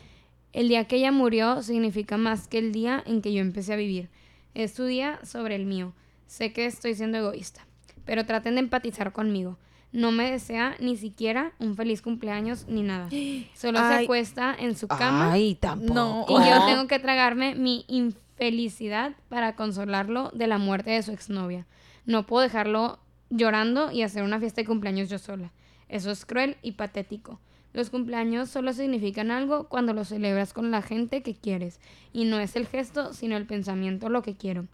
El 0.52 0.68
día 0.68 0.84
que 0.86 0.96
ella 0.96 1.12
murió 1.12 1.62
significa 1.62 2.16
más 2.18 2.46
que 2.48 2.58
el 2.58 2.72
día 2.72 3.02
en 3.06 3.22
que 3.22 3.32
yo 3.32 3.40
empecé 3.40 3.72
a 3.72 3.76
vivir. 3.76 4.08
Es 4.54 4.72
su 4.74 4.84
día 4.84 5.18
sobre 5.24 5.54
el 5.54 5.64
mío. 5.64 5.94
Sé 6.28 6.52
que 6.52 6.66
estoy 6.66 6.94
siendo 6.94 7.18
egoísta, 7.18 7.66
pero 8.04 8.24
traten 8.26 8.54
de 8.54 8.60
empatizar 8.60 9.12
conmigo. 9.12 9.58
No 9.92 10.12
me 10.12 10.30
desea 10.30 10.76
ni 10.78 10.98
siquiera 10.98 11.52
un 11.58 11.74
feliz 11.74 12.02
cumpleaños 12.02 12.66
ni 12.68 12.82
nada. 12.82 13.08
Solo 13.54 13.78
se 13.78 14.04
acuesta 14.04 14.54
en 14.56 14.76
su 14.76 14.86
cama 14.86 15.32
Ay, 15.32 15.54
tampoco. 15.54 15.94
No. 15.94 16.26
y 16.28 16.48
yo 16.48 16.66
tengo 16.66 16.86
que 16.86 16.98
tragarme 16.98 17.54
mi 17.54 17.86
infelicidad 17.88 19.12
para 19.30 19.56
consolarlo 19.56 20.30
de 20.34 20.46
la 20.46 20.58
muerte 20.58 20.90
de 20.90 21.02
su 21.02 21.12
exnovia. 21.12 21.66
No 22.04 22.26
puedo 22.26 22.42
dejarlo 22.42 22.98
llorando 23.30 23.90
y 23.90 24.02
hacer 24.02 24.22
una 24.22 24.38
fiesta 24.38 24.60
de 24.60 24.66
cumpleaños 24.66 25.08
yo 25.08 25.18
sola. 25.18 25.50
Eso 25.88 26.10
es 26.10 26.26
cruel 26.26 26.58
y 26.62 26.72
patético. 26.72 27.40
Los 27.72 27.88
cumpleaños 27.88 28.50
solo 28.50 28.74
significan 28.74 29.30
algo 29.30 29.68
cuando 29.68 29.94
los 29.94 30.08
celebras 30.08 30.52
con 30.52 30.70
la 30.70 30.82
gente 30.82 31.22
que 31.22 31.34
quieres. 31.34 31.80
Y 32.12 32.26
no 32.26 32.38
es 32.38 32.54
el 32.54 32.66
gesto, 32.66 33.14
sino 33.14 33.36
el 33.38 33.46
pensamiento 33.46 34.10
lo 34.10 34.22
que 34.22 34.36
quiero. 34.36 34.66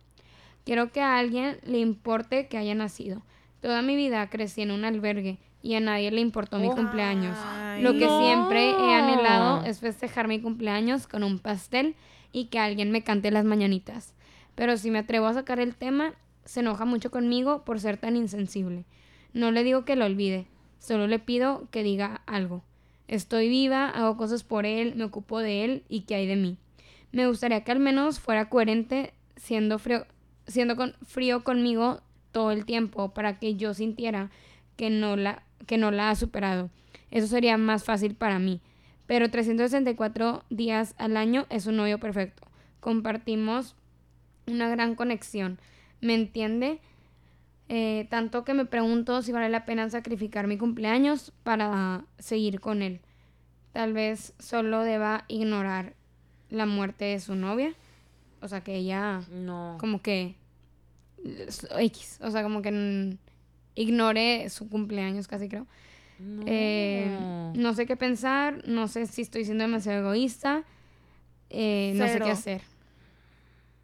Quiero 0.65 0.91
que 0.93 1.01
a 1.01 1.19
alguien 1.19 1.59
le 1.65 1.79
importe 1.79 2.49
que 2.49 2.57
haya 2.59 2.75
nacido. 2.75 3.23
Toda 3.61 3.83
mi 3.83 3.97
vida 3.97 4.29
crecí 4.31 4.63
en 4.63 4.71
un 4.71 4.85
albergue 4.85 5.39
y 5.63 5.75
a 5.75 5.81
nadie 5.81 6.11
le 6.11 6.21
importó 6.21 6.59
mi 6.59 6.69
Oh. 6.69 6.75
cumpleaños. 6.75 7.37
Ay. 7.45 7.83
Lo 7.83 7.93
que 7.93 8.07
No. 8.07 8.21
siempre 8.23 8.71
he 8.71 8.95
anhelado 8.95 9.65
es 9.65 9.81
festejar 9.81 10.29
mi 10.29 10.41
cumpleaños 10.41 11.07
con 11.07 11.23
un 11.25 11.39
pastel 11.39 11.95
y 12.33 12.47
que 12.47 12.59
alguien 12.59 12.91
me 12.91 13.03
cante 13.03 13.31
las 13.31 13.45
mañanitas. 13.45 14.15
Pero 14.55 14.77
si 14.77 14.91
me 14.91 15.01
atrevo 15.01 15.27
a 15.27 15.35
sacar 15.35 15.61
el 15.61 15.75
tema, 15.75 16.15
se 16.45 16.61
enoja 16.61 16.85
mucho 16.85 17.11
conmigo 17.11 17.65
por 17.65 17.81
ser 17.81 17.97
tan 17.97 18.17
insensible. 18.17 18.85
No 19.33 19.51
le 19.51 19.65
digo 19.65 19.85
que 19.85 19.97
lo 19.97 20.05
olvide, 20.05 20.47
solo 20.79 21.07
le 21.07 21.19
pido 21.19 21.67
que 21.71 21.83
diga 21.83 22.21
algo. 22.27 22.63
Estoy 23.09 23.49
viva, 23.49 23.89
hago 23.89 24.17
cosas 24.17 24.45
por 24.45 24.65
él, 24.67 24.95
me 24.97 25.05
ocupo 25.05 25.41
de 25.41 25.65
él 25.65 25.85
y 25.89 26.03
qué 26.03 26.15
hay 26.17 26.27
de 26.27 26.37
mí. 26.37 26.57
Me 27.13 27.27
gustaría 27.27 27.65
que 27.65 27.73
al 27.73 27.81
menos 27.81 28.21
fuera 28.21 28.49
coherente 28.49 29.13
siendo 29.37 29.79
frío, 29.79 30.07
siendo 30.47 30.77
con, 30.77 30.95
frío 31.05 31.45
conmigo 31.45 32.01
todo 32.33 32.51
el 32.51 32.65
tiempo 32.65 33.15
para 33.15 33.39
que 33.39 33.57
yo 33.57 33.75
sintiera 33.75 34.31
que 34.77 34.91
no 34.91 35.17
la 35.17 35.43
que 35.67 35.79
no 35.79 35.91
la 35.91 36.11
ha 36.11 36.15
superado. 36.15 36.71
Eso 37.11 37.27
sería 37.27 37.57
más 37.57 37.85
fácil 37.85 38.15
para 38.15 38.39
mí. 38.39 38.61
Pero 39.07 39.31
364 39.31 40.45
días 40.51 40.95
al 40.99 41.17
año 41.17 41.47
es 41.51 41.67
un 41.67 41.77
novio 41.77 41.99
perfecto. 41.99 42.47
Compartimos 42.81 43.77
una 44.47 44.69
gran 44.69 44.95
conexión. 44.95 45.59
¿Me 46.01 46.15
entiende? 46.15 46.81
Eh, 47.69 48.07
tanto 48.11 48.45
que 48.45 48.53
me 48.55 48.67
pregunto 48.67 49.23
si 49.23 49.33
vale 49.33 49.49
la 49.49 49.65
pena 49.65 49.89
sacrificar 49.89 50.47
mi 50.47 50.59
cumpleaños 50.59 51.33
para 51.43 52.05
seguir 52.19 52.61
con 52.61 52.83
él. 52.83 53.01
Tal 53.73 53.93
vez 53.93 54.35
solo 54.39 54.83
deba 54.83 55.25
ignorar 55.29 55.95
la 56.51 56.67
muerte 56.67 57.07
de 57.07 57.21
su 57.21 57.35
novia. 57.35 57.75
O 58.45 58.49
sea, 58.49 58.61
que 58.63 58.75
ella 58.77 59.23
No. 59.33 59.77
como 59.81 60.03
que 60.03 60.35
X, 61.81 62.19
o 62.23 62.31
sea, 62.31 62.43
como 62.43 62.61
que 62.61 63.17
ignore 63.75 64.49
su 64.51 64.69
cumpleaños 64.69 65.27
casi 65.27 65.49
creo. 65.49 65.67
No. 66.19 66.43
Eh, 66.47 67.53
no 67.57 67.73
sé 67.75 67.87
qué 67.87 67.97
pensar, 67.97 68.63
no 68.69 68.87
sé 68.89 69.07
si 69.07 69.23
estoy 69.23 69.45
siendo 69.47 69.65
demasiado 69.65 70.01
egoísta, 70.01 70.65
eh, 71.51 71.93
no 71.97 72.07
sé 72.07 72.21
qué 72.21 72.31
hacer. 72.31 72.63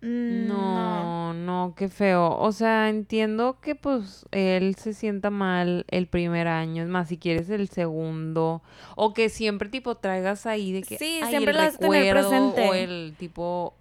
Mm, 0.03 0.47
No, 0.49 1.35
no, 1.35 1.75
qué 1.77 1.89
feo. 1.89 2.37
O 2.39 2.53
sea, 2.53 2.89
entiendo 2.89 3.59
que 3.61 3.75
pues 3.75 4.25
él 4.31 4.75
se 4.77 4.95
sienta 4.95 5.29
mal 5.31 5.85
el 5.89 6.07
primer 6.07 6.49
año, 6.49 6.83
es 6.83 6.89
más, 6.89 7.09
si 7.09 7.19
quieres 7.19 7.51
el 7.51 7.69
segundo, 7.69 8.63
o 8.97 9.13
que 9.13 9.29
siempre 9.29 9.69
tipo 9.69 9.97
traigas 9.97 10.47
ahí 10.47 10.73
de 10.73 10.83
que 10.83 10.97
Sí, 10.99 11.21
"Ay, 11.23 11.31
siempre 11.31 11.51
el 11.53 11.59
a 11.59 11.71
tener 11.73 12.15
recuerdo", 12.17 12.29
presente. 12.53 12.69
o 12.69 12.75
el 12.75 13.15
tipo 13.19 13.75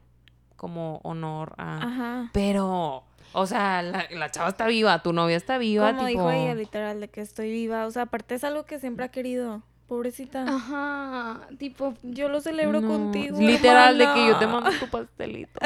como 0.60 1.00
honor 1.04 1.54
a... 1.58 1.78
Ajá. 1.78 2.30
Pero, 2.34 3.04
o 3.32 3.46
sea, 3.48 3.82
la, 3.82 4.06
la 4.12 4.30
chava 4.30 4.50
está 4.50 4.68
viva, 4.68 5.02
tu 5.02 5.14
novia 5.14 5.38
está 5.38 5.58
viva, 5.58 5.96
Como 5.96 6.08
tipo... 6.08 6.30
dijo 6.30 6.32
ella, 6.32 6.54
literal, 6.54 7.00
de 7.00 7.08
que 7.08 7.22
estoy 7.22 7.50
viva. 7.52 7.88
O 7.88 7.92
sea, 7.92 8.04
aparte 8.04 8.36
es 8.36 8.44
algo 8.44 8.66
que 8.66 8.78
siempre 8.80 9.06
ha 9.06 9.10
querido. 9.10 9.64
Pobrecita. 9.88 10.44
Ajá, 10.48 11.48
tipo, 11.58 11.96
Yo 12.04 12.30
lo 12.30 12.42
celebro 12.42 12.80
No, 12.80 12.88
contigo. 12.88 13.40
Literal, 13.40 13.98
de 13.98 14.06
que 14.14 14.28
yo 14.28 14.38
te 14.38 14.46
mando 14.46 14.70
tu 14.80 14.88
pastelito. 14.88 15.60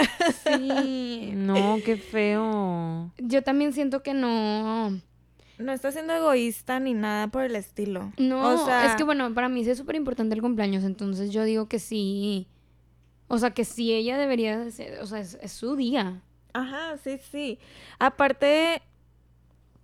sí. 0.45 1.31
No, 1.35 1.77
qué 1.83 1.97
feo. 1.97 3.11
Yo 3.17 3.41
también 3.43 3.73
siento 3.73 4.01
que 4.01 4.13
no, 4.13 4.91
no 5.57 5.71
está 5.73 5.91
siendo 5.91 6.13
egoísta 6.13 6.79
ni 6.79 6.93
nada 6.93 7.27
por 7.27 7.43
el 7.43 7.55
estilo. 7.57 8.13
No, 8.17 8.47
o 8.49 8.65
sea, 8.65 8.85
es 8.85 8.95
que 8.95 9.03
bueno, 9.03 9.33
para 9.33 9.49
mí 9.49 9.65
sí 9.65 9.71
es 9.71 9.77
súper 9.77 9.97
importante 9.97 10.35
el 10.35 10.41
cumpleaños, 10.41 10.85
entonces 10.85 11.31
yo 11.31 11.43
digo 11.43 11.67
que 11.67 11.79
sí. 11.79 12.47
O 13.33 13.37
sea, 13.39 13.51
que 13.51 13.65
sí 13.65 13.93
ella 13.93 14.17
debería 14.17 14.57
de 14.59 14.71
ser, 14.71 14.99
o 15.01 15.05
sea, 15.05 15.19
es, 15.19 15.37
es 15.41 15.51
su 15.51 15.75
día. 15.75 16.21
Ajá, 16.53 16.97
sí, 17.03 17.19
sí. 17.31 17.59
Aparte, 17.99 18.81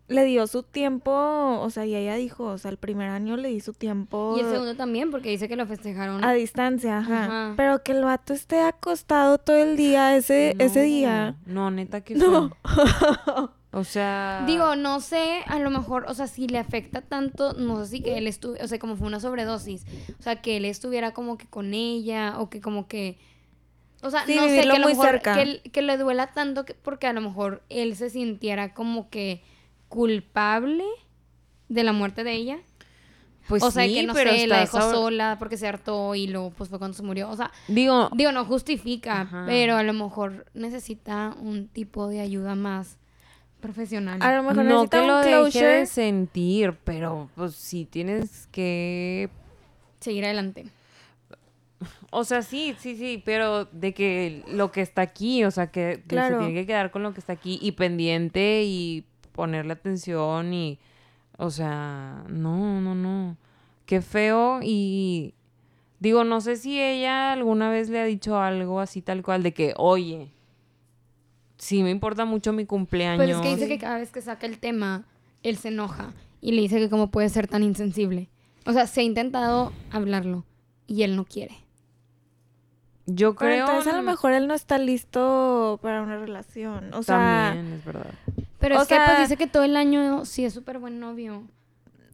le 0.07 0.25
dio 0.25 0.47
su 0.47 0.63
tiempo, 0.63 1.11
o 1.11 1.69
sea, 1.69 1.85
y 1.85 1.95
ella 1.95 2.15
dijo, 2.15 2.45
o 2.45 2.57
sea, 2.57 2.71
el 2.71 2.77
primer 2.77 3.09
año 3.09 3.37
le 3.37 3.49
di 3.49 3.59
su 3.59 3.73
tiempo 3.73 4.35
Y 4.37 4.41
el 4.41 4.49
segundo 4.49 4.75
también, 4.75 5.11
porque 5.11 5.29
dice 5.29 5.47
que 5.47 5.55
lo 5.55 5.65
festejaron. 5.65 6.23
a 6.23 6.33
distancia, 6.33 6.97
ajá. 6.97 7.25
Ajá. 7.25 7.53
Pero 7.55 7.83
que 7.83 7.93
el 7.93 8.03
vato 8.03 8.33
esté 8.33 8.61
acostado 8.61 9.37
todo 9.37 9.57
el 9.57 9.77
día, 9.77 10.15
ese, 10.15 10.55
ese 10.59 10.81
día. 10.81 11.35
No, 11.45 11.71
neta 11.71 12.01
que 12.01 12.15
No. 12.15 12.51
O 13.71 13.83
sea. 13.83 14.45
Digo, 14.47 14.75
no 14.75 14.99
sé, 14.99 15.41
a 15.45 15.59
lo 15.59 15.69
mejor, 15.69 16.05
o 16.07 16.15
sea, 16.15 16.25
si 16.25 16.47
le 16.47 16.57
afecta 16.57 17.01
tanto, 17.01 17.53
no 17.53 17.85
sé 17.85 17.91
si 17.91 18.01
que 18.01 18.17
él 18.17 18.25
estuviera, 18.25 18.65
o 18.65 18.67
sea, 18.67 18.79
como 18.79 18.95
fue 18.95 19.05
una 19.05 19.19
sobredosis, 19.19 19.85
o 20.19 20.23
sea, 20.23 20.41
que 20.41 20.57
él 20.57 20.65
estuviera 20.65 21.13
como 21.13 21.37
que 21.37 21.45
con 21.45 21.75
ella, 21.75 22.39
o 22.39 22.49
que 22.49 22.61
como 22.61 22.87
que, 22.87 23.19
o 24.01 24.09
sea, 24.11 24.25
Sí, 24.25 24.35
no 24.35 24.43
sé, 24.47 24.53
que 24.55 24.61
a 24.61 24.65
lo 24.65 24.79
muy 24.79 24.93
mejor, 24.93 25.05
cerca. 25.05 25.35
que, 25.35 25.61
que 25.71 25.81
le 25.81 25.97
duela 25.97 26.27
tanto, 26.27 26.65
que, 26.65 26.73
porque 26.73 27.07
a 27.07 27.13
lo 27.13 27.21
mejor 27.21 27.63
él 27.69 27.95
se 27.95 28.09
sintiera 28.09 28.73
como 28.73 29.09
que 29.09 29.41
culpable 29.89 30.85
de 31.67 31.83
la 31.83 31.93
muerte 31.93 32.23
de 32.23 32.33
ella. 32.33 32.57
Pues 33.47 33.63
o 33.63 33.71
sea, 33.71 33.85
sí, 33.85 33.95
que 33.95 34.03
no 34.03 34.13
pero 34.13 34.29
sé, 34.31 34.45
la 34.45 34.59
dejó 34.59 34.79
sola 34.79 35.37
porque 35.39 35.57
se 35.57 35.67
hartó 35.67 36.13
y 36.13 36.27
luego 36.27 36.51
pues 36.51 36.69
fue 36.69 36.77
cuando 36.77 36.95
se 36.95 37.01
murió. 37.03 37.29
O 37.29 37.35
sea, 37.35 37.51
Digo, 37.67 38.09
digo, 38.13 38.31
no 38.31 38.45
justifica, 38.45 39.21
Ajá. 39.21 39.43
pero 39.47 39.75
a 39.75 39.81
lo 39.83 39.93
mejor 39.93 40.45
necesita 40.53 41.35
un 41.41 41.67
tipo 41.67 42.07
de 42.07 42.19
ayuda 42.21 42.53
más 42.53 42.97
profesional. 43.59 44.21
A 44.21 44.35
lo 44.35 44.43
mejor 44.43 44.57
no 44.57 44.63
necesita 44.63 45.01
que 45.01 45.07
lo 45.07 45.17
deje 45.45 45.65
de 45.65 45.85
sentir, 45.87 46.77
pero 46.83 47.29
pues 47.35 47.55
sí 47.55 47.85
tienes 47.85 48.47
que 48.51 49.29
Seguir 49.99 50.25
adelante. 50.25 50.65
O 52.11 52.23
sea, 52.23 52.41
sí, 52.41 52.75
sí, 52.79 52.95
sí, 52.95 53.21
pero 53.23 53.65
de 53.65 53.93
que 53.93 54.43
lo 54.51 54.71
que 54.71 54.81
está 54.81 55.01
aquí, 55.03 55.43
o 55.43 55.51
sea, 55.51 55.67
que, 55.71 56.03
Claro. 56.07 56.39
se 56.39 56.45
tiene 56.45 56.59
que 56.59 56.65
quedar 56.65 56.91
con 56.91 57.03
lo 57.03 57.13
que 57.13 57.19
está 57.19 57.33
aquí 57.33 57.59
y 57.61 57.73
pendiente 57.73 58.63
y 58.63 59.05
ponerle 59.33 59.73
atención 59.73 60.53
y, 60.53 60.79
o 61.37 61.49
sea, 61.51 62.23
no, 62.27 62.81
no, 62.81 62.95
no. 62.95 63.37
Qué 63.85 64.01
feo 64.01 64.59
y 64.63 65.33
digo, 65.99 66.23
no 66.23 66.41
sé 66.41 66.55
si 66.55 66.81
ella 66.81 67.31
alguna 67.33 67.69
vez 67.69 67.89
le 67.89 67.99
ha 67.99 68.05
dicho 68.05 68.39
algo 68.39 68.79
así 68.79 69.01
tal 69.01 69.21
cual 69.21 69.43
de 69.43 69.53
que, 69.53 69.73
oye, 69.77 70.31
sí 71.57 71.83
me 71.83 71.91
importa 71.91 72.25
mucho 72.25 72.53
mi 72.53 72.65
cumpleaños. 72.65 73.17
Pues 73.17 73.35
es 73.35 73.41
que 73.41 73.49
dice 73.55 73.67
que 73.67 73.77
cada 73.77 73.97
vez 73.99 74.11
que 74.11 74.21
saca 74.21 74.47
el 74.47 74.59
tema, 74.59 75.05
él 75.43 75.57
se 75.57 75.67
enoja 75.69 76.11
y 76.41 76.53
le 76.53 76.61
dice 76.61 76.79
que 76.79 76.89
cómo 76.89 77.11
puede 77.11 77.29
ser 77.29 77.47
tan 77.47 77.63
insensible. 77.63 78.29
O 78.65 78.73
sea, 78.73 78.87
se 78.87 79.01
ha 79.01 79.03
intentado 79.03 79.71
hablarlo 79.91 80.45
y 80.87 81.03
él 81.03 81.15
no 81.15 81.25
quiere. 81.25 81.55
Yo 83.11 83.35
Pero 83.35 83.51
creo... 83.51 83.65
entonces 83.67 83.93
a 83.93 83.97
lo 83.97 84.03
mejor 84.03 84.33
él 84.33 84.47
no 84.47 84.53
está 84.53 84.77
listo 84.77 85.79
para 85.81 86.01
una 86.01 86.17
relación. 86.17 86.93
O 86.93 87.03
sea, 87.03 87.51
También, 87.53 87.73
es 87.73 87.85
verdad. 87.85 88.11
Pero 88.59 88.77
O 88.77 88.81
es 88.81 88.87
que 88.87 88.95
pues 88.95 89.07
sea- 89.07 89.19
dice 89.21 89.37
que 89.37 89.47
todo 89.47 89.63
el 89.63 89.75
año 89.75 90.25
sí 90.25 90.45
es 90.45 90.53
súper 90.53 90.79
buen 90.79 90.99
novio. 90.99 91.43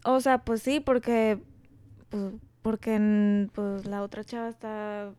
o 0.03 0.19
sea, 0.21 0.37
pues 0.39 0.61
sí, 0.61 0.79
porque 0.79 1.39
pues, 2.09 2.33
porque 2.61 3.47
pues 3.53 3.85
la 3.85 4.01
otra 4.03 4.23
chava 4.23 4.47
está 4.49 5.09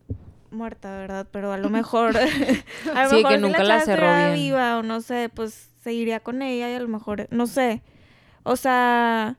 muerta, 0.51 0.97
¿verdad? 0.99 1.27
Pero 1.31 1.53
a 1.53 1.59
lo 1.59 1.69
mejor 1.69 2.17
a 2.95 3.05
lo 3.05 3.11
Sí, 3.11 3.17
mejor 3.17 3.29
que 3.31 3.37
si 3.37 3.43
nunca 3.43 3.65
la 3.65 3.75
chava 3.81 3.85
cerró 3.85 4.17
bien. 4.17 4.35
viva 4.35 4.79
o 4.79 4.83
no 4.83 5.01
sé, 5.01 5.31
pues 5.35 5.71
seguiría 5.83 6.21
con 6.21 6.43
ella 6.43 6.71
y 6.71 6.75
a 6.75 6.81
lo 6.81 6.89
mejor 6.89 7.27
no 7.31 7.47
sé. 7.47 7.83
O 8.45 8.55
sea, 8.57 9.37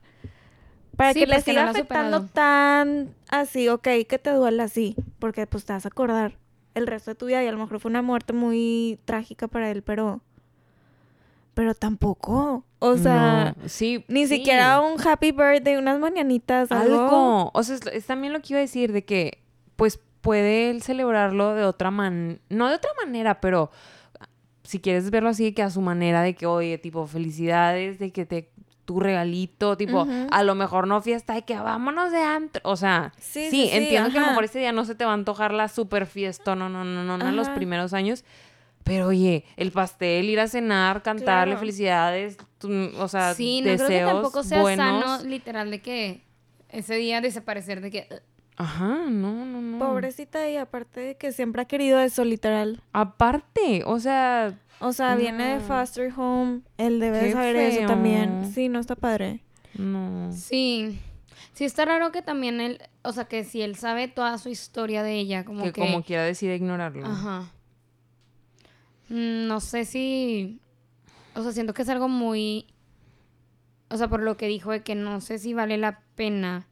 para 0.96 1.12
Sí, 1.14 1.20
que 1.20 1.26
le 1.26 1.34
pues 1.36 1.44
que 1.44 1.52
no 1.52 1.54
siga 1.54 1.62
la 1.62 1.68
ha 1.68 1.70
afectando 1.72 2.24
tan 2.26 3.14
así, 3.30 3.68
ok, 3.68 3.88
que 4.08 4.18
te 4.22 4.30
duela 4.30 4.64
así, 4.64 4.96
porque 5.18 5.46
pues 5.46 5.64
te 5.64 5.72
vas 5.72 5.84
a 5.84 5.88
acordar 5.88 6.36
el 6.74 6.86
resto 6.86 7.10
de 7.10 7.14
tu 7.16 7.26
vida 7.26 7.42
y 7.42 7.46
a 7.46 7.52
lo 7.52 7.58
mejor 7.58 7.80
fue 7.80 7.90
una 7.90 8.02
muerte 8.02 8.32
muy 8.32 8.98
trágica 9.04 9.48
para 9.48 9.70
él, 9.70 9.82
pero 9.82 10.20
pero 11.54 11.74
tampoco, 11.74 12.64
o 12.78 12.96
sea, 12.98 13.56
No, 13.58 13.68
sí, 13.68 14.04
ni 14.06 14.28
sí. 14.28 14.36
siquiera 14.36 14.80
un 14.80 14.94
happy 15.04 15.32
birthday, 15.32 15.76
unas 15.76 15.98
mañanitas, 15.98 16.70
algo. 16.70 17.00
algo. 17.02 17.50
O 17.52 17.62
sea, 17.64 17.74
es, 17.74 17.86
es 17.92 18.06
también 18.06 18.32
lo 18.32 18.40
que 18.40 18.52
iba 18.52 18.58
a 18.58 18.60
decir 18.60 18.92
de 18.92 19.04
que, 19.04 19.42
pues, 19.74 19.98
puede 20.20 20.70
él 20.70 20.82
celebrarlo 20.82 21.54
de 21.54 21.64
otra 21.64 21.90
manera, 21.90 22.38
no 22.48 22.68
de 22.68 22.76
otra 22.76 22.90
manera, 23.04 23.40
pero 23.40 23.72
si 24.62 24.78
quieres 24.78 25.10
verlo 25.10 25.30
así, 25.30 25.52
que 25.52 25.62
a 25.64 25.70
su 25.70 25.80
manera, 25.80 26.22
de 26.22 26.34
que, 26.36 26.46
oye, 26.46 26.78
tipo, 26.78 27.04
felicidades, 27.08 27.98
de 27.98 28.12
que 28.12 28.24
te 28.24 28.52
tu 28.88 29.00
regalito, 29.00 29.76
tipo, 29.76 30.08
a 30.30 30.42
lo 30.42 30.54
mejor 30.54 30.86
no 30.86 31.02
fiesta 31.02 31.34
de 31.34 31.42
que 31.42 31.54
vámonos 31.58 32.10
de 32.10 32.22
antro, 32.22 32.62
o 32.64 32.74
sea, 32.74 33.12
Sí, 33.18 33.50
sí, 33.50 33.50
sí, 33.50 33.68
sí, 33.68 33.76
entiendo 33.76 34.10
que 34.10 34.16
a 34.16 34.22
lo 34.22 34.26
mejor 34.28 34.44
ese 34.44 34.58
día 34.60 34.72
no 34.72 34.86
se 34.86 34.94
te 34.94 35.04
va 35.04 35.10
a 35.10 35.14
antojar 35.14 35.52
la 35.52 35.68
super 35.68 36.06
fiesta, 36.06 36.56
no, 36.56 36.70
no, 36.70 36.84
no, 36.84 37.04
no, 37.04 37.18
no, 37.18 37.28
en 37.28 37.36
los 37.36 37.50
primeros 37.50 37.92
años, 37.92 38.24
pero 38.84 39.08
oye, 39.08 39.44
el 39.58 39.72
pastel, 39.72 40.30
ir 40.30 40.40
a 40.40 40.48
cenar, 40.48 41.02
cantarle 41.02 41.52
Claro. 41.52 41.58
felicidades, 41.60 42.38
tu- 42.56 42.72
o 42.98 43.08
sea, 43.08 43.34
sí, 43.34 43.60
no 43.60 43.72
deseos 43.72 43.88
creo 43.90 44.06
que 44.06 44.12
tampoco 44.14 44.42
sea 44.42 44.62
buenos. 44.62 45.04
sano, 45.18 45.28
literal, 45.28 45.70
de 45.70 45.82
que 45.82 46.22
ese 46.70 46.94
día 46.94 47.20
desaparecer, 47.20 47.82
de 47.82 47.90
que... 47.90 48.08
Ajá, 48.56 48.88
no, 49.10 49.44
no, 49.44 49.60
no. 49.60 49.78
Pobrecita 49.78 50.48
y 50.48 50.56
aparte 50.56 51.00
de 51.00 51.16
que 51.18 51.30
siempre 51.32 51.60
ha 51.60 51.66
querido 51.66 52.00
eso, 52.00 52.24
literal. 52.24 52.82
Aparte, 52.94 53.82
o 53.84 54.00
sea, 54.00 54.58
O 54.80 54.92
sea, 54.92 55.16
viene 55.16 55.44
de 55.44 55.54
No. 55.56 55.60
foster 55.62 56.12
home, 56.16 56.60
él 56.76 57.00
debe 57.00 57.18
de 57.18 57.26
Qué 57.26 57.32
saber 57.32 57.56
eso 57.56 57.86
también. 57.86 58.50
Sí, 58.52 58.68
no 58.68 58.78
está 58.78 58.94
padre. 58.96 59.42
no. 59.74 60.30
Sí. 60.32 61.00
Sí, 61.52 61.64
está 61.64 61.84
raro 61.84 62.12
que 62.12 62.22
también 62.22 62.60
él, 62.60 62.80
o 63.02 63.12
sea, 63.12 63.24
que 63.24 63.42
si 63.42 63.62
él 63.62 63.74
sabe 63.74 64.06
toda 64.06 64.38
su 64.38 64.48
historia 64.48 65.02
de 65.02 65.14
ella, 65.14 65.44
como 65.44 65.64
que 65.64 65.72
que... 65.72 65.80
como 65.80 66.04
quiera 66.04 66.22
decide 66.22 66.54
ignorarlo. 66.54 67.04
Ajá. 67.04 67.50
Mm, 69.08 69.46
No 69.48 69.58
sé 69.60 69.84
si. 69.84 70.60
O 71.34 71.42
sea, 71.42 71.50
siento 71.52 71.74
que 71.74 71.82
es 71.82 71.88
algo 71.88 72.08
muy. 72.08 72.66
O 73.90 73.96
sea, 73.96 74.08
por 74.08 74.22
lo 74.22 74.36
que 74.36 74.46
dijo 74.46 74.70
de 74.70 74.82
que 74.82 74.94
no 74.94 75.20
sé 75.20 75.38
si 75.38 75.52
vale 75.54 75.78
la 75.78 76.00
pena. 76.14 76.68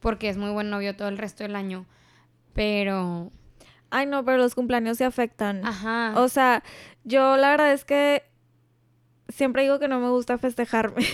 Porque 0.00 0.28
es 0.28 0.36
muy 0.36 0.50
buen 0.50 0.70
novio 0.70 0.94
todo 0.94 1.08
el 1.08 1.18
resto 1.18 1.42
del 1.42 1.56
año. 1.56 1.86
Pero. 2.52 3.32
Ay, 3.90 4.06
no, 4.06 4.24
pero 4.24 4.36
los 4.38 4.54
cumpleaños 4.54 4.98
se 4.98 5.04
afectan. 5.04 5.64
Ajá. 5.64 6.12
O 6.16 6.28
sea, 6.28 6.62
yo 7.04 7.36
la 7.36 7.50
verdad 7.50 7.72
es 7.72 7.84
que 7.84 8.22
siempre 9.30 9.62
digo 9.62 9.78
que 9.78 9.88
no 9.88 10.00
me 10.00 10.08
gusta 10.08 10.38
festejarme. 10.38 11.04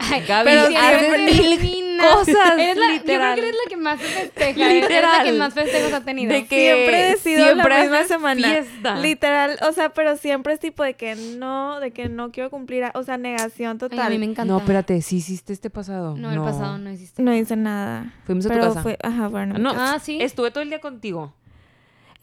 Ay, 0.00 0.22
Gaby, 0.28 0.44
pero 0.50 0.66
siempre 0.66 1.18
mil 1.18 1.98
cosas, 2.00 2.58
Eres 2.58 2.76
la- 2.76 2.86
Yo 2.96 3.02
creo 3.02 3.02
literal. 3.02 3.34
que 3.34 3.40
eres 3.40 3.54
la 3.64 3.68
que 3.70 3.76
más 3.76 4.00
se 4.00 4.06
festeja. 4.06 4.50
Eres 4.70 4.82
la 4.82 4.88
que 4.88 4.94
Literal. 5.32 5.36
más 5.38 5.54
festejos 5.54 5.92
ha 5.92 6.00
tenido. 6.02 6.32
De 6.32 6.46
que 6.46 6.56
siempre 6.74 7.02
decido 7.10 7.44
siempre 7.44 7.68
la 7.74 7.80
misma 7.82 8.04
semana. 8.04 8.48
fiesta. 8.48 8.96
Literal, 8.96 9.58
o 9.68 9.72
sea, 9.72 9.90
pero 9.94 10.16
siempre 10.16 10.52
es 10.54 10.60
tipo 10.60 10.82
de 10.82 10.94
que 10.94 11.14
no, 11.16 11.80
de 11.80 11.90
que 11.92 12.08
no 12.08 12.32
quiero 12.32 12.50
cumplir, 12.50 12.84
a- 12.84 12.92
o 12.94 13.02
sea, 13.02 13.16
negación 13.16 13.72
Ay, 13.72 13.78
total. 13.78 14.00
a 14.00 14.08
mí 14.10 14.18
me 14.18 14.26
encanta. 14.26 14.44
No, 14.52 14.58
espérate, 14.58 15.00
sí 15.02 15.16
hiciste 15.16 15.52
este 15.52 15.70
pasado. 15.70 16.16
No, 16.16 16.30
el 16.32 16.40
pasado 16.40 16.76
no 16.78 16.90
hiciste. 16.90 17.22
No 17.22 17.34
hice 17.34 17.56
nada. 17.56 18.12
Fuimos 18.26 18.44
a 18.46 18.48
tu 18.50 18.54
pero 18.54 18.68
casa. 18.68 18.82
fue, 18.82 18.98
ajá, 19.02 19.28
bueno. 19.28 19.58
No, 19.58 19.72
Ah, 19.74 19.98
sí. 20.02 20.18
estuve 20.20 20.50
todo 20.50 20.62
el 20.62 20.68
día 20.68 20.80
contigo. 20.80 21.34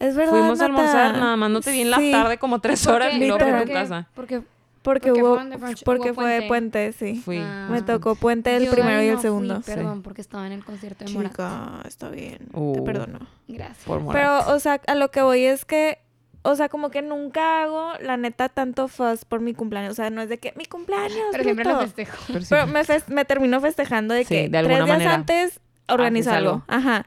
Es 0.02 0.16
verdad. 0.16 0.32
Fuimos 0.32 0.60
a 0.60 0.64
almorzar, 0.66 1.16
nada 1.16 1.36
más 1.36 1.50
no 1.50 1.60
te 1.60 1.70
vi 1.70 1.82
en 1.82 1.90
la 1.90 1.98
Sí, 1.98 2.10
tarde 2.10 2.38
como 2.38 2.60
tres 2.60 2.86
horas 2.86 3.14
y 3.14 3.18
luego 3.26 3.44
a 3.44 3.64
tu 3.64 3.72
casa. 3.72 4.08
Porque. 4.14 4.42
Porque, 4.82 5.10
Porque 5.10 5.22
hubo, 5.22 5.28
fueron 5.34 5.50
de 5.50 5.56
brunch, 5.58 5.84
porque 5.84 6.10
hubo 6.10 6.14
fue 6.22 6.42
puente. 6.48 6.48
puente, 6.48 6.92
sí. 6.92 7.22
Fui. 7.24 7.38
Ah. 7.38 7.68
Me 7.70 7.82
tocó 7.82 8.16
puente 8.16 8.56
el 8.56 8.64
yo 8.64 8.72
primero 8.72 9.00
y 9.00 9.06
el 9.06 9.12
no 9.12 9.18
fui, 9.18 9.22
segundo. 9.22 9.60
perdón, 9.64 10.02
porque 10.02 10.20
estaba 10.20 10.44
en 10.44 10.52
el 10.54 10.64
concierto 10.64 11.04
de 11.04 11.12
Morat. 11.12 11.30
Chica, 11.30 11.82
está 11.86 12.08
bien. 12.08 12.38
Te 12.50 12.58
Uh. 12.58 12.82
perdono. 12.84 13.20
Gracias. 13.46 13.84
Por 13.86 14.00
Morat. 14.00 14.20
Pero, 14.20 14.52
o 14.52 14.58
sea, 14.58 14.80
a 14.88 14.94
lo 14.96 15.12
que 15.12 15.22
voy 15.22 15.44
es 15.44 15.64
que, 15.64 15.98
o 16.42 16.56
sea, 16.56 16.68
como 16.68 16.90
que 16.90 17.00
nunca 17.00 17.62
hago, 17.62 17.92
la 18.00 18.16
neta, 18.16 18.48
tanto 18.48 18.88
fuss 18.88 19.24
por 19.24 19.38
mi 19.38 19.54
cumpleaños. 19.54 19.92
O 19.92 19.94
sea, 19.94 20.10
no 20.10 20.20
es 20.20 20.28
de 20.28 20.38
que 20.38 20.52
mi 20.56 20.64
cumpleaños. 20.64 21.16
Pero 21.30 21.44
siempre 21.44 21.64
bruto". 21.64 21.78
lo 21.80 21.86
festejo. 21.86 22.16
Pero 22.26 22.40
sí. 22.40 22.46
Pero 22.50 22.66
me, 22.66 22.80
fes- 22.84 23.06
me 23.06 23.24
termino 23.24 23.60
festejando 23.60 24.14
de 24.14 24.24
Sí, 24.24 24.34
que 24.34 24.42
de 24.48 24.62
tres 24.64 24.68
días 24.68 24.88
manera. 24.88 25.14
antes 25.14 25.60
organizo 25.86 26.32
algo. 26.32 26.50
algo. 26.50 26.64
Ajá. 26.66 27.06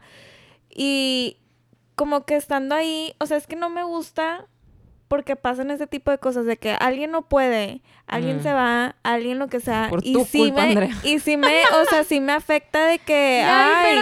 Y 0.69 1.39
como 1.95 2.25
que 2.25 2.35
estando 2.35 2.75
ahí, 2.75 3.15
o 3.19 3.25
sea, 3.25 3.37
es 3.37 3.47
que 3.47 3.55
no 3.55 3.69
me 3.69 3.83
gusta 3.83 4.45
porque 5.07 5.35
pasan 5.35 5.69
ese 5.69 5.85
tipo 5.85 6.09
de 6.09 6.17
cosas 6.17 6.45
de 6.45 6.57
que 6.57 6.71
alguien 6.71 7.11
no 7.11 7.21
puede, 7.29 7.81
alguien 8.07 8.39
Mm. 8.39 8.43
se 8.43 8.53
va, 8.53 8.95
alguien 9.03 9.37
lo 9.39 9.47
que 9.47 9.59
sea. 9.59 9.87
Por 9.89 9.99
y 10.03 10.13
tu 10.13 10.25
sí 10.25 10.39
culpa, 10.39 10.63
me, 10.63 10.69
Andrea. 10.69 10.95
Y 11.03 11.19
sí 11.19 11.37
me, 11.37 11.61
o 11.79 11.85
sea, 11.89 12.03
sí 12.03 12.19
me 12.19 12.33
afecta 12.33 12.85
de 12.87 12.97
que, 12.99 13.43
ay, 13.47 13.99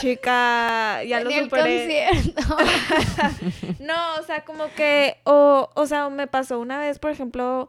chica, 0.00 1.02
ya 1.04 1.20
lo 1.20 1.28
Tenía 1.30 1.38
el 1.38 1.44
superé. 1.50 2.06
concierto. 2.12 2.56
No, 3.80 3.94
o 4.20 4.22
sea, 4.22 4.44
como 4.44 4.64
que, 4.76 5.16
o, 5.24 5.70
o 5.74 5.86
sea, 5.86 6.08
me 6.10 6.26
pasó 6.26 6.58
una 6.60 6.78
vez, 6.78 6.98
por 6.98 7.10
ejemplo, 7.10 7.68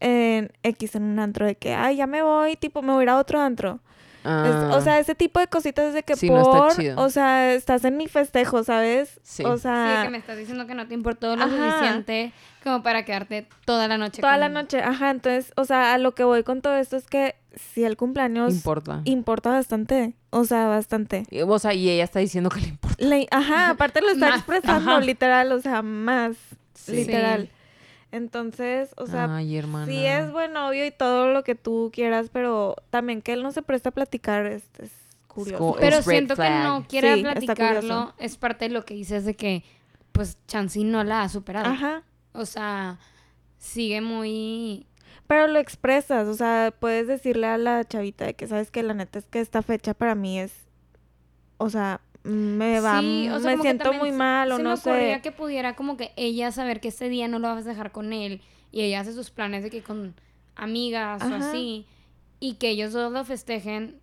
en 0.00 0.52
X 0.62 0.94
en 0.94 1.02
un 1.02 1.18
antro 1.18 1.46
de 1.46 1.56
que, 1.56 1.74
ay, 1.74 1.96
ya 1.96 2.06
me 2.06 2.22
voy, 2.22 2.56
tipo, 2.56 2.80
me 2.82 2.92
voy 2.92 3.00
a 3.00 3.02
ir 3.04 3.08
a 3.10 3.16
otro 3.18 3.40
antro. 3.40 3.80
Es- 4.20 4.24
Ah, 4.30 4.70
o 4.74 4.80
sea, 4.80 4.98
ese 4.98 5.14
tipo 5.14 5.40
de 5.40 5.46
cositas 5.46 5.94
de 5.94 6.02
que 6.02 6.16
Sí, 6.16 6.28
no 6.28 6.38
está 6.42 6.50
por, 6.50 6.76
chido. 6.76 7.00
o 7.00 7.08
sea, 7.08 7.52
estás 7.54 7.84
en 7.84 7.96
mi 7.96 8.08
festejo, 8.08 8.64
¿sabes? 8.64 9.20
Sí. 9.22 9.44
O 9.44 9.56
Sí, 9.56 9.62
sea, 9.62 10.02
que 10.04 10.10
me 10.10 10.18
estás 10.18 10.36
diciendo 10.36 10.66
que 10.66 10.74
no 10.74 10.86
te 10.88 10.94
importó 10.94 11.36
lo 11.36 11.44
Ajá. 11.44 11.78
suficiente 11.78 12.32
como 12.64 12.82
para 12.82 13.04
quedarte 13.04 13.46
toda 13.64 13.86
la 13.88 13.96
noche. 13.96 14.20
toda 14.20 14.32
con- 14.34 14.40
la 14.40 14.48
noche, 14.48 14.82
ajá, 14.82 15.10
entonces, 15.10 15.52
o 15.56 15.64
sea, 15.64 15.94
a 15.94 15.98
lo 15.98 16.14
que 16.14 16.24
voy 16.24 16.42
con 16.42 16.60
todo 16.62 16.76
esto 16.76 16.96
es 16.96 17.06
que 17.06 17.36
sí 17.54 17.84
el 17.84 17.96
cumpleaños 17.96 18.52
Importa. 18.52 19.00
importa 19.04 19.50
bastante. 19.50 20.14
O 20.30 20.44
sea, 20.44 20.66
bastante. 20.66 21.24
Y- 21.30 21.40
O 21.42 21.58
sea, 21.58 21.72
y 21.72 21.88
ella 21.88 22.04
está 22.04 22.18
diciendo 22.18 22.50
que 22.50 22.60
le 22.60 22.68
importa. 22.68 22.96
Le- 23.04 23.28
ajá, 23.30 23.70
aparte 23.70 24.00
lo 24.02 24.10
está 24.10 24.28
expresando 24.36 24.90
Ajá. 24.92 25.00
literal, 25.00 25.52
o 25.52 25.60
sea, 25.60 25.80
más. 25.82 26.36
Sí. 26.74 26.92
Literal. 26.96 27.48
Entonces, 28.10 28.94
o 28.96 29.06
sea, 29.06 29.36
Ay, 29.36 29.62
sí 29.84 30.06
es 30.06 30.32
buen 30.32 30.54
novio 30.54 30.86
y 30.86 30.90
todo 30.90 31.30
lo 31.30 31.44
que 31.44 31.54
tú 31.54 31.90
quieras, 31.92 32.30
pero 32.32 32.76
también 32.88 33.20
que 33.20 33.34
él 33.34 33.42
no 33.42 33.52
se 33.52 33.60
presta 33.60 33.90
a 33.90 33.92
platicar 33.92 34.46
es, 34.46 34.64
es 34.78 34.90
curioso. 35.26 35.76
Pero 35.78 36.02
siento 36.02 36.34
que 36.34 36.42
flag. 36.42 36.64
no 36.64 36.86
quiere 36.88 37.14
Sí, 37.14 37.20
está 37.20 37.32
platicarlo. 37.32 38.14
Es 38.18 38.38
parte 38.38 38.68
de 38.68 38.74
lo 38.74 38.84
que 38.84 38.94
dices 38.94 39.26
de 39.26 39.36
que, 39.36 39.62
pues, 40.12 40.38
Chansey 40.46 40.84
no 40.84 41.04
la 41.04 41.22
ha 41.22 41.28
superado. 41.28 41.66
Ajá. 41.66 42.02
O 42.32 42.46
sea, 42.46 42.98
sigue 43.58 44.00
muy... 44.00 44.86
Pero 45.26 45.46
lo 45.46 45.58
expresas, 45.58 46.26
o 46.26 46.34
sea, 46.34 46.72
puedes 46.78 47.06
decirle 47.06 47.46
a 47.46 47.58
la 47.58 47.84
chavita 47.84 48.24
de 48.24 48.34
que 48.34 48.46
sabes 48.46 48.70
que 48.70 48.82
la 48.82 48.94
neta 48.94 49.18
es 49.18 49.26
que 49.26 49.40
esta 49.40 49.60
fecha 49.60 49.92
para 49.92 50.14
mí 50.14 50.40
es, 50.40 50.66
o 51.58 51.68
sea, 51.68 52.00
me 52.24 52.80
va, 52.80 53.00
Sí, 53.00 53.28
o 53.30 53.38
sea, 53.40 53.56
me 53.56 53.62
siento 53.62 53.92
muy 53.92 54.10
se- 54.10 54.16
mal 54.16 54.52
o 54.52 54.56
se 54.56 54.62
no 54.62 54.70
me 54.70 54.74
ocurría 54.76 55.16
sé. 55.16 55.22
que 55.22 55.32
pudiera 55.32 55.74
como 55.76 55.96
que 55.96 56.12
ella 56.16 56.50
saber 56.52 56.80
que 56.80 56.88
este 56.88 57.08
día 57.08 57.28
no 57.28 57.38
lo 57.38 57.48
vas 57.48 57.64
a 57.66 57.70
dejar 57.70 57.92
con 57.92 58.12
él 58.12 58.42
y 58.72 58.82
ella 58.82 59.00
hace 59.00 59.12
sus 59.12 59.30
planes 59.30 59.62
de 59.62 59.70
que 59.70 59.82
con 59.82 60.14
amigas 60.56 61.22
o 61.22 61.34
así 61.34 61.86
y 62.40 62.54
que 62.54 62.70
ellos 62.70 62.92
dos 62.92 63.12
lo 63.12 63.24
festejen 63.24 63.96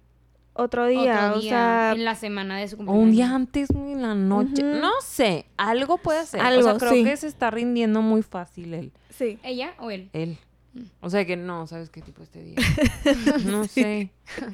Otro 0.54 0.88
día, 0.88 1.28
otro 1.30 1.40
o 1.40 1.42
sea, 1.42 1.92
en 1.94 2.06
la 2.06 2.16
semana 2.16 2.58
de 2.58 2.68
su 2.70 2.76
O 2.76 2.78
cumpleaños. 2.78 3.04
un 3.04 3.12
día 3.12 3.36
antes, 3.36 3.70
en 3.72 4.02
la 4.02 4.16
noche. 4.16 4.64
No 4.64 4.92
sé. 5.04 5.46
Algo 5.58 5.98
puede 5.98 6.20
hacer. 6.20 6.40
o 6.40 6.44
Algo, 6.44 6.64
sea, 6.64 6.78
creo 6.78 6.92
sí. 6.94 7.04
que 7.04 7.18
se 7.18 7.28
está 7.28 7.52
rindiendo 7.52 8.02
muy 8.02 8.24
fácil 8.24 8.74
él. 8.74 8.92
sí. 9.10 9.38
¿Ella 9.44 9.74
o 9.80 9.92
él? 9.92 10.10
Él. 10.14 10.38
Mm. 10.74 10.84
O 11.02 11.10
sea 11.10 11.26
que 11.26 11.36
no, 11.38 11.68
¿sabes 11.68 11.90
qué 11.90 12.02
tipo 12.02 12.24
este 12.24 12.42
día? 12.44 12.56
No 13.46 13.66
sé. 13.66 14.10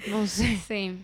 No 0.10 0.26
sé. 0.28 0.58
Sí, 0.68 1.04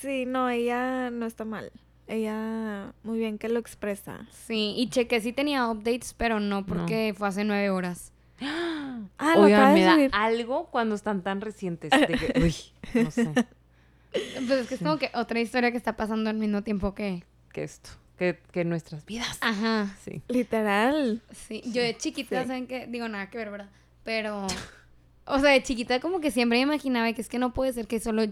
Sí, 0.00 0.24
no, 0.26 0.48
ella 0.48 1.10
no 1.10 1.26
está 1.26 1.44
mal. 1.44 1.70
Ella 2.06 2.92
muy 3.02 3.18
bien 3.18 3.38
que 3.38 3.48
lo 3.48 3.58
expresa. 3.58 4.26
sí. 4.30 4.74
Y 4.76 4.88
chequé 4.90 5.20
si 5.20 5.32
tenía 5.32 5.68
updates, 5.70 6.14
pero 6.14 6.38
no 6.40 6.66
porque 6.66 7.14
fue 7.16 7.28
hace 7.28 7.44
nueve 7.44 7.70
horas. 7.70 8.12
Ah, 8.40 9.34
Oigan, 9.38 9.74
de 9.74 9.80
me 9.80 9.84
da 9.86 9.94
subir. 9.94 10.10
algo 10.12 10.66
cuando 10.66 10.94
están 10.94 11.22
tan 11.22 11.40
recientes. 11.40 11.90
de 11.90 12.06
que- 12.06 12.32
uy, 12.42 12.54
no 13.02 13.10
sé. 13.10 13.30
Pues 14.12 14.50
es 14.50 14.68
que 14.68 14.74
es 14.74 14.80
como 14.80 14.98
que 14.98 15.10
otra 15.14 15.40
historia 15.40 15.70
que 15.70 15.76
está 15.76 15.96
pasando 15.96 16.30
al 16.30 16.36
mismo 16.36 16.62
tiempo 16.62 16.94
que... 16.94 17.24
Que 17.52 17.62
esto. 17.64 17.90
Que, 18.18 18.38
que 18.52 18.64
nuestras 18.64 19.04
vidas. 19.06 19.38
Ajá. 19.40 19.96
Sí. 20.04 20.22
Literal. 20.28 21.20
Sí, 21.32 21.62
yo 21.66 21.82
de 21.82 21.96
chiquita, 21.96 22.42
sí. 22.42 22.48
¿saben 22.48 22.66
qué? 22.66 22.86
Digo, 22.86 23.08
nada 23.08 23.28
que 23.30 23.38
ver, 23.38 23.50
¿verdad? 23.50 23.70
Pero, 24.04 24.46
o 25.24 25.38
sea, 25.40 25.50
de 25.50 25.62
chiquita 25.62 25.98
como 26.00 26.20
que 26.20 26.30
siempre 26.30 26.58
me 26.58 26.62
imaginaba 26.62 27.12
que 27.12 27.22
es 27.22 27.28
que 27.28 27.38
no 27.38 27.52
puede 27.54 27.72
ser 27.72 27.86
que 27.88 27.98
solo 27.98 28.22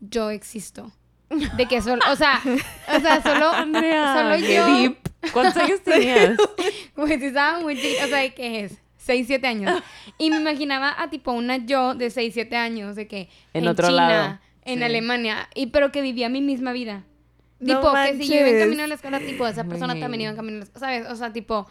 yo 0.00 0.30
existo. 0.30 0.90
De 1.28 1.66
que 1.66 1.82
solo, 1.82 2.02
o 2.10 2.16
sea, 2.16 2.40
o 2.44 3.00
sea, 3.00 3.22
solo, 3.22 3.52
solo 3.52 4.36
qué 4.38 4.54
yo, 4.54 4.66
deep. 4.76 4.96
¿Cuántos 5.32 5.56
años 5.56 5.80
tenías? 5.82 6.36
pues 6.94 7.20
estaba 7.20 7.60
muy 7.60 7.74
chiquita, 7.76 8.04
o 8.04 8.08
sea, 8.08 8.18
¿de 8.18 8.32
qué 8.34 8.60
es? 8.64 8.78
6, 8.98 9.26
7 9.26 9.46
años. 9.46 9.82
Y 10.18 10.30
me 10.30 10.36
imaginaba 10.36 10.94
a 11.00 11.10
tipo 11.10 11.32
una 11.32 11.56
yo 11.58 11.94
de 11.94 12.10
6, 12.10 12.32
7 12.34 12.56
años, 12.56 12.96
de 12.96 13.08
que 13.08 13.28
En 13.54 13.66
otro 13.66 13.90
lado, 13.90 14.38
en 14.64 14.78
sí. 14.78 14.84
Alemania, 14.84 15.48
y 15.54 15.66
pero 15.68 15.90
que 15.92 16.00
vivía 16.02 16.28
mi 16.28 16.40
misma 16.42 16.72
vida. 16.72 17.04
No 17.58 17.80
tipo, 17.80 17.92
que 17.92 18.16
si 18.18 18.28
yo 18.28 18.40
iba 18.40 18.48
en 18.48 18.58
camino 18.60 18.82
a 18.84 18.86
la 18.86 18.94
escuela, 18.94 19.18
tipo, 19.18 19.46
esa 19.46 19.64
persona 19.64 19.98
también 19.98 20.20
iba 20.22 20.30
en 20.30 20.36
camino 20.36 20.56
a 20.56 20.58
la 20.58 20.64
escuela, 20.64 20.86
¿sabes? 20.86 21.10
O 21.10 21.16
sea, 21.16 21.32
tipo, 21.32 21.66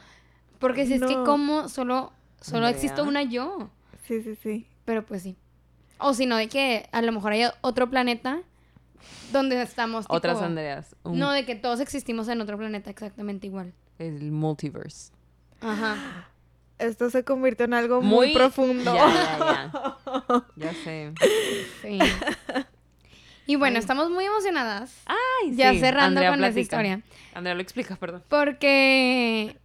porque 0.59 0.85
si 0.85 0.93
es 0.95 1.01
que 1.01 1.15
No. 1.15 1.23
como 1.23 1.69
solo, 1.69 2.11
solo 2.41 2.67
existe 2.67 3.01
Andrea. 3.01 3.21
una 3.21 3.23
yo. 3.23 3.69
Sí, 4.07 4.21
sí, 4.21 4.35
sí. 4.41 4.67
Pero 4.83 5.05
pues 5.05 5.23
sí. 5.23 5.37
O 5.97 6.13
si 6.13 6.25
no, 6.25 6.35
de 6.37 6.47
que 6.49 6.87
a 6.91 7.01
lo 7.01 7.11
mejor 7.11 7.31
hay 7.33 7.43
otro 7.61 7.89
planeta 7.89 8.41
donde 9.31 9.61
estamos. 9.61 10.05
Tipo, 10.05 10.15
Otras 10.15 10.41
Andreas. 10.41 10.95
Un- 11.03 11.19
No, 11.19 11.31
de 11.31 11.45
que 11.45 11.55
todos 11.55 11.79
existimos 11.79 12.27
en 12.27 12.41
otro 12.41 12.57
planeta 12.57 12.89
exactamente 12.89 13.47
igual. 13.47 13.73
El 13.99 14.31
multiverse. 14.31 15.11
Ajá. 15.61 16.27
Esto 16.77 17.09
se 17.09 17.23
convirtió 17.23 17.65
en 17.65 17.73
algo 17.73 18.01
muy, 18.01 18.33
profundo. 18.33 18.93
Ya, 18.93 19.07
ya, 19.07 19.37
ya. 19.39 20.45
Ya 20.57 20.73
sé. 20.83 21.13
Sí. 21.81 21.99
Y 23.47 23.55
bueno, 23.55 23.79
estamos 23.79 24.09
muy 24.09 24.25
emocionadas. 24.25 24.91
Ay, 25.05 25.55
ya 25.55 25.71
sí. 25.71 25.79
cerrando 25.79 26.19
Andrea 26.19 26.31
con 26.31 26.39
esa 26.39 26.47
platica. 26.47 26.61
historia. 26.61 27.01
Andrea 27.33 27.55
lo 27.55 27.61
explica, 27.61 27.95
perdón. 27.95 28.23
Porque 28.27 29.55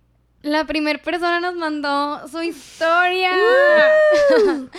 la 0.43 0.65
primera 0.67 1.03
persona 1.03 1.41
nos 1.41 1.57
mandó 1.57 2.29
su 2.29 2.41
historia. 2.43 3.33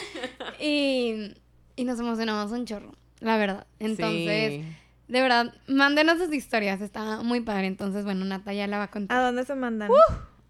y, 0.60 1.34
y 1.76 1.84
nos 1.84 2.00
emocionamos 2.00 2.52
un 2.52 2.66
chorro, 2.66 2.92
la 3.22 3.38
verdad. 3.38 3.66
Entonces, 3.80 4.62
Sí. 4.62 4.66
de 5.08 5.22
verdad, 5.22 5.54
mándenos 5.68 6.18
sus 6.20 6.34
historias. 6.34 6.82
Está 6.82 7.22
muy 7.24 7.40
padre. 7.42 7.68
Entonces, 7.68 8.04
bueno, 8.04 8.26
Nata 8.26 8.54
ya 8.54 8.68
la 8.68 8.78
va 8.78 8.84
a 8.86 8.92
contar. 8.92 9.18
¿A 9.18 9.22
dónde 9.24 9.46
se 9.46 9.56
mandan? 9.56 9.90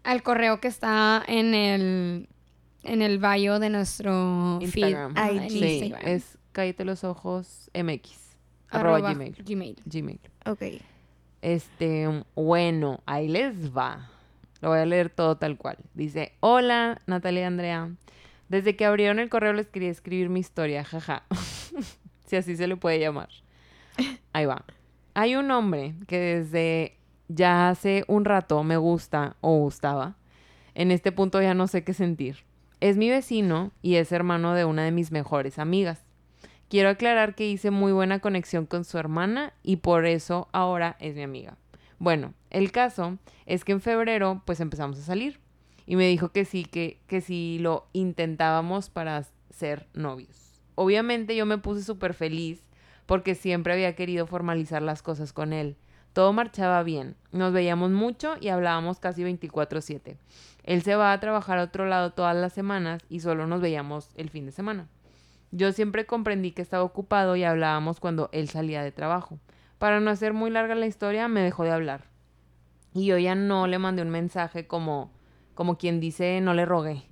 Al 0.02 0.22
correo 0.24 0.60
que 0.60 0.66
está 0.68 1.22
en 1.28 1.54
el, 1.54 2.28
en 2.82 3.02
el 3.02 3.18
bio 3.18 3.60
de 3.60 3.70
nuestro 3.70 4.58
Instagram. 4.60 5.14
feed. 5.14 5.42
IG. 5.44 5.50
Sí, 5.50 5.58
Instagram. 5.84 6.08
es 6.08 6.38
cállate 6.50 6.84
los 6.84 7.04
ojos 7.04 7.70
mx. 7.72 8.10
Arroba, 8.70 8.96
Arroba 8.96 9.12
gmail. 9.14 9.36
Gmail. 9.44 9.76
Gmail. 9.84 10.20
Ok. 10.46 10.62
Este, 11.42 12.24
bueno, 12.34 13.00
ahí 13.06 13.28
les 13.28 13.76
va. 13.76 14.10
Lo 14.60 14.68
voy 14.70 14.78
a 14.78 14.86
leer 14.86 15.10
todo 15.10 15.36
tal 15.36 15.56
cual. 15.58 15.76
Dice, 15.94 16.32
hola, 16.40 17.00
Natalia 17.06 17.42
y 17.42 17.44
Andrea. 17.44 17.90
Desde 18.48 18.76
que 18.76 18.84
abrieron 18.84 19.18
el 19.18 19.28
correo 19.28 19.52
les 19.52 19.66
quería 19.68 19.90
escribir 19.90 20.28
mi 20.28 20.40
historia, 20.40 20.84
jaja. 20.84 21.24
si 22.32 22.36
así 22.36 22.56
se 22.56 22.66
le 22.66 22.76
puede 22.76 22.98
llamar. 22.98 23.28
Ahí 24.32 24.46
va. 24.46 24.64
Hay 25.12 25.36
un 25.36 25.50
hombre 25.50 25.94
que 26.06 26.18
desde 26.18 26.96
ya 27.28 27.68
hace 27.68 28.04
un 28.08 28.24
rato 28.24 28.62
me 28.64 28.78
gusta 28.78 29.36
o 29.42 29.58
gustaba. 29.58 30.16
En 30.74 30.90
este 30.90 31.12
punto 31.12 31.42
ya 31.42 31.52
no 31.52 31.66
sé 31.66 31.84
qué 31.84 31.92
sentir. 31.92 32.38
Es 32.80 32.96
mi 32.96 33.10
vecino 33.10 33.70
y 33.82 33.96
es 33.96 34.12
hermano 34.12 34.54
de 34.54 34.64
una 34.64 34.82
de 34.82 34.92
mis 34.92 35.12
mejores 35.12 35.58
amigas. 35.58 36.06
Quiero 36.70 36.88
aclarar 36.88 37.34
que 37.34 37.46
hice 37.46 37.70
muy 37.70 37.92
buena 37.92 38.20
conexión 38.20 38.64
con 38.64 38.84
su 38.84 38.96
hermana 38.96 39.52
y 39.62 39.76
por 39.76 40.06
eso 40.06 40.48
ahora 40.52 40.96
es 41.00 41.14
mi 41.14 41.22
amiga. 41.22 41.58
Bueno, 41.98 42.32
el 42.48 42.72
caso 42.72 43.18
es 43.44 43.62
que 43.62 43.72
en 43.72 43.82
febrero 43.82 44.40
pues 44.46 44.58
empezamos 44.60 44.98
a 44.98 45.02
salir 45.02 45.38
y 45.84 45.96
me 45.96 46.08
dijo 46.08 46.30
que 46.30 46.46
sí, 46.46 46.64
que, 46.64 46.98
que 47.08 47.20
si 47.20 47.58
lo 47.58 47.88
intentábamos 47.92 48.88
para 48.88 49.22
ser 49.50 49.86
novios. 49.92 50.51
Obviamente 50.74 51.36
yo 51.36 51.46
me 51.46 51.58
puse 51.58 51.82
súper 51.82 52.14
feliz 52.14 52.62
porque 53.06 53.34
siempre 53.34 53.72
había 53.72 53.94
querido 53.94 54.26
formalizar 54.26 54.82
las 54.82 55.02
cosas 55.02 55.32
con 55.32 55.52
él. 55.52 55.76
Todo 56.12 56.32
marchaba 56.32 56.82
bien, 56.82 57.16
nos 57.30 57.52
veíamos 57.52 57.90
mucho 57.90 58.34
y 58.40 58.48
hablábamos 58.48 59.00
casi 59.00 59.22
24/7. 59.24 60.18
Él 60.64 60.82
se 60.82 60.94
va 60.94 61.12
a 61.12 61.20
trabajar 61.20 61.58
a 61.58 61.64
otro 61.64 61.86
lado 61.86 62.12
todas 62.12 62.36
las 62.36 62.52
semanas 62.52 63.02
y 63.08 63.20
solo 63.20 63.46
nos 63.46 63.60
veíamos 63.60 64.10
el 64.16 64.30
fin 64.30 64.46
de 64.46 64.52
semana. 64.52 64.88
Yo 65.50 65.72
siempre 65.72 66.06
comprendí 66.06 66.52
que 66.52 66.62
estaba 66.62 66.82
ocupado 66.82 67.36
y 67.36 67.44
hablábamos 67.44 68.00
cuando 68.00 68.28
él 68.32 68.48
salía 68.48 68.82
de 68.82 68.92
trabajo. 68.92 69.38
Para 69.78 70.00
no 70.00 70.10
hacer 70.10 70.32
muy 70.32 70.50
larga 70.50 70.74
la 70.74 70.86
historia, 70.86 71.28
me 71.28 71.40
dejó 71.40 71.64
de 71.64 71.72
hablar. 71.72 72.04
Y 72.94 73.06
yo 73.06 73.18
ya 73.18 73.34
no 73.34 73.66
le 73.66 73.78
mandé 73.78 74.02
un 74.02 74.10
mensaje 74.10 74.66
como, 74.66 75.10
como 75.54 75.76
quien 75.76 76.00
dice 76.00 76.40
no 76.40 76.54
le 76.54 76.64
rogué. 76.64 77.02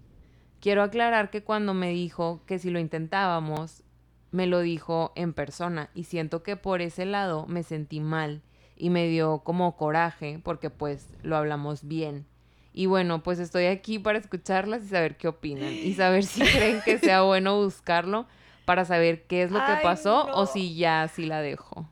Quiero 0.60 0.82
aclarar 0.82 1.30
que 1.30 1.42
cuando 1.42 1.74
me 1.74 1.90
dijo 1.90 2.42
que 2.46 2.58
si 2.58 2.70
lo 2.70 2.78
intentábamos, 2.78 3.82
me 4.30 4.46
lo 4.46 4.60
dijo 4.60 5.12
en 5.16 5.32
persona 5.32 5.90
y 5.94 6.04
siento 6.04 6.42
que 6.42 6.56
por 6.56 6.82
ese 6.82 7.04
lado 7.06 7.46
me 7.46 7.62
sentí 7.62 8.00
mal 8.00 8.42
y 8.76 8.90
me 8.90 9.08
dio 9.08 9.38
como 9.40 9.76
coraje 9.76 10.38
porque 10.42 10.70
pues 10.70 11.08
lo 11.22 11.36
hablamos 11.36 11.88
bien. 11.88 12.26
Y 12.72 12.86
bueno, 12.86 13.22
pues 13.22 13.38
estoy 13.40 13.66
aquí 13.66 13.98
para 13.98 14.18
escucharlas 14.18 14.84
y 14.84 14.88
saber 14.88 15.16
qué 15.16 15.28
opinan 15.28 15.72
y 15.72 15.94
saber 15.94 16.24
si 16.24 16.40
creen 16.52 16.80
que 16.84 16.98
sea 16.98 17.22
bueno 17.22 17.56
buscarlo 17.60 18.26
para 18.64 18.84
saber 18.84 19.24
qué 19.26 19.42
es 19.42 19.50
lo 19.50 19.58
que 19.58 19.72
Ay, 19.72 19.82
pasó 19.82 20.26
no. 20.28 20.34
o 20.36 20.46
si 20.46 20.76
ya 20.76 21.08
sí 21.08 21.26
la 21.26 21.40
dejo. 21.40 21.88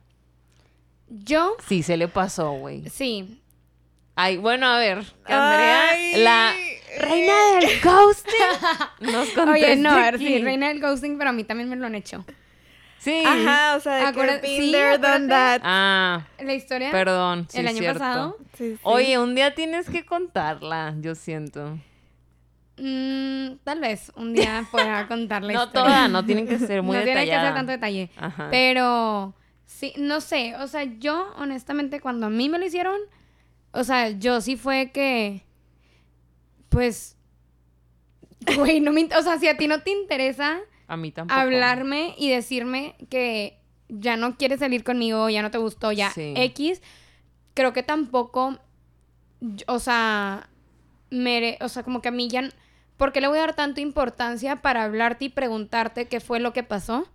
Yo, 1.09 1.57
Sí, 1.67 1.83
se 1.83 1.97
le 1.97 2.07
pasó, 2.09 2.53
güey. 2.53 2.89
sí. 2.91 3.43
Ay, 4.21 4.37
bueno, 4.37 4.67
a 4.67 4.79
ver, 4.81 5.05
que 5.27 5.33
Andrea, 5.33 5.91
Ay. 5.93 6.17
la 6.17 6.53
reina 6.99 7.33
del 7.61 7.81
ghosting, 7.85 9.13
nos 9.13 9.37
Oye, 9.39 9.77
no, 9.77 9.91
a 9.91 9.97
ver, 9.97 10.15
aquí. 10.17 10.27
sí, 10.27 10.39
reina 10.43 10.69
del 10.69 10.81
ghosting, 10.81 11.17
pero 11.19 11.31
a 11.31 11.33
mí 11.33 11.45
también 11.45 11.69
me 11.69 11.77
lo 11.77 11.87
han 11.87 11.95
hecho. 11.95 12.25
Sí. 12.99 13.23
Ajá, 13.25 13.77
o 13.77 13.81
sea, 13.81 13.95
de 13.95 14.01
que 14.03 14.07
Acuérdate- 14.09 14.43
been 14.49 14.61
sí, 14.63 14.73
there, 14.73 14.99
done 14.99 15.29
that. 15.29 15.61
Ah, 15.63 16.27
La 16.41 16.53
historia 16.53 16.91
perdón, 16.91 17.47
sí, 17.49 17.59
el 17.61 17.69
año 17.69 17.79
cierto. 17.79 18.01
pasado. 18.01 18.37
Sí, 18.57 18.73
sí. 18.73 18.79
Oye, 18.83 19.19
un 19.19 19.37
día 19.37 19.55
tienes 19.55 19.89
que 19.89 20.05
contarla, 20.05 20.95
yo 21.01 21.15
siento. 21.15 21.79
mm, 22.77 23.59
tal 23.65 23.81
vez 23.81 24.11
un 24.17 24.33
día 24.35 24.65
pueda 24.73 25.07
contar 25.07 25.43
la 25.45 25.53
no 25.53 25.65
historia. 25.65 25.85
toda, 25.85 26.09
no 26.09 26.25
tienen 26.25 26.49
que 26.49 26.59
ser 26.59 26.83
muy 26.83 26.97
no 26.97 27.03
tiene 27.05 27.21
que 27.21 27.27
detallada. 27.27 27.49
ser 27.51 27.55
tanto 27.55 27.73
detalle. 27.73 28.11
Ajá. 28.17 28.49
Pero 28.51 29.35
sí, 29.65 29.93
no 29.97 30.21
sé, 30.21 30.57
o 30.57 30.67
sea, 30.67 30.83
yo 30.99 31.33
honestamente 31.37 32.01
cuando 32.01 32.27
a 32.27 32.31
mí 32.31 32.49
me 32.49 32.59
lo 32.59 32.67
hicieron, 32.67 32.99
o 33.73 33.85
sea, 33.85 34.11
yo 34.11 34.41
sí 34.41 34.57
fue 34.57 34.91
que, 34.93 35.45
pues, 36.69 37.17
güey, 38.57 38.81
no 38.81 38.93
me, 38.93 39.05
o 39.17 39.23
sea, 39.23 39.39
si 39.39 39.49
a 39.49 39.57
ti 39.57 39.69
no 39.69 39.83
te 39.83 39.91
interesa, 39.91 40.59
A 40.87 40.97
mí 40.97 41.11
tampoco. 41.13 41.39
hablarme 41.39 42.15
y 42.19 42.31
decirme 42.31 42.95
que 43.11 43.59
ya 43.89 44.17
no 44.17 44.37
quieres 44.37 44.61
salir 44.61 44.85
conmigo, 44.85 45.29
ya 45.31 45.43
no 45.43 45.51
te 45.51 45.59
gustó, 45.59 45.93
ya 45.93 46.11
Sí. 46.11 46.35
X, 46.37 46.83
creo 47.55 47.73
que 47.73 47.83
tampoco, 47.83 48.59
o 49.67 49.79
sea, 49.79 50.49
mere, 51.11 51.59
o 51.61 51.69
sea, 51.69 51.83
como 51.83 52.03
que 52.03 52.09
a 52.09 52.13
mí 52.13 52.29
ya, 52.29 52.49
¿por 52.97 53.13
qué 53.13 53.21
le 53.21 53.29
voy 53.29 53.39
a 53.39 53.43
dar 53.43 53.57
tanta 53.57 53.81
importancia 53.81 54.57
para 54.57 54.85
hablarte 54.85 55.27
y 55.27 55.29
preguntarte 55.31 56.07
qué 56.07 56.21
fue 56.21 56.39
lo 56.41 56.53
que 56.53 56.63
pasó? 56.63 57.09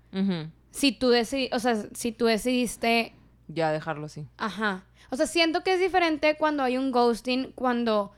Si 0.71 0.91
tú 0.91 1.09
decidi, 1.09 1.49
o 1.53 1.59
sea, 1.59 1.75
si 1.93 2.11
tú 2.11 2.25
decidiste, 2.25 3.13
Ya 3.47 3.71
dejarlo 3.71 4.05
así. 4.07 4.27
ajá. 4.37 4.83
O 5.13 5.15
sea, 5.15 5.27
siento 5.27 5.63
que 5.63 5.73
es 5.73 5.79
diferente 5.79 6.35
cuando 6.37 6.63
hay 6.63 6.75
un 6.77 6.91
ghosting, 6.91 7.51
cuando 7.53 8.11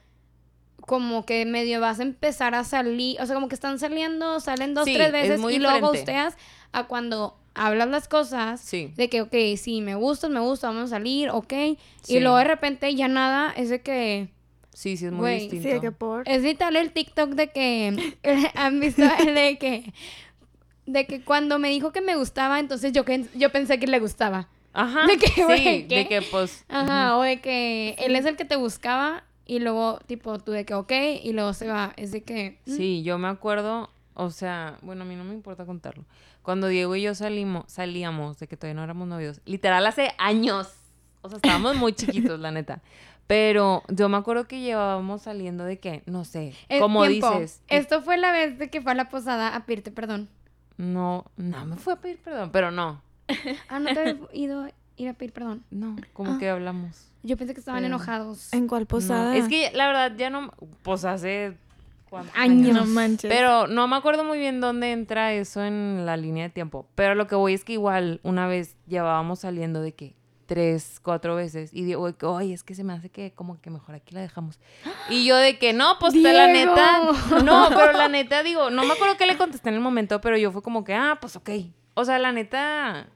como 0.82 1.26
que 1.26 1.46
medio 1.46 1.82
vas 1.82 2.00
a 2.00 2.04
empezar 2.04 2.56
a 2.56 2.64
salir, 2.64 3.20
o 3.20 3.26
sea, 3.26 3.36
como 3.36 3.50
que 3.50 3.56
están 3.56 3.80
saliendo, 3.80 4.40
salen 4.40 4.74
dos, 4.74 4.86
Sí, 4.86 4.94
tres 4.94 5.08
es 5.08 5.12
veces 5.14 5.40
muy 5.42 5.56
y 5.56 5.60
luego 5.60 5.88
ghosteas 5.88 6.38
a 6.72 6.86
cuando 6.86 7.38
hablas 7.54 7.90
las 7.90 8.08
cosas 8.08 8.62
Sí. 8.62 8.94
de 8.96 9.10
que, 9.10 9.22
ok, 9.22 9.34
sí, 9.58 9.82
me 9.82 9.96
gustas, 9.96 10.30
me 10.30 10.40
gusta, 10.40 10.68
vamos 10.68 10.84
a 10.86 10.96
salir, 10.96 11.30
ok. 11.32 11.54
Sí. 12.04 12.16
Y 12.18 12.20
luego 12.22 12.38
de 12.38 12.44
repente 12.46 12.94
ya 12.96 13.08
nada, 13.08 13.52
es 13.58 13.70
de 13.70 13.82
que... 13.82 14.30
Sí, 14.74 14.96
sí, 14.98 15.06
es 15.08 15.12
muy 15.12 15.32
sí, 15.32 15.40
distinto. 15.42 15.68
Sí, 15.68 15.74
de 15.74 15.82
que 15.82 15.92
por. 15.92 16.28
Es 16.30 16.44
literal 16.44 16.76
el 16.78 16.92
TikTok 16.92 17.32
de 17.32 17.48
que... 17.50 18.16
¿Han 18.56 18.80
visto 18.80 19.04
el 19.20 19.34
de 19.36 19.58
que... 19.58 19.92
De 20.86 21.08
que 21.08 21.22
cuando 21.22 21.58
me 21.60 21.70
dijo 21.70 21.92
que 21.92 22.02
me 22.02 22.16
gustaba, 22.16 22.60
entonces 22.60 22.92
yo, 22.94 23.04
que- 23.06 23.26
yo 23.36 23.52
pensé 23.52 23.80
que 23.80 23.88
le 23.88 24.00
gustaba. 24.00 24.48
Ajá. 24.76 25.08
De 25.08 25.18
que, 25.18 25.28
sí, 25.28 25.42
güey, 25.44 25.88
¿qué? 25.88 25.96
de 26.00 26.08
que 26.08 26.22
pues. 26.22 26.66
Ajá, 26.70 27.18
o 27.18 27.22
de 27.24 27.40
que 27.42 27.96
él 28.00 28.16
es 28.16 28.26
el 28.26 28.36
que 28.36 28.46
te 28.46 28.56
buscaba 28.58 29.24
y 29.46 29.60
luego, 29.60 30.00
tipo, 30.06 30.38
tú 30.40 30.52
de 30.52 30.66
que, 30.66 30.74
ok, 30.74 30.92
y 31.24 31.32
luego 31.34 31.54
se 31.54 31.68
va. 31.68 31.94
Es 31.98 32.12
de 32.12 32.24
que... 32.24 32.60
mm, 32.66 32.72
Sí, 32.76 33.04
yo 33.04 33.18
me 33.18 33.28
acuerdo, 33.28 33.90
o 34.14 34.30
sea, 34.32 34.78
bueno, 34.82 35.04
a 35.04 35.06
mí 35.06 35.16
no 35.16 35.24
me 35.24 35.34
importa 35.34 35.66
contarlo. 35.66 36.04
Cuando 36.42 36.68
Diego 36.68 36.96
y 36.96 37.02
yo 37.04 37.16
salimos, 37.16 37.64
salíamos, 37.68 38.38
de 38.38 38.48
que 38.48 38.58
todavía 38.58 38.76
no 38.76 38.84
éramos 38.84 39.08
novios, 39.08 39.42
literal 39.46 39.86
hace 39.88 40.14
años. 40.18 40.74
O 41.22 41.30
sea, 41.30 41.38
estábamos 41.38 41.76
muy 41.78 41.94
chiquitos, 41.96 42.40
la 42.40 42.52
neta. 42.52 42.82
Pero 43.28 43.82
yo 43.88 44.10
me 44.10 44.18
acuerdo 44.18 44.48
que 44.48 44.60
llevábamos 44.62 45.24
saliendo 45.24 45.64
de 45.64 45.80
que, 45.80 46.04
no 46.06 46.26
sé, 46.26 46.54
eh, 46.70 46.80
como 46.80 47.06
tiempo. 47.08 47.32
dices. 47.40 47.64
Esto 47.70 48.02
fue 48.04 48.18
la 48.18 48.32
vez 48.32 48.60
de 48.60 48.70
que 48.70 48.82
fue 48.82 48.92
a 48.92 48.96
la 48.96 49.10
posada 49.10 49.56
a 49.56 49.66
pedirte 49.66 49.90
perdón. 49.92 50.30
No, 50.78 51.26
no 51.38 51.66
me 51.66 51.78
fue 51.78 51.94
a 51.94 51.96
pedir 51.96 52.20
perdón, 52.20 52.52
pero 52.52 52.70
no. 52.70 53.02
Ah, 53.70 53.80
no 53.80 53.94
te 53.94 54.00
había 54.00 54.18
ido 54.34 54.64
a 54.66 54.72
ir 54.98 55.10
a 55.10 55.14
pedir 55.14 55.34
perdón. 55.34 55.64
No, 55.72 55.96
como 56.14 56.34
Ah. 56.34 56.38
que 56.40 56.50
hablamos. 56.50 57.08
Yo 57.24 57.38
pensé 57.38 57.54
que 57.54 57.60
estaban 57.60 57.82
Pero- 57.82 57.96
enojados. 57.96 58.54
¿En 58.54 58.68
cuál 58.68 58.84
No, 58.84 58.88
posada? 58.88 59.36
Es 59.36 59.48
que 59.48 59.72
la 59.74 59.88
verdad 59.88 60.14
ya 60.16 60.30
no, 60.30 60.52
pues 60.84 61.06
hace 61.06 61.58
¿cuántos 62.10 62.36
Años. 62.38 62.74
No 62.76 62.86
manches. 62.86 63.30
Pero 63.30 63.68
no 63.68 63.88
me 63.88 63.96
acuerdo 63.96 64.24
muy 64.24 64.38
bien 64.38 64.62
dónde 64.62 64.92
entra 64.92 65.34
eso 65.34 65.64
en 65.66 66.06
la 66.06 66.18
línea 66.18 66.44
de 66.46 66.50
tiempo. 66.52 66.88
Pero 66.96 67.16
lo 67.16 67.28
que 67.28 67.36
voy 67.36 67.54
es 67.56 67.64
que 67.64 67.74
igual 67.74 68.20
una 68.24 68.48
vez 68.48 68.76
llevábamos 68.88 69.40
saliendo 69.40 69.82
de 69.82 69.94
que 69.94 70.16
tres, 70.46 71.00
cuatro 71.02 71.36
veces. 71.36 71.74
Y 71.74 71.82
digo, 71.84 72.08
oye, 72.22 72.54
es 72.54 72.62
que 72.64 72.76
se 72.76 72.84
me 72.84 72.94
hace 72.94 73.10
que 73.10 73.32
como 73.34 73.60
que 73.60 73.72
mejor 73.72 73.96
aquí 73.96 74.14
la 74.14 74.22
dejamos. 74.22 74.60
Y 75.10 75.26
yo 75.26 75.36
de 75.38 75.58
que 75.58 75.74
no, 75.74 75.98
pues 76.00 76.14
la 76.14 76.30
¡Diego! 76.48 76.54
neta. 76.76 77.02
No, 77.44 77.70
pero 77.70 77.94
la 77.94 78.08
neta 78.08 78.44
digo, 78.44 78.70
no 78.70 78.86
me 78.86 78.94
acuerdo 78.94 79.18
qué 79.18 79.26
le 79.26 79.36
contesté 79.38 79.70
en 79.70 79.76
el 79.76 79.82
momento, 79.82 80.22
pero 80.22 80.38
yo 80.38 80.52
fue 80.52 80.62
como 80.62 80.84
que, 80.84 80.94
ah, 80.94 81.18
pues 81.20 81.36
ok. 81.36 81.50
O 81.96 82.06
sea, 82.06 82.20
la 82.20 82.32
neta, 82.32 83.08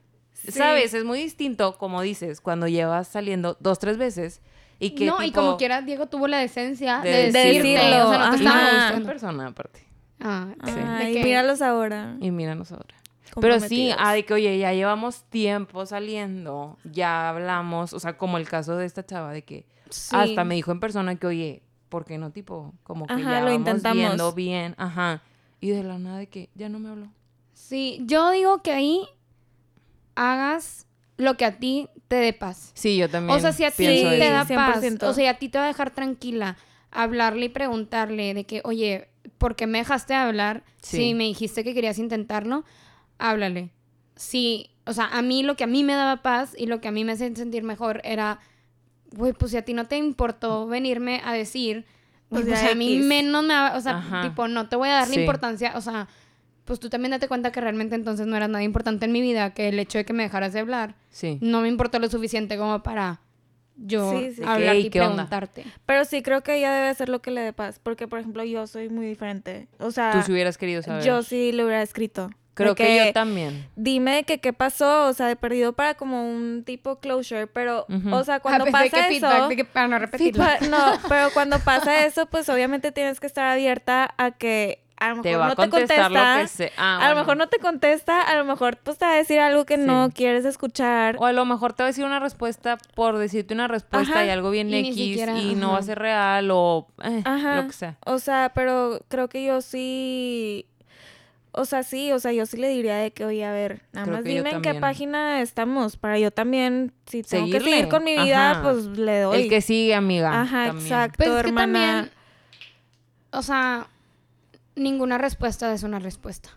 Sí. 0.51 0.59
¿sabes? 0.59 0.93
Es 0.93 1.03
muy 1.05 1.19
distinto, 1.19 1.77
como 1.77 2.01
dices, 2.01 2.41
cuando 2.41 2.67
llevas 2.67 3.07
saliendo 3.07 3.57
dos, 3.59 3.79
tres 3.79 3.97
veces. 3.97 4.41
Y 4.79 4.91
que 4.91 5.05
no, 5.05 5.21
y 5.23 5.31
como 5.31 5.57
quiera, 5.57 5.81
Diego 5.81 6.07
tuvo 6.07 6.27
la 6.27 6.37
decencia 6.37 6.99
de, 7.01 7.09
de 7.09 7.31
decirte. 7.31 7.67
decirlo, 7.67 8.07
O 8.07 8.11
sea, 8.11 8.19
no 8.19 8.29
te 8.31 8.37
estaba 8.37 8.93
en 8.95 9.05
persona 9.05 9.47
aparte. 9.47 9.85
Ah, 10.21 10.47
Sí. 10.65 10.71
Ay, 10.85 11.13
que- 11.13 11.23
míralos 11.23 11.61
ahora. 11.61 12.15
Y 12.21 12.31
míranos 12.31 12.71
ahora. 12.71 12.95
Pero 13.39 13.59
sí, 13.59 13.91
ah, 13.97 14.13
de 14.13 14.25
que, 14.25 14.33
oye, 14.33 14.57
ya 14.57 14.73
llevamos 14.73 15.23
tiempo 15.25 15.85
saliendo, 15.85 16.77
ya 16.83 17.29
hablamos, 17.29 17.93
o 17.93 17.99
sea, 17.99 18.17
como 18.17 18.37
el 18.37 18.47
caso 18.49 18.75
de 18.75 18.85
esta 18.85 19.05
chava, 19.05 19.31
de 19.33 19.43
que 19.43 19.65
Sí. 19.89 20.15
hasta 20.15 20.43
me 20.43 20.55
dijo 20.55 20.71
en 20.71 20.79
persona 20.79 21.15
que, 21.15 21.27
oye, 21.27 21.61
¿por 21.89 22.05
qué 22.05 22.17
no, 22.17 22.31
tipo, 22.31 22.73
como 22.83 23.05
que 23.05 23.13
Ajá, 23.13 23.21
ya 23.23 23.39
lo 23.41 23.45
vamos 23.45 23.53
intentamos. 23.59 23.97
viendo 23.97 24.33
bien, 24.33 24.73
ajá, 24.77 25.21
y 25.61 25.69
de 25.69 25.83
la 25.83 25.99
nada 25.99 26.17
de 26.17 26.27
que 26.27 26.49
ya 26.55 26.69
no 26.69 26.79
me 26.79 26.89
habló. 26.89 27.07
Sí, 27.53 27.99
yo 28.05 28.31
digo 28.31 28.63
que 28.63 28.71
ahí 28.71 29.07
hagas 30.19 30.85
lo 31.17 31.35
que 31.37 31.45
a 31.45 31.57
ti 31.59 31.87
te 32.07 32.15
dé 32.17 32.33
paz. 32.33 32.71
Sí, 32.75 32.97
yo 32.97 33.09
también 33.09 33.37
O 33.37 33.41
sea, 33.41 33.51
si 33.51 33.63
a 33.63 33.71
ti 33.71 33.85
te 33.85 34.17
eso. 34.17 34.31
da 34.33 34.45
paz, 34.45 34.81
100%. 34.83 35.03
o 35.07 35.13
sea, 35.13 35.31
a 35.31 35.33
ti 35.35 35.49
te 35.49 35.57
va 35.57 35.65
a 35.65 35.67
dejar 35.67 35.91
tranquila 35.91 36.57
hablarle 36.91 37.45
y 37.45 37.49
preguntarle 37.49 38.33
de 38.33 38.45
que, 38.45 38.61
oye, 38.63 39.09
¿por 39.37 39.55
qué 39.55 39.67
me 39.67 39.77
dejaste 39.79 40.13
de 40.13 40.19
hablar? 40.19 40.63
Sí. 40.81 40.97
Si 40.97 41.13
me 41.13 41.25
dijiste 41.25 41.63
que 41.63 41.73
querías 41.73 41.99
intentarlo, 41.99 42.63
háblale. 43.17 43.71
Sí, 44.15 44.71
o 44.85 44.93
sea, 44.93 45.05
a 45.05 45.21
mí 45.21 45.43
lo 45.43 45.55
que 45.55 45.63
a 45.63 45.67
mí 45.67 45.83
me 45.83 45.93
daba 45.93 46.21
paz 46.21 46.53
y 46.57 46.65
lo 46.65 46.81
que 46.81 46.87
a 46.87 46.91
mí 46.91 47.03
me 47.05 47.11
hacía 47.13 47.33
sentir 47.35 47.63
mejor 47.63 48.01
era, 48.03 48.39
güey, 49.11 49.33
pues 49.33 49.51
si 49.51 49.57
a 49.57 49.63
ti 49.65 49.73
no 49.73 49.87
te 49.87 49.97
importó 49.97 50.67
venirme 50.67 51.21
a 51.23 51.33
decir, 51.33 51.85
pues, 52.29 52.45
Pues 52.45 52.63
a 52.63 52.75
mí 52.75 52.97
menos 52.99 53.43
me 53.43 53.53
o 53.71 53.81
sea, 53.81 53.97
Ajá. 53.97 54.21
tipo, 54.21 54.47
no 54.47 54.67
te 54.67 54.75
voy 54.75 54.89
a 54.89 54.93
dar 54.93 55.07
la 55.07 55.13
Sí. 55.13 55.19
importancia, 55.21 55.73
o 55.75 55.81
sea, 55.81 56.07
pues 56.69 56.79
tú 56.79 56.89
también 56.89 57.09
date 57.11 57.27
cuenta 57.27 57.51
que 57.51 57.59
realmente 57.59 57.95
entonces 57.95 58.27
no 58.27 58.37
eras 58.37 58.47
nada 58.47 58.63
importante 58.63 59.05
en 59.05 59.11
mi 59.11 59.19
vida, 59.21 59.53
que 59.53 59.67
el 59.69 59.79
hecho 59.79 59.97
de 59.97 60.05
que 60.05 60.13
me 60.13 60.23
dejaras 60.23 60.53
de 60.53 60.59
hablar 60.61 60.95
Sí. 61.09 61.37
no 61.41 61.59
me 61.61 61.67
importó 61.67 61.97
lo 61.99 62.07
suficiente 62.09 62.57
como 62.57 62.81
para 62.83 63.19
yo 63.75 64.11
Sí, 64.11 64.33
sí. 64.35 64.41
hablar 64.45 64.75
y 64.75 64.89
¿qué 64.89 65.01
onda? 65.01 65.13
preguntarte. 65.27 65.65
Pero 65.85 66.05
sí 66.05 66.21
creo 66.21 66.41
que 66.43 66.55
ella 66.57 66.71
debe 66.73 66.87
hacer 66.89 67.09
lo 67.09 67.21
que 67.21 67.31
le 67.31 67.41
dé 67.41 67.53
paz. 67.53 67.79
Porque, 67.81 68.07
por 68.07 68.19
ejemplo, 68.19 68.43
yo 68.43 68.67
soy 68.67 68.89
muy 68.89 69.07
diferente. 69.07 69.67
O 69.79 69.89
sea, 69.91 70.11
Tú 70.11 70.21
si 70.21 70.31
hubieras 70.33 70.57
querido 70.57 70.81
saber. 70.83 71.03
yo 71.03 71.23
sí 71.23 71.51
le 71.53 71.63
hubiera 71.63 71.81
escrito. 71.81 72.29
Creo 72.55 72.75
que, 72.75 72.97
yo 73.05 73.13
también. 73.13 73.67
Dime 73.77 74.25
que 74.25 74.39
qué 74.41 74.51
pasó, 74.51 75.07
o 75.07 75.13
sea, 75.13 75.27
de 75.27 75.37
perdido 75.37 75.71
para 75.71 75.93
como 75.93 76.29
un 76.29 76.63
tipo 76.65 76.99
closure, 76.99 77.47
pero, 77.47 77.85
o 78.11 78.23
sea, 78.25 78.41
cuando 78.41 78.65
Ah, 78.67 78.71
pasa 78.71 78.89
que 79.07 79.15
eso... 79.15 79.27
feedback, 79.29 79.47
de 79.49 79.55
que 79.55 79.63
para 79.65 79.87
no 79.87 79.97
repetirlo. 79.97 80.43
No, 80.69 80.91
pero 81.07 81.29
cuando 81.33 81.57
pasa 81.63 82.05
eso, 82.05 82.25
pues 82.25 82.49
obviamente 82.49 82.91
tienes 82.91 83.21
que 83.21 83.27
estar 83.27 83.45
abierta 83.45 84.13
a 84.17 84.31
que 84.31 84.83
a 84.99 85.09
lo 85.09 85.15
mejor 85.17 85.23
Te 85.23 85.35
va 85.37 85.45
no 85.47 85.51
a 85.53 85.55
contestar 85.55 85.87
te 85.87 85.95
contesta. 86.03 86.35
lo 86.35 86.41
que 86.41 86.47
sea. 86.47 86.71
Ah, 86.77 87.05
a 87.05 87.09
lo 87.09 87.15
mejor 87.19 87.37
no 87.37 87.47
te 87.47 87.59
contesta, 87.59 88.21
a 88.21 88.35
lo 88.37 88.45
mejor 88.45 88.77
pues 88.77 88.97
te 88.97 89.05
va 89.05 89.11
a 89.13 89.15
decir 89.15 89.39
algo 89.39 89.65
que 89.65 89.77
Sí. 89.77 89.83
no 89.83 90.09
quieres 90.13 90.45
escuchar. 90.45 91.15
O 91.19 91.25
a 91.25 91.33
lo 91.33 91.45
mejor 91.45 91.73
te 91.73 91.83
va 91.83 91.87
a 91.87 91.91
decir 91.91 92.05
una 92.05 92.19
respuesta 92.19 92.77
por 92.95 93.17
decirte 93.17 93.53
una 93.53 93.67
respuesta 93.67 94.13
Ajá, 94.13 94.25
y 94.25 94.29
algo 94.29 94.51
bien 94.51 94.69
y 94.69 94.79
X 94.79 94.95
siquiera, 94.95 95.37
y 95.39 95.55
no 95.55 95.71
va 95.73 95.79
a 95.79 95.83
ser 95.83 95.99
real 95.99 96.49
o 96.51 96.87
eh, 97.03 97.21
Ajá. 97.25 97.55
lo 97.61 97.67
que 97.67 97.73
sea. 97.73 97.97
O 98.05 98.19
sea, 98.19 98.51
pero 98.53 98.99
creo 99.07 99.29
que 99.29 99.43
yo 99.45 99.61
sí. 99.61 100.65
O 101.51 101.65
sea, 101.65 101.81
sí, 101.81 102.11
o 102.11 102.19
sea, 102.19 102.31
yo 102.31 102.45
sí 102.45 102.57
le 102.57 102.69
diría 102.69 102.95
de 102.97 103.09
que, 103.11 103.25
oye, 103.25 103.43
a 103.43 103.51
ver, 103.51 103.81
nada 103.91 104.05
Creo 104.05 104.17
más 104.17 104.23
dime 104.23 104.51
en 104.51 104.61
qué 104.61 104.75
página 104.75 105.41
estamos 105.41 105.97
para 105.97 106.19
yo 106.19 106.29
también, 106.29 106.93
si 107.07 107.23
tengo 107.23 107.47
que 107.51 107.59
seguir 107.59 107.89
con 107.89 108.03
mi 108.03 108.15
vida, 108.15 108.51
Ajá. 108.51 108.61
pues 108.61 108.85
le 108.85 109.21
doy. 109.21 109.41
El 109.43 109.49
que 109.49 109.59
sigue, 109.61 109.95
amiga. 109.95 110.41
Ajá, 110.41 110.67
también. 110.67 110.85
exacto, 110.85 111.15
Pues 111.17 111.29
es 111.29 111.33
que 111.41 111.47
hermana. 111.49 111.81
también, 112.01 112.11
o 113.31 113.41
sea, 113.41 113.87
ninguna 114.79 115.17
respuesta 115.17 115.71
es 115.73 115.83
una 115.83 115.99
respuesta. 115.99 116.49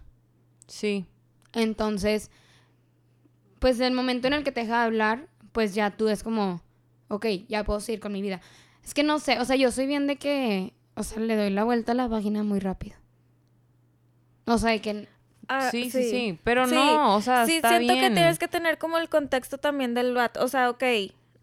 Sí. 0.66 1.06
Entonces, 1.52 2.30
pues 3.58 3.78
el 3.80 3.92
momento 3.92 4.26
en 4.28 4.34
el 4.34 4.44
que 4.44 4.52
te 4.52 4.60
deja 4.60 4.78
de 4.80 4.84
hablar, 4.86 5.28
pues 5.52 5.74
ya 5.74 5.90
tú 5.90 6.08
es 6.08 6.22
como, 6.22 6.62
ok, 7.08 7.26
ya 7.48 7.64
puedo 7.64 7.80
seguir 7.80 8.00
con 8.00 8.12
mi 8.12 8.22
vida. 8.22 8.40
Es 8.84 8.94
que 8.94 9.02
no 9.02 9.18
sé, 9.18 9.38
o 9.38 9.44
sea, 9.44 9.56
yo 9.56 9.70
soy 9.70 9.86
bien 9.86 10.06
de 10.06 10.16
que, 10.16 10.72
o 10.94 11.02
sea, 11.02 11.20
le 11.20 11.36
doy 11.36 11.50
la 11.50 11.64
vuelta 11.64 11.92
a 11.92 11.94
la 11.94 12.08
página 12.08 12.42
muy 12.42 12.58
rápido. 12.58 12.96
O 14.46 14.58
sea, 14.58 14.70
de 14.70 14.80
que 14.80 15.08
Ah, 15.48 15.70
sí, 15.70 15.90
sí, 15.90 16.08
sí, 16.08 16.38
Pero 16.44 16.66
no, 16.66 17.16
o 17.16 17.20
sea, 17.20 17.46
sí, 17.46 17.56
está 17.56 17.70
siento 17.70 17.92
bien. 17.94 18.08
que 18.08 18.14
tienes 18.14 18.38
que 18.38 18.48
tener 18.48 18.78
como 18.78 18.98
el 18.98 19.08
contexto 19.08 19.58
también 19.58 19.92
del 19.92 20.14
vato. 20.14 20.42
O 20.42 20.48
sea, 20.48 20.70
ok. 20.70 20.82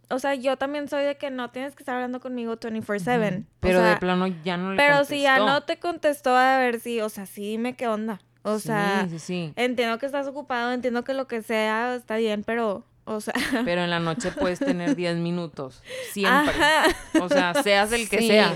O 0.09 0.17
sea, 0.19 0.33
yo 0.35 0.57
también 0.57 0.87
soy 0.87 1.03
de 1.03 1.17
que 1.17 1.29
no 1.29 1.51
tienes 1.51 1.75
que 1.75 1.83
estar 1.83 1.95
hablando 1.95 2.19
conmigo 2.19 2.57
24/7. 2.59 3.43
Pero 3.59 3.79
o 3.79 3.81
sea, 3.81 3.91
de 3.91 3.97
plano 3.97 4.27
ya 4.43 4.57
no 4.57 4.71
le 4.71 4.77
Pero 4.77 5.03
si 5.05 5.21
ya 5.21 5.37
no 5.39 5.61
te 5.63 5.77
contestó, 5.79 6.35
a 6.35 6.57
ver 6.57 6.79
si, 6.79 6.99
o 7.01 7.09
sea, 7.09 7.25
sí, 7.25 7.41
dime 7.43 7.75
qué 7.75 7.87
onda. 7.87 8.19
O 8.41 8.57
Sí, 8.59 8.67
sea, 8.69 9.05
sí, 9.09 9.19
sí. 9.19 9.53
entiendo 9.55 9.99
que 9.99 10.05
estás 10.05 10.25
ocupado, 10.27 10.71
entiendo 10.71 11.03
que 11.03 11.13
lo 11.13 11.27
que 11.27 11.41
sea 11.43 11.93
está 11.95 12.15
bien, 12.15 12.43
pero, 12.43 12.85
o 13.05 13.21
sea, 13.21 13.33
Pero 13.65 13.81
en 13.83 13.89
la 13.89 13.99
noche 13.99 14.31
puedes 14.31 14.59
tener 14.59 14.95
10 14.95 15.17
minutos. 15.17 15.83
Siempre. 16.11 16.55
ajá. 16.55 16.85
O 17.21 17.29
sea, 17.29 17.53
seas 17.61 17.91
el 17.91 18.09
que 18.09 18.17
Sí. 18.19 18.27
sea. 18.29 18.53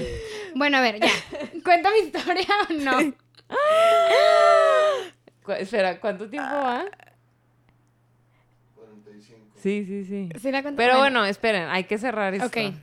Bueno, 0.55 0.77
a 0.77 0.81
ver, 0.81 0.99
ya. 0.99 1.09
¿Cuenta 1.63 1.91
mi 1.91 1.99
historia 1.99 2.47
o 2.69 2.73
no? 2.73 3.13
Cu- 5.43 5.51
Espera, 5.51 5.99
¿cuánto 5.99 6.29
tiempo 6.29 6.49
va? 6.55 6.85
45. 9.63 9.85
Sí, 9.85 9.85
sí, 9.85 10.05
sí. 10.05 10.39
¿Sí 10.39 10.51
la? 10.51 10.61
Pero 10.75 10.97
bueno, 10.99 11.25
esperen, 11.25 11.67
hay 11.69 11.85
que 11.85 11.97
cerrar 11.97 12.33
esto. 12.33 12.47
Ok. 12.47 12.73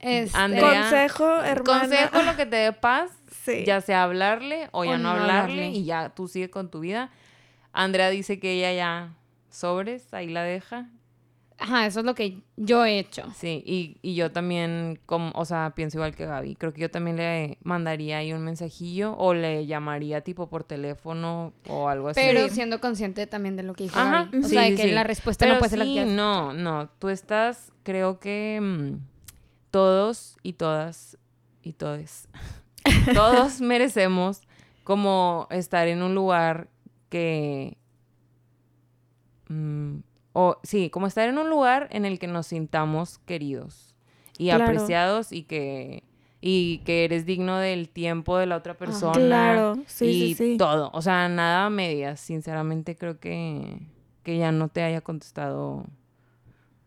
Este, 0.00 0.36
Andrea, 0.38 0.82
Consejo, 0.82 1.42
hermana. 1.42 1.80
Consejo 1.80 2.22
lo 2.22 2.36
que 2.36 2.46
te 2.46 2.56
dé 2.56 2.72
paz, 2.72 3.10
Sí. 3.44 3.64
ya 3.64 3.80
sea 3.80 4.02
hablarle 4.04 4.68
o 4.72 4.84
ya 4.84 4.92
O 4.92 4.96
no 4.98 5.02
no 5.04 5.08
hablarle, 5.10 5.38
hablarle. 5.38 5.66
y 5.70 5.84
ya 5.84 6.10
tú 6.10 6.28
sigue 6.28 6.50
con 6.50 6.70
tu 6.70 6.80
vida. 6.80 7.10
Andrea 7.72 8.10
dice 8.10 8.38
que 8.38 8.52
ella 8.52 8.72
ya 8.72 9.14
sobres, 9.50 10.12
ahí 10.14 10.28
la 10.28 10.42
deja. 10.42 10.86
Ajá, 11.60 11.86
eso 11.86 12.00
es 12.00 12.06
lo 12.06 12.14
que 12.14 12.40
yo 12.56 12.84
he 12.84 13.00
hecho. 13.00 13.24
Sí, 13.34 13.62
y, 13.66 13.98
y 14.00 14.14
yo 14.14 14.30
también, 14.30 15.00
como, 15.06 15.32
o 15.34 15.44
sea, 15.44 15.72
pienso 15.74 15.98
igual 15.98 16.14
que 16.14 16.24
Gaby. 16.24 16.54
Creo 16.54 16.72
que 16.72 16.80
yo 16.80 16.90
también 16.90 17.16
le 17.16 17.58
mandaría 17.64 18.18
ahí 18.18 18.32
un 18.32 18.44
mensajillo 18.44 19.16
o 19.16 19.34
le 19.34 19.66
llamaría 19.66 20.20
tipo 20.20 20.48
por 20.48 20.62
teléfono 20.62 21.52
o 21.68 21.88
algo 21.88 22.08
así. 22.10 22.20
Pero 22.24 22.48
siendo 22.48 22.80
consciente 22.80 23.26
también 23.26 23.56
de 23.56 23.64
lo 23.64 23.74
que 23.74 23.84
dijo 23.84 23.98
Ajá, 23.98 24.24
Gaby. 24.30 24.38
O 24.38 24.42
sí, 24.44 24.54
sea, 24.54 24.62
de 24.62 24.74
que 24.76 24.82
sí. 24.84 24.90
la 24.92 25.02
respuesta 25.02 25.44
Pero 25.44 25.54
no 25.54 25.58
puede 25.58 25.70
ser 25.70 25.78
la 25.80 25.84
que 25.84 26.04
No, 26.06 26.52
no, 26.52 26.88
tú 27.00 27.08
estás, 27.08 27.72
creo 27.82 28.20
que 28.20 28.60
mm, 28.62 29.00
todos 29.72 30.36
y 30.44 30.52
todas 30.52 31.18
y 31.62 31.72
todes, 31.72 32.28
todos 33.14 33.60
merecemos 33.60 34.42
como 34.84 35.48
estar 35.50 35.88
en 35.88 36.02
un 36.02 36.14
lugar 36.14 36.68
que, 37.10 37.76
mm, 39.48 39.96
o 40.40 40.58
sí, 40.62 40.88
como 40.90 41.06
estar 41.08 41.28
en 41.28 41.36
un 41.38 41.50
lugar 41.50 41.88
en 41.90 42.04
el 42.04 42.18
que 42.20 42.28
nos 42.28 42.46
sintamos 42.46 43.18
queridos 43.18 43.96
y 44.38 44.46
Claro. 44.46 44.64
apreciados 44.64 45.32
y 45.32 45.42
que 45.42 46.04
y 46.40 46.78
que 46.84 47.04
eres 47.04 47.26
digno 47.26 47.58
del 47.58 47.88
tiempo 47.88 48.38
de 48.38 48.46
la 48.46 48.54
otra 48.56 48.74
persona 48.76 49.12
Claro, 49.14 49.74
sí, 49.86 50.04
y 50.06 50.34
sí, 50.34 50.34
sí. 50.52 50.56
todo, 50.56 50.90
o 50.92 51.02
sea, 51.02 51.28
nada 51.28 51.64
a 51.66 51.70
medias. 51.70 52.20
Sinceramente 52.20 52.96
creo 52.96 53.18
que 53.18 53.80
que 54.22 54.38
ya 54.38 54.52
no 54.52 54.68
te 54.68 54.82
haya 54.84 55.00
contestado. 55.00 55.84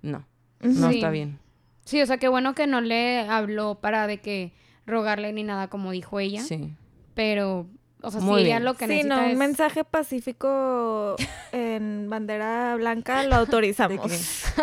No, 0.02 0.26
no 0.62 0.90
Sí. 0.90 0.96
está 0.96 1.10
bien. 1.10 1.40
Sí, 1.84 2.02
o 2.02 2.06
sea, 2.06 2.18
qué 2.18 2.30
bueno 2.30 2.54
que 2.56 2.68
no 2.68 2.80
le 2.80 3.20
habló 3.28 3.76
para 3.82 4.08
de 4.08 4.20
que 4.22 4.54
rogarle 4.86 5.34
ni 5.34 5.44
nada 5.44 5.68
como 5.68 5.92
dijo 5.92 6.20
ella. 6.22 6.42
Sí. 6.44 6.74
Pero, 7.16 7.68
o 8.02 8.12
sea, 8.12 8.22
Muy 8.22 8.44
bien. 8.44 8.64
lo 8.64 8.74
que 8.74 8.88
Sí, 8.88 9.04
no, 9.04 9.24
un 9.26 9.38
mensaje 9.38 9.84
pacífico 9.84 11.16
en 11.52 12.10
bandera 12.10 12.76
blanca 12.76 13.24
lo 13.24 13.36
autorizamos. 13.42 14.12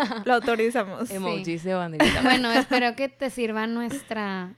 Lo 0.25 0.33
autorizamos. 0.33 1.09
Emojis 1.09 1.63
de 1.63 1.73
banderita. 1.73 2.21
Bueno, 2.21 2.51
espero 2.51 2.95
que 2.95 3.09
te 3.09 3.29
sirva 3.29 3.67
nuestra... 3.67 4.53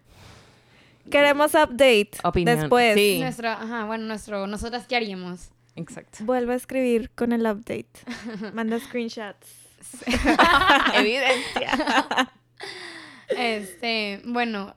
Queremos 1.10 1.54
update 1.56 2.12
Opinión. 2.24 2.60
después. 2.60 2.96
Sí. 2.96 3.20
nuestro, 3.20 3.50
ajá, 3.50 3.86
bueno, 3.86 4.06
nuestro... 4.06 4.46
Nosotras, 4.48 4.86
¿qué 4.88 4.96
haríamos? 4.96 5.50
Exacto. 5.76 6.20
Vuelve 6.26 6.54
a 6.54 6.56
escribir 6.58 7.10
con 7.12 7.32
el 7.32 7.42
update. 7.42 7.90
Manda 8.54 8.80
screenshots. 8.80 9.48
Evidencia. 10.94 11.72
Este, 13.30 14.22
bueno, 14.26 14.76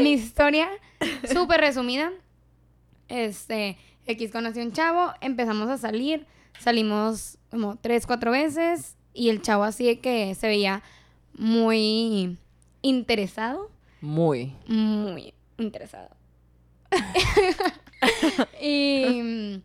mi 0.00 0.12
historia, 0.12 0.68
súper 1.32 1.60
resumida. 1.60 2.10
Este, 3.08 3.76
X 4.06 4.30
conoció 4.30 4.62
a 4.62 4.66
un 4.66 4.72
chavo, 4.72 5.12
empezamos 5.20 5.68
a 5.68 5.78
salir, 5.78 6.26
salimos 6.58 7.38
como 7.50 7.76
tres, 7.76 8.06
cuatro 8.06 8.30
veces 8.30 8.96
y 9.12 9.28
el 9.28 9.42
chavo 9.42 9.64
así 9.64 9.84
de 9.86 10.00
que 10.00 10.34
se 10.34 10.46
veía 10.48 10.82
muy 11.36 12.36
interesado, 12.82 13.70
Muy. 14.00 14.54
muy 14.66 15.34
interesado. 15.58 16.10
y, 18.60 19.60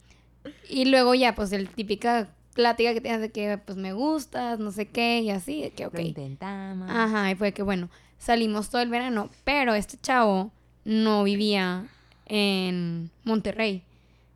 y 0.68 0.86
luego 0.86 1.14
ya, 1.16 1.36
pues 1.36 1.52
el 1.52 1.70
típica 1.70 2.30
plática 2.54 2.94
que 2.94 3.02
tienes 3.02 3.22
de 3.22 3.32
que 3.32 3.58
pues 3.58 3.78
me 3.78 3.94
gustas, 3.94 4.60
no 4.60 4.72
sé 4.72 4.88
qué, 4.88 5.22
y 5.22 5.30
así, 5.30 5.62
de 5.62 5.72
que 5.72 5.86
ok. 5.86 5.94
Lo 5.94 6.02
intentamos. 6.02 6.90
Ajá, 6.90 7.32
y 7.32 7.36
fue 7.36 7.54
que 7.54 7.64
bueno, 7.64 7.90
salimos 8.18 8.70
todo 8.70 8.82
el 8.82 8.90
verano, 8.90 9.30
pero 9.44 9.74
este 9.74 9.98
chavo 9.98 10.52
no 10.86 11.24
vivía 11.24 11.88
en 12.30 13.12
Monterrey. 13.26 13.84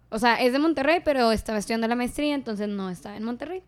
O 0.09 0.19
sea, 0.19 0.35
es 0.35 0.51
de 0.51 0.59
Monterrey, 0.59 0.99
pero 1.03 1.31
estaba 1.31 1.57
estudiando 1.57 1.87
la 1.87 1.95
maestría, 1.95 2.35
entonces 2.35 2.67
no 2.67 2.89
estaba 2.89 3.15
en 3.15 3.23
Monterrey. 3.23 3.63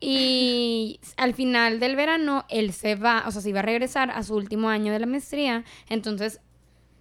Y 0.00 1.00
al 1.16 1.34
final 1.34 1.80
del 1.80 1.96
verano, 1.96 2.44
él 2.50 2.72
se 2.72 2.94
va, 2.94 3.24
o 3.26 3.30
sea, 3.30 3.40
se 3.40 3.48
iba 3.48 3.60
a 3.60 3.62
regresar 3.62 4.10
a 4.10 4.22
su 4.22 4.34
último 4.34 4.68
año 4.68 4.92
de 4.92 4.98
la 4.98 5.06
maestría. 5.06 5.64
Entonces, 5.88 6.40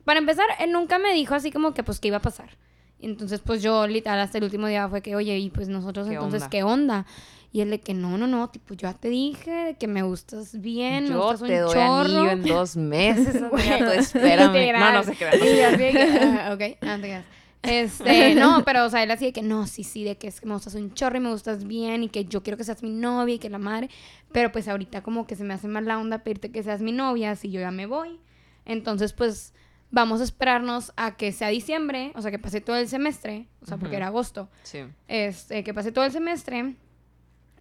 para 0.06 0.20
empezar, 0.20 0.46
él 0.60 0.72
nunca 0.72 1.00
me 1.00 1.14
dijo 1.14 1.36
así 1.36 1.52
como 1.52 1.74
que, 1.74 1.84
pues, 1.84 2.00
qué 2.00 2.08
iba 2.08 2.18
a 2.18 2.22
pasar. 2.22 2.58
Entonces, 3.00 3.42
pues 3.42 3.62
yo, 3.62 3.86
literal, 3.86 4.20
hasta 4.20 4.38
el 4.38 4.46
último 4.46 4.68
día 4.68 4.88
fue 4.88 5.02
que, 5.02 5.16
oye, 5.16 5.38
y 5.38 5.50
pues 5.50 5.68
nosotros, 5.68 6.08
¿Qué 6.08 6.14
entonces, 6.14 6.44
onda? 6.44 6.50
¿qué 6.50 6.64
onda? 6.64 7.06
Y 7.54 7.62
él 7.62 7.70
de 7.70 7.80
que, 7.80 7.94
no, 7.94 8.18
no, 8.18 8.26
no, 8.26 8.50
tipo, 8.50 8.74
yo 8.74 8.90
ya 8.90 8.96
te 8.96 9.10
dije 9.10 9.78
que 9.80 9.88
me 9.88 10.02
gustas 10.02 10.60
bien, 10.60 11.04
me 11.04 11.12
Yo 11.12 11.20
gustas 11.22 11.42
un 11.44 11.48
te 11.50 11.60
doy 11.60 11.74
chorro. 11.74 12.00
anillo 12.00 12.30
en 12.32 12.44
dos 12.44 12.76
meses. 12.76 13.40
Tú 13.50 13.56
espérame. 13.56 14.74
No, 14.80 14.92
no 14.92 15.04
se 15.04 15.16
crean. 15.16 15.40
no 15.40 15.46
Y 15.46 15.60
así 15.62 15.78
de 15.78 15.92
que, 15.92 16.02
ah, 16.42 16.52
ok, 16.52 16.80
creas. 16.80 17.26
Este, 17.62 18.34
no, 18.34 18.64
pero, 18.66 18.86
o 18.86 18.90
sea, 18.90 19.04
él 19.04 19.12
así 19.12 19.26
de 19.26 19.34
que, 19.34 19.44
no, 19.44 19.68
sí, 19.68 19.84
sí, 19.84 20.04
de 20.04 20.18
que 20.18 20.28
es 20.28 20.42
que 20.42 20.48
me 20.48 20.54
gustas 20.56 20.74
un 20.74 20.96
chorro 20.96 21.18
y 21.18 21.20
me 21.20 21.30
gustas 21.30 21.66
bien 21.66 22.02
y 22.04 22.10
que 22.10 22.26
yo 22.26 22.42
quiero 22.42 22.58
que 22.58 22.64
seas 22.64 22.82
mi 22.82 22.90
novia 22.90 23.36
y 23.36 23.40
que 23.40 23.52
la 23.52 23.60
madre. 23.60 23.90
Pero, 24.32 24.52
pues, 24.52 24.68
ahorita 24.68 25.04
como 25.04 25.28
que 25.28 25.36
se 25.36 25.44
me 25.44 25.54
hace 25.54 25.68
mal 25.68 25.86
la 25.86 26.00
onda 26.00 26.24
pedirte 26.24 26.52
que 26.52 26.64
seas 26.64 26.82
mi 26.82 26.92
novia 26.92 27.36
si 27.36 27.52
yo 27.52 27.62
ya 27.62 27.70
me 27.72 27.86
voy. 27.86 28.20
Entonces, 28.66 29.14
pues, 29.14 29.54
vamos 29.92 30.22
a 30.22 30.24
esperarnos 30.24 30.92
a 30.98 31.16
que 31.18 31.32
sea 31.32 31.50
diciembre, 31.50 32.14
o 32.16 32.22
sea, 32.24 32.32
que 32.32 32.40
pase 32.40 32.62
todo 32.62 32.78
el 32.78 32.88
semestre, 32.88 33.48
o 33.62 33.68
sea, 33.68 33.78
porque 33.78 33.96
era 33.96 34.08
agosto. 34.08 34.50
Sí. 34.64 34.80
Este, 35.08 35.64
que 35.64 35.72
pase 35.72 35.92
todo 35.92 36.04
el 36.04 36.12
semestre 36.12 36.76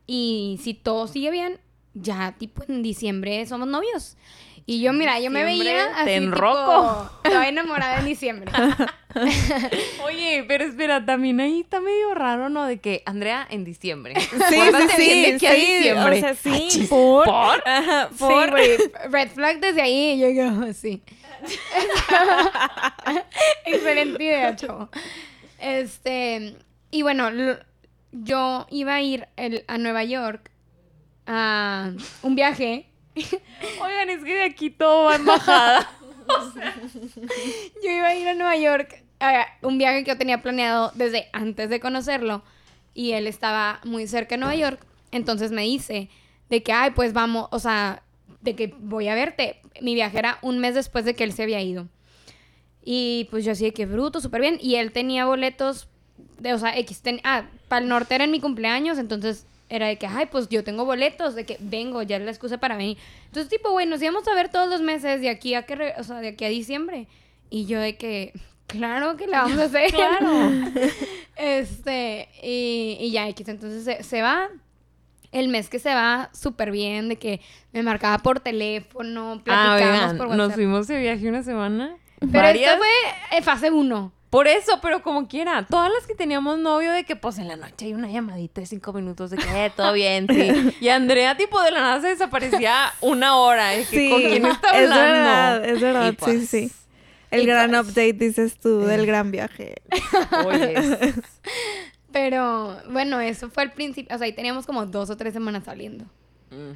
y 0.06 0.58
si 0.62 0.74
todo 0.74 1.06
sigue 1.08 1.30
bien, 1.30 1.60
ya 1.94 2.34
tipo 2.38 2.62
en 2.68 2.82
diciembre 2.82 3.44
somos 3.46 3.68
novios. 3.68 4.16
Y 4.64 4.80
yo, 4.80 4.92
mira, 4.92 5.18
yo 5.18 5.28
me 5.28 5.42
veía 5.42 5.86
así 5.96 6.04
te 6.04 6.20
tipo, 6.20 6.24
enroco. 6.36 7.10
estaba 7.24 7.48
enamorada 7.48 7.98
en 7.98 8.04
diciembre. 8.06 8.52
Oye, 10.04 10.44
pero 10.46 10.64
espera, 10.64 11.04
también 11.04 11.40
ahí 11.40 11.60
está 11.60 11.80
medio 11.80 12.14
raro, 12.14 12.48
¿no? 12.48 12.64
De 12.66 12.78
que 12.80 13.02
Andrea 13.04 13.44
en 13.50 13.64
diciembre. 13.64 14.14
Sí, 14.20 14.28
sí, 14.48 14.60
Acuérdate 14.60 14.88
sí. 14.96 15.02
bien 15.08 15.32
de 15.32 15.38
que 15.40 15.48
a 15.48 15.54
sí, 15.54 15.60
diciembre. 15.60 16.16
O 16.16 16.20
sea, 16.20 16.34
sí. 16.36 16.50
Achis, 16.68 16.88
por. 16.88 17.24
¿por? 17.26 17.68
Ajá, 17.68 18.08
Sí, 18.16 18.24
güey, 18.50 18.76
red 19.10 19.30
flag 19.30 19.58
desde 19.60 19.82
ahí 19.82 20.20
yo 20.20 20.28
digo, 20.28 20.64
así. 20.70 21.02
Excelente 23.64 24.22
idea, 24.22 24.54
chavo. 24.56 24.88
Este, 25.58 26.56
y 26.90 27.02
bueno, 27.02 27.30
lo- 27.30 27.58
yo 28.12 28.66
iba 28.70 28.94
a 28.94 29.02
ir 29.02 29.28
el- 29.36 29.64
a 29.68 29.78
Nueva 29.78 30.04
York 30.04 30.50
a 31.26 31.92
un 32.22 32.34
viaje 32.34 32.88
Oigan, 33.14 34.08
es 34.10 34.24
que 34.24 34.34
de 34.34 34.42
aquí 34.44 34.70
todo 34.70 35.04
va 35.04 35.16
en 35.16 35.24
bajada. 35.26 35.90
Yo 37.82 37.90
iba 37.90 38.06
a 38.08 38.14
ir 38.14 38.26
a 38.28 38.34
Nueva 38.34 38.56
York 38.56 39.04
a 39.20 39.46
un 39.62 39.78
viaje 39.78 40.02
que 40.04 40.10
yo 40.10 40.18
tenía 40.18 40.40
planeado 40.42 40.92
desde 40.94 41.28
antes 41.32 41.68
de 41.70 41.78
conocerlo 41.80 42.42
y 42.94 43.12
él 43.12 43.26
estaba 43.26 43.80
muy 43.84 44.06
cerca 44.06 44.34
de 44.34 44.38
Nueva 44.40 44.54
York. 44.56 44.80
Entonces 45.10 45.52
me 45.52 45.62
dice 45.62 46.08
de 46.48 46.62
que, 46.62 46.72
ay, 46.72 46.90
pues 46.92 47.12
vamos, 47.12 47.48
o 47.50 47.58
sea, 47.58 48.02
de 48.40 48.56
que 48.56 48.74
voy 48.78 49.08
a 49.08 49.14
verte. 49.14 49.60
Mi 49.80 49.94
viaje 49.94 50.18
era 50.18 50.38
un 50.42 50.58
mes 50.58 50.74
después 50.74 51.04
de 51.04 51.14
que 51.14 51.24
él 51.24 51.32
se 51.32 51.42
había 51.42 51.60
ido. 51.60 51.88
Y 52.84 53.28
pues 53.30 53.44
yo 53.44 53.52
así 53.52 53.64
de 53.64 53.72
que 53.72 53.86
bruto, 53.86 54.20
súper 54.20 54.40
bien. 54.40 54.58
Y 54.60 54.76
él 54.76 54.90
tenía 54.92 55.26
boletos 55.26 55.88
de, 56.42 56.52
o 56.54 56.58
sea, 56.58 56.76
X. 56.78 57.00
ten- 57.02 57.20
ah, 57.24 57.44
para 57.68 57.82
el 57.82 57.88
norte 57.88 58.14
era 58.14 58.24
en 58.24 58.30
mi 58.30 58.40
cumpleaños, 58.40 58.98
entonces 58.98 59.46
era 59.68 59.86
de 59.86 59.96
que, 59.96 60.06
ay, 60.06 60.26
pues 60.30 60.48
yo 60.48 60.62
tengo 60.64 60.84
boletos, 60.84 61.34
de 61.34 61.46
que 61.46 61.56
vengo, 61.60 62.02
ya 62.02 62.16
es 62.16 62.22
la 62.22 62.30
excusa 62.30 62.58
para 62.58 62.76
venir. 62.76 62.98
Entonces, 63.26 63.48
tipo, 63.48 63.70
güey, 63.70 63.86
nos 63.86 64.02
íbamos 64.02 64.26
a 64.28 64.34
ver 64.34 64.50
todos 64.50 64.68
los 64.68 64.82
meses 64.82 65.20
de 65.22 65.30
aquí 65.30 65.54
a 65.54 65.62
que, 65.62 65.94
o 65.98 66.04
sea, 66.04 66.20
de 66.20 66.28
aquí 66.28 66.44
a 66.44 66.48
diciembre. 66.48 67.06
Y 67.48 67.64
yo 67.66 67.80
de 67.80 67.96
que, 67.96 68.32
claro 68.66 69.16
que 69.16 69.26
la 69.26 69.42
vamos 69.42 69.58
a 69.58 69.64
hacer. 69.64 69.90
Claro. 69.94 70.50
este, 71.36 72.28
y, 72.42 72.96
y 73.00 73.10
ya 73.12 73.28
X, 73.28 73.48
entonces 73.48 73.84
se, 73.84 74.02
se 74.02 74.22
va. 74.22 74.48
El 75.30 75.48
mes 75.48 75.70
que 75.70 75.78
se 75.78 75.94
va, 75.94 76.28
súper 76.34 76.70
bien, 76.70 77.08
de 77.08 77.16
que 77.16 77.40
me 77.72 77.82
marcaba 77.82 78.18
por 78.18 78.40
teléfono, 78.40 79.32
Ah, 79.32 79.42
platicábamos 79.42 80.02
oigan, 80.02 80.16
por 80.18 80.28
nos 80.28 80.38
WhatsApp. 80.38 80.54
fuimos 80.56 80.86
de 80.88 80.98
viaje 81.00 81.26
una 81.28 81.42
semana. 81.42 81.96
Pero 82.20 82.30
Varias. 82.32 82.72
esto 82.72 82.76
fue 82.84 83.38
eh, 83.38 83.42
fase 83.42 83.70
1. 83.70 84.12
Por 84.32 84.48
eso, 84.48 84.78
pero 84.80 85.02
como 85.02 85.28
quiera. 85.28 85.66
Todas 85.68 85.92
las 85.92 86.06
que 86.06 86.14
teníamos 86.14 86.58
novio 86.58 86.90
de 86.90 87.04
que, 87.04 87.16
pues, 87.16 87.36
en 87.38 87.48
la 87.48 87.56
noche 87.56 87.84
hay 87.84 87.92
una 87.92 88.10
llamadita 88.10 88.62
de 88.62 88.66
cinco 88.66 88.94
minutos 88.94 89.28
de 89.30 89.36
que, 89.36 89.66
eh, 89.66 89.70
todo 89.76 89.92
bien, 89.92 90.26
sí. 90.26 90.74
Y 90.80 90.88
Andrea, 90.88 91.36
tipo, 91.36 91.60
de 91.62 91.70
la 91.70 91.80
nada 91.82 92.00
se 92.00 92.06
desaparecía 92.08 92.94
una 93.02 93.36
hora. 93.36 93.68
De 93.68 93.84
que, 93.84 93.96
Sí, 93.98 94.08
¿Con 94.08 94.20
quién 94.22 94.46
está 94.46 94.68
es 94.70 94.90
hablando? 94.90 94.94
verdad, 94.96 95.64
es 95.66 95.80
verdad, 95.82 96.10
sí, 96.10 96.16
pues, 96.18 96.48
sí. 96.48 96.72
El 97.30 97.46
gran 97.46 97.70
pues- 97.72 97.82
update, 97.88 98.12
dices 98.14 98.58
tú, 98.58 98.80
del 98.80 99.04
gran 99.04 99.30
viaje. 99.32 99.74
Oye, 100.46 100.74
Pero 102.10 102.78
bueno, 102.90 103.20
eso 103.20 103.50
fue 103.50 103.62
al 103.64 103.72
principio. 103.72 104.14
O 104.14 104.18
sea, 104.18 104.24
ahí 104.26 104.32
teníamos 104.32 104.66
como 104.66 104.86
dos 104.86 105.10
o 105.10 105.16
tres 105.16 105.32
semanas 105.32 105.64
saliendo. 105.64 106.04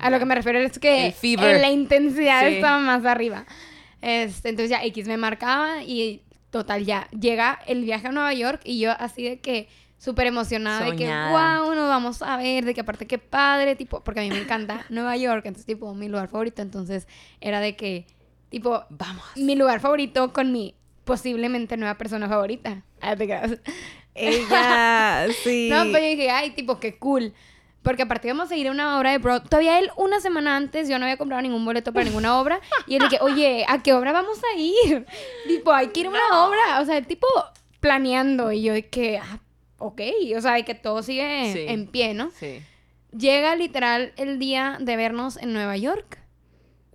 A 0.01 0.09
lo 0.09 0.19
que 0.19 0.25
me 0.25 0.35
refiero 0.35 0.59
es 0.59 0.79
que 0.79 1.07
El 1.09 1.13
fever. 1.13 1.57
en 1.57 1.61
la 1.63 1.71
intensidad 1.71 2.47
Sí. 2.49 2.55
estaba 2.55 2.79
más 2.79 3.05
arriba. 3.05 3.45
Este, 4.01 4.49
entonces 4.51 4.71
ya 4.71 4.83
X 4.85 5.07
me 5.07 5.17
marcaba 5.19 5.83
y 5.83 6.23
total 6.57 6.85
ya 6.85 7.09
llega 7.11 7.61
el 7.67 7.85
viaje 7.85 8.09
a 8.09 8.13
Nueva 8.13 8.33
York 8.35 8.61
y 8.65 8.79
yo 8.79 8.93
así 8.99 9.25
de 9.25 9.39
que 9.41 9.69
súper 9.99 10.27
emocionada 10.27 10.85
de 10.85 10.97
que 10.97 11.07
wow, 11.07 11.75
nos 11.75 11.89
vamos 11.89 12.23
a 12.23 12.37
ver, 12.37 12.65
de 12.65 12.75
que 12.75 12.81
aparte 12.83 13.07
qué 13.07 13.19
padre, 13.19 13.77
tipo, 13.77 14.03
porque 14.05 14.21
a 14.21 14.23
mí 14.23 14.31
me 14.31 14.41
encanta 14.41 14.85
Nueva 14.91 15.17
York, 15.17 15.47
entonces 15.47 15.67
tipo 15.67 15.95
mi 15.95 16.09
lugar 16.09 16.29
favorito, 16.29 16.63
entonces 16.63 17.09
era 17.41 17.61
de 17.61 17.77
que 17.77 18.07
tipo 18.49 18.85
Vamos. 18.91 19.25
mi 19.37 19.57
lugar 19.57 19.81
favorito 19.81 20.33
con 20.33 20.53
mi 20.53 20.75
posiblemente 21.05 21.77
nueva 21.77 21.97
persona 21.97 22.29
favorita. 22.29 22.83
Ah. 23.01 23.17
Ella, 24.15 25.27
sí. 25.45 25.69
No, 25.71 25.85
pero 25.93 25.99
yo 25.99 26.11
dije, 26.11 26.31
ay, 26.31 26.51
tipo, 26.51 26.81
qué 26.81 26.97
cool. 26.97 27.35
Porque 27.87 28.03
aparte 28.03 28.27
íbamos 28.27 28.51
a 28.51 28.57
ir 28.57 28.67
a 28.67 28.73
una 28.73 28.99
obra 28.99 29.13
de 29.13 29.19
Broadway. 29.19 29.49
Todavía 29.49 29.79
él, 29.79 29.91
una 29.97 30.21
semana 30.21 30.57
antes, 30.57 30.89
yo 30.89 30.99
no 30.99 31.05
había 31.05 31.17
comprado 31.17 31.41
ningún 31.41 31.65
boleto 31.65 31.93
para 31.93 32.05
ninguna 32.05 32.41
obra. 32.41 32.61
Y 32.89 32.97
él 32.97 33.03
dije, 33.03 33.19
oye, 33.21 33.65
¿a 33.69 33.81
qué 33.81 33.93
obra 33.93 34.11
vamos 34.11 34.41
a 34.43 34.59
ir? 34.59 35.07
tipo, 35.47 35.73
hay 35.73 35.87
que 35.91 36.01
ir 36.01 36.07
a 36.07 36.09
una 36.11 36.47
obra. 36.49 36.81
O 36.81 36.85
sea, 36.85 36.97
el 36.99 37.07
tipo 37.07 37.29
planeando. 37.79 38.51
Y 38.51 38.63
yo 38.63 38.73
de 38.73 38.89
que, 38.89 39.19
ah, 39.19 39.39
ok. 39.79 40.01
O 40.37 40.41
sea, 40.41 40.55
de 40.55 40.65
que 40.65 40.75
todo 40.75 41.05
sigue 41.05 41.53
Sí. 41.53 41.61
en 41.69 41.87
pie, 41.87 42.13
¿no? 42.13 42.33
Sí. 42.33 42.61
Llega 43.17 43.55
literal 43.55 44.13
el 44.17 44.41
día 44.41 44.79
de 44.81 44.97
vernos 44.97 45.37
en 45.37 45.53
Nueva 45.53 45.77
York. 45.77 46.19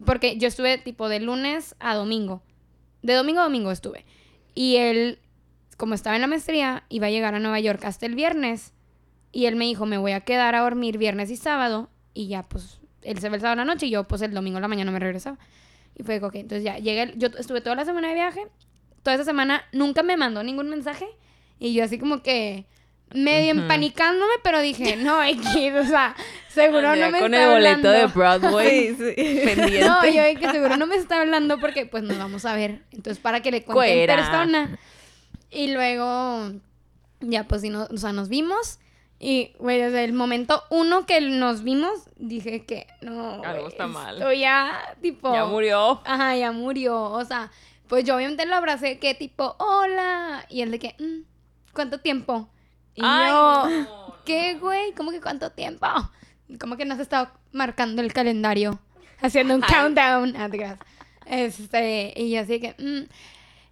Porque 0.05 0.35
yo 0.35 0.49
estuve 0.49 0.77
tipo 0.77 1.07
de 1.07 1.21
lunes 1.21 1.73
a 1.79 1.95
domingo. 1.95 2.43
De 3.01 3.13
domingo 3.13 3.39
a 3.39 3.43
domingo 3.45 3.71
estuve. 3.71 4.03
Y 4.55 4.75
él, 4.75 5.19
como 5.77 5.93
estaba 5.93 6.17
en 6.17 6.21
la 6.21 6.27
maestría, 6.27 6.83
iba 6.89 7.07
a 7.07 7.11
llegar 7.11 7.33
a 7.33 7.39
Nueva 7.39 7.61
York 7.61 7.85
hasta 7.85 8.05
el 8.07 8.15
viernes. 8.15 8.73
Y 9.31 9.45
él 9.45 9.55
me 9.55 9.65
dijo, 9.65 9.85
me 9.85 9.97
voy 9.97 10.11
a 10.11 10.21
quedar 10.21 10.55
a 10.55 10.61
dormir 10.61 10.97
viernes 10.97 11.29
y 11.31 11.37
sábado. 11.37 11.89
Y 12.13 12.27
ya, 12.27 12.43
pues, 12.43 12.79
él 13.03 13.19
se 13.19 13.29
ve 13.29 13.35
el 13.35 13.41
sábado 13.41 13.61
en 13.61 13.67
la 13.67 13.73
noche 13.73 13.85
y 13.85 13.89
yo, 13.91 14.03
pues, 14.05 14.21
el 14.21 14.33
domingo 14.33 14.57
en 14.57 14.61
la 14.61 14.67
mañana 14.67 14.91
me 14.91 14.99
regresaba. 14.99 15.37
Y 15.95 16.03
fue, 16.03 16.17
ok, 16.23 16.35
entonces 16.35 16.63
ya, 16.63 16.77
llegué, 16.77 17.03
el- 17.03 17.17
yo 17.17 17.29
estuve 17.37 17.61
toda 17.61 17.75
la 17.75 17.85
semana 17.85 18.09
de 18.09 18.13
viaje. 18.15 18.41
Toda 19.03 19.15
esa 19.15 19.25
semana 19.25 19.63
nunca 19.71 20.03
me 20.03 20.17
mandó 20.17 20.43
ningún 20.43 20.69
mensaje. 20.69 21.05
Y 21.59 21.73
yo 21.73 21.83
así 21.83 21.97
como 21.99 22.21
que 22.23 22.65
medio 23.13 23.51
Ujú. 23.53 23.61
empanicándome, 23.63 24.33
pero 24.43 24.61
dije, 24.61 24.95
no, 24.97 25.23
X, 25.23 25.73
o 25.75 25.85
sea, 25.85 26.15
seguro 26.49 26.95
no 26.95 27.11
me 27.11 27.19
con 27.19 27.33
está 27.33 27.43
el 27.45 27.49
boleto 27.51 27.89
hablando. 27.89 27.91
de 27.91 28.05
Broadway 28.07 28.95
Sí, 28.97 29.13
sí. 29.15 29.41
pendiente. 29.45 29.85
No, 29.85 30.05
yo 30.05 30.39
que 30.39 30.49
seguro 30.51 30.77
no 30.77 30.87
me 30.87 30.95
está 30.95 31.21
hablando 31.21 31.59
porque 31.59 31.85
pues 31.85 32.03
nos 32.03 32.17
vamos 32.17 32.45
a 32.45 32.55
ver. 32.55 32.81
Entonces, 32.91 33.19
para 33.19 33.41
que 33.41 33.51
le 33.51 33.63
cuente 33.63 34.03
en 34.03 34.07
persona. 34.07 34.77
Y 35.49 35.73
luego, 35.73 36.51
ya 37.21 37.45
pues 37.47 37.61
sí, 37.61 37.69
no, 37.69 37.87
o 37.91 37.97
sea, 37.97 38.11
nos 38.13 38.29
vimos. 38.29 38.79
Y, 39.23 39.53
güey, 39.59 39.79
desde 39.79 40.03
el 40.03 40.13
momento 40.13 40.63
uno 40.71 41.05
que 41.05 41.21
nos 41.21 41.63
vimos, 41.63 41.91
dije 42.17 42.65
que 42.65 42.87
no. 43.01 43.43
Algo 43.43 43.67
está 43.67 43.85
mal. 43.85 44.17
Esto 44.17 44.33
ya, 44.33 44.95
tipo. 44.99 45.31
Ya 45.31 45.45
murió. 45.45 46.01
Ajá, 46.05 46.35
ya 46.35 46.51
murió. 46.51 46.99
O 47.03 47.23
sea, 47.23 47.51
pues 47.87 48.03
yo 48.03 48.15
obviamente 48.15 48.47
lo 48.47 48.55
abracé, 48.55 48.97
que 48.97 49.13
tipo, 49.13 49.55
hola. 49.59 50.43
Y 50.49 50.61
él 50.61 50.71
de 50.71 50.79
que, 50.79 50.95
"Mm, 50.97 51.21
¿cuánto 51.71 51.99
tiempo? 51.99 52.49
Y 52.95 53.01
Ay, 53.05 53.29
yo, 53.29 53.69
no, 53.69 54.15
¿qué, 54.25 54.55
güey? 54.55 54.91
¿Cómo 54.93 55.11
que 55.11 55.21
cuánto 55.21 55.51
tiempo? 55.51 55.85
¿Cómo 56.59 56.75
que 56.75 56.85
no 56.85 56.95
has 56.95 56.99
estado 56.99 57.29
marcando 57.51 58.01
el 58.01 58.13
calendario? 58.13 58.79
Haciendo 59.21 59.53
un 59.53 59.63
Ay. 59.63 59.69
countdown. 59.71 60.35
Ah. 60.35 60.49
Este, 61.27 62.13
y 62.15 62.31
yo 62.31 62.41
así 62.41 62.59
que, 62.59 62.73
mm. 62.79 63.07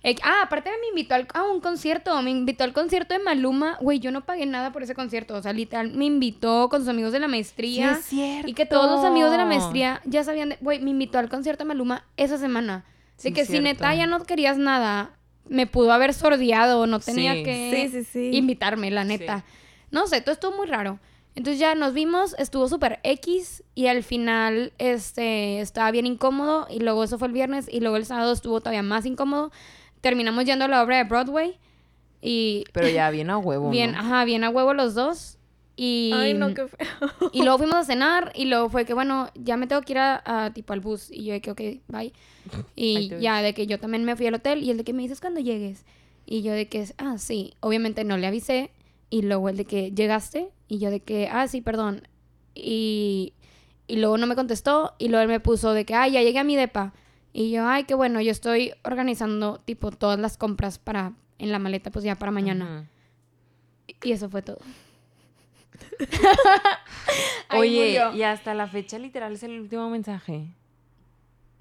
Eh, 0.02 0.16
ah, 0.24 0.44
aparte 0.44 0.70
me 0.82 0.88
invitó 0.90 1.16
al- 1.16 1.28
a 1.34 1.44
un 1.44 1.60
concierto, 1.60 2.22
me 2.22 2.32
invitó 2.32 2.64
al 2.64 2.72
concierto 2.72 3.14
de 3.14 3.20
Maluma. 3.22 3.78
Güey, 3.82 4.00
yo 4.00 4.12
no 4.12 4.22
pagué 4.26 4.46
nada 4.46 4.72
por 4.72 4.82
ese 4.82 4.96
concierto. 4.96 5.36
O 5.36 5.42
sea, 5.42 5.52
literal, 5.52 5.92
me 5.92 6.06
invitó 6.06 6.70
con 6.70 6.80
sus 6.82 6.88
amigos 6.90 7.12
de 7.12 7.20
la 7.20 7.28
maestría. 7.28 7.96
Sí, 7.96 8.00
es 8.00 8.06
cierto. 8.06 8.50
Y 8.50 8.54
que 8.54 8.66
todos 8.66 8.90
los 8.90 9.04
amigos 9.04 9.30
de 9.32 9.38
la 9.38 9.46
maestría 9.46 10.02
ya 10.06 10.24
sabían, 10.24 10.50
de- 10.50 10.58
güey, 10.62 10.80
me 10.80 10.92
invitó 10.92 11.20
al 11.20 11.28
concierto 11.28 11.64
de 11.66 11.68
Maluma 11.68 12.06
esa 12.16 12.38
semana. 12.38 12.86
De 13.18 13.24
Sí, 13.24 13.34
que 13.34 13.46
si 13.46 13.60
neta 13.60 13.94
ya 13.94 14.08
no 14.08 14.24
querías 14.24 14.58
nada, 14.58 15.12
me 15.50 15.68
pudo 15.68 15.92
haber 15.92 16.14
sordeado, 16.14 16.88
no 16.88 17.02
tenía 17.02 17.34
Sí. 17.34 17.44
que 17.44 17.90
Sí, 17.90 17.90
sí, 17.92 18.04
sí. 18.06 18.38
invitarme, 18.38 18.92
la 18.92 19.04
neta. 19.04 19.44
No 19.92 20.08
sé, 20.08 20.22
todo 20.22 20.32
estuvo 20.32 20.56
muy 20.56 20.68
raro. 20.68 21.00
Entonces 21.36 21.60
ya 21.60 21.76
nos 21.76 21.94
vimos, 21.94 22.36
estuvo 22.40 22.70
súper 22.70 23.00
X 23.04 23.64
y 23.76 23.88
al 23.88 24.04
final 24.04 24.72
este, 24.78 25.60
estaba 25.60 25.92
bien 25.92 26.06
incómodo 26.06 26.68
y 26.70 26.80
luego 26.80 27.04
eso 27.04 27.18
fue 27.18 27.28
el 27.28 27.34
viernes 27.34 27.68
y 27.72 27.82
luego 27.82 27.98
el 27.98 28.06
sábado 28.06 28.32
estuvo 28.32 28.60
todavía 28.62 28.84
más 28.84 29.06
incómodo. 29.06 29.52
Terminamos 30.02 30.46
yendo 30.46 30.66
a 30.66 30.68
la 30.68 30.82
obra 30.84 30.98
de 30.98 31.04
Broadway 31.04 31.58
y 32.22 32.64
Pero 32.74 32.90
ya 32.90 33.10
bien 33.12 33.30
a 33.30 33.38
huevo. 33.38 33.70
bien, 33.70 33.94
¿no? 33.94 34.00
ajá, 34.00 34.26
bien 34.26 34.44
a 34.44 34.50
huevo 34.50 34.74
los 34.74 34.94
dos. 34.96 35.36
Y, 35.82 36.12
Ay, 36.14 36.34
no, 36.34 36.54
qué 36.54 36.68
feo. 36.68 37.30
y 37.32 37.42
luego 37.44 37.58
fuimos 37.60 37.76
a 37.78 37.84
cenar 37.86 38.34
y 38.36 38.46
luego 38.46 38.70
fue 38.70 38.84
que, 38.84 38.94
bueno, 38.94 39.30
ya 39.36 39.56
me 39.56 39.66
tengo 39.66 39.82
que 39.82 39.94
ir 39.94 40.00
a, 40.00 40.22
a, 40.26 40.52
tipo 40.54 40.74
al 40.74 40.82
bus. 40.82 41.10
Y 41.10 41.24
yo 41.24 41.34
de 41.34 41.40
que, 41.42 41.52
ok, 41.52 41.62
bye. 41.88 42.12
Y 42.76 43.10
ya 43.20 43.42
de 43.42 43.54
que 43.54 43.66
yo 43.66 43.80
también 43.80 44.04
me 44.04 44.16
fui 44.18 44.28
al 44.28 44.34
hotel 44.34 44.62
y 44.62 44.72
el 44.72 44.78
de 44.78 44.84
que 44.84 44.92
me 44.92 45.04
dices 45.04 45.22
cuando 45.22 45.40
llegues. 45.40 45.86
Y 46.26 46.42
yo 46.42 46.52
de 46.52 46.68
que, 46.68 46.86
ah, 46.98 47.18
sí, 47.18 47.54
obviamente 47.62 48.04
no 48.04 48.18
le 48.18 48.28
avisé. 48.28 48.72
Y 49.10 49.22
luego 49.22 49.48
el 49.48 49.56
de 49.56 49.64
que 49.66 49.92
llegaste 49.92 50.50
y 50.68 50.80
yo 50.80 50.92
de 50.92 51.00
que, 51.00 51.30
ah, 51.32 51.48
sí, 51.48 51.62
perdón. 51.62 52.08
Y, 52.54 53.32
y 53.88 53.96
luego 53.98 54.18
no 54.18 54.28
me 54.28 54.36
contestó 54.36 54.94
y 55.00 55.08
luego 55.08 55.22
él 55.24 55.30
me 55.30 55.40
puso 55.40 55.72
de 55.74 55.86
que, 55.86 55.96
ah, 55.96 56.08
ya 56.10 56.22
llegué 56.22 56.40
a 56.40 56.44
mi 56.44 56.58
depa. 56.58 56.94
Y 57.32 57.52
yo, 57.52 57.68
ay, 57.68 57.84
qué 57.84 57.94
bueno, 57.94 58.22
yo 58.22 58.32
estoy 58.32 58.74
organizando 58.84 59.60
tipo 59.60 59.92
todas 59.92 60.20
las 60.20 60.38
compras 60.38 60.80
para, 60.80 61.14
en 61.38 61.52
la 61.52 61.60
maleta, 61.60 61.92
pues 61.92 62.04
ya 62.04 62.16
para 62.16 62.32
mañana. 62.32 62.90
Y 64.04 64.12
eso 64.12 64.30
fue 64.30 64.42
todo. 64.42 64.60
Oye, 67.58 68.02
murió. 68.02 68.16
y 68.16 68.24
hasta 68.24 68.54
la 68.54 68.68
fecha 68.68 69.00
literal 69.00 69.34
es 69.34 69.44
el 69.44 69.60
último 69.60 69.90
mensaje. 69.90 70.48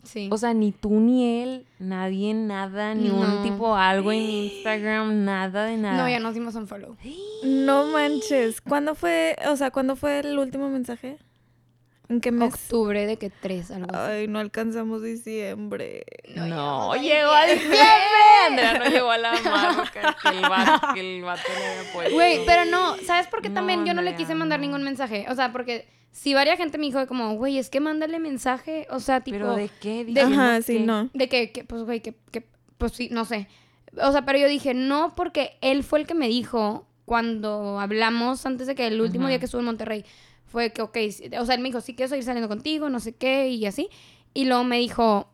Sí. 0.05 0.29
O 0.33 0.39
sea, 0.39 0.55
ni 0.55 0.73
tú 0.73 1.01
ni 1.01 1.43
él, 1.43 1.66
nadie, 1.79 2.33
nada, 2.33 2.95
ni 2.95 3.11
un 3.11 3.43
tipo 3.43 3.77
algo 3.77 4.11
en 4.12 4.21
Instagram, 4.23 5.25
nada 5.25 5.64
de 5.66 5.77
nada. 5.77 5.99
no, 5.99 6.09
ya 6.09 6.21
nos 6.21 6.35
dimos 6.35 6.55
un 6.55 6.66
follow. 6.66 6.97
No 7.45 7.89
manches. 7.89 8.61
¿Cuándo 8.61 8.95
fue, 8.95 9.37
o 9.49 9.57
sea, 9.57 9.71
cuándo 9.71 9.97
fue 9.97 10.21
el 10.21 10.39
último 10.39 10.71
mensaje? 10.71 11.19
¿En 12.09 12.20
qué 12.20 12.32
mes? 12.32 12.54
Octubre 12.54 13.04
de 13.06 13.16
que 13.18 13.28
tres, 13.30 13.70
algo 13.70 13.88
así. 13.94 14.12
Ay, 14.12 14.28
no 14.28 14.38
alcanzamos 14.38 15.02
diciembre. 15.02 16.04
No, 16.34 16.94
llegó 16.96 17.30
a 17.30 17.44
diciembre. 17.46 17.68
diciembre. 17.76 17.86
Andrea 18.48 18.78
no 18.78 18.84
llegó 18.86 19.11
a 19.11 19.18
la 19.18 19.32
marca 19.42 20.16
que 20.22 20.28
el 20.30 20.40
vato, 20.42 20.94
que 20.94 21.16
el 21.18 21.22
vato 21.22 21.42
le 21.59 21.66
había 21.66 21.92
puesto. 21.92 22.14
Güey, 22.14 22.46
pero 22.46 22.64
no, 22.64 22.96
¿sabes 23.04 23.26
por 23.26 23.42
qué 23.42 23.48
No, 23.50 23.56
también 23.56 23.84
yo 23.84 23.92
no 23.94 24.00
le 24.02 24.14
quise 24.16 24.34
mandar 24.34 24.59
no. 24.59 24.66
ningún 24.66 24.84
mensaje? 24.84 25.26
O 25.28 25.34
sea, 25.34 25.52
porque 25.52 25.86
si 26.11 26.32
varias 26.32 26.56
gente 26.56 26.78
me 26.78 26.86
dijo 26.86 27.06
como, 27.06 27.34
güey, 27.34 27.59
es 27.59 27.68
que 27.68 27.80
mándale 27.80 28.18
mensaje, 28.18 28.86
o 28.90 29.00
sea, 29.00 29.20
tipo, 29.20 29.36
¿Pero 29.38 29.54
de 29.56 29.68
qué? 29.80 30.04
de- 30.06 30.20
Ajá, 30.20 30.62
sí, 30.62 30.78
no. 30.80 31.11
de 31.12 31.28
que, 31.28 31.52
que, 31.52 31.64
pues, 31.64 31.82
güey, 31.82 32.00
que, 32.00 32.14
que, 32.32 32.46
pues 32.78 32.92
sí, 32.92 33.09
no 33.12 33.26
sé. 33.26 33.48
O 34.02 34.12
sea, 34.12 34.24
pero 34.24 34.38
yo 34.38 34.48
dije, 34.48 34.72
no, 34.72 35.14
porque 35.14 35.59
él 35.61 35.82
fue 35.84 35.98
el 36.00 36.06
que 36.06 36.14
me 36.14 36.28
dijo 36.28 36.86
cuando 37.04 37.80
hablamos 37.80 38.44
antes 38.46 38.66
de 38.66 38.74
que 38.74 38.86
el 38.86 39.00
último 39.00 39.28
día 39.28 39.38
que 39.38 39.46
estuve 39.46 39.61
en 39.61 39.66
Monterrey, 39.66 40.04
fue 40.49 40.72
que, 40.72 40.82
ok, 40.82 40.96
o 41.38 41.44
sea, 41.44 41.55
él 41.55 41.61
me 41.61 41.68
dijo, 41.68 41.80
sí 41.80 41.94
quiero 41.94 42.09
seguir 42.09 42.24
saliendo 42.24 42.49
contigo, 42.49 42.88
no 42.88 43.01
sé 43.01 43.14
qué, 43.14 43.49
y 43.49 43.66
así. 43.66 43.88
Y 44.34 44.46
luego 44.46 44.64
me 44.64 44.78
dijo, 44.78 45.30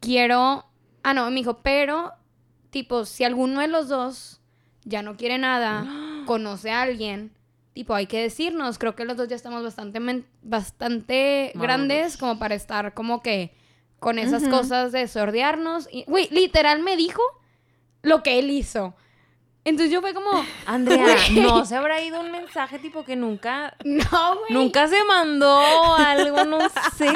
quiero, 0.00 0.66
ah, 1.02 1.14
no, 1.14 1.28
me 1.30 1.36
dijo, 1.36 1.58
pero, 1.62 2.12
tipo, 2.70 3.04
si 3.04 3.24
alguno 3.24 3.60
de 3.60 3.68
los 3.68 3.88
dos 3.88 4.40
ya 4.84 5.02
no 5.02 5.16
quiere 5.16 5.38
nada, 5.38 5.86
conoce 6.26 6.70
a 6.70 6.82
alguien, 6.82 7.32
tipo, 7.72 7.94
hay 7.94 8.06
que 8.06 8.20
decirnos, 8.20 8.78
creo 8.78 8.94
que 8.94 9.04
los 9.04 9.16
dos 9.16 9.28
ya 9.28 9.36
estamos 9.36 9.62
bastante, 9.62 10.24
bastante 10.42 11.52
grandes 11.54 12.16
como 12.16 12.38
para 12.38 12.54
estar 12.54 12.94
como 12.94 13.22
que 13.22 13.52
con 13.98 14.18
esas 14.18 14.48
cosas 14.48 14.92
de 14.92 15.08
sordearnos. 15.08 15.88
Y, 15.90 16.04
güey, 16.04 16.28
literal 16.30 16.82
me 16.82 16.96
dijo 16.96 17.22
lo 18.02 18.22
que 18.22 18.38
él 18.38 18.50
hizo. 18.50 18.94
Entonces 19.64 19.92
yo 19.92 20.00
fue 20.00 20.14
como, 20.14 20.30
Andrea, 20.66 21.16
no 21.32 21.64
se 21.66 21.76
habrá 21.76 22.00
ido 22.00 22.20
un 22.20 22.30
mensaje 22.30 22.78
tipo 22.78 23.04
que 23.04 23.16
nunca, 23.16 23.76
no, 23.84 24.36
güey. 24.38 24.50
nunca 24.52 24.88
se 24.88 25.04
mandó 25.04 25.60
algo, 25.96 26.44
no 26.44 26.58
sé. 26.96 27.08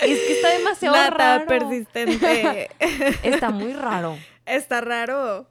Es 0.00 0.18
que 0.18 0.32
está 0.32 0.48
demasiado 0.50 0.96
Nata 0.96 1.16
raro. 1.38 1.46
persistente. 1.46 2.68
Está 3.22 3.50
muy 3.50 3.72
raro. 3.72 4.18
Está 4.46 4.80
raro. 4.80 5.46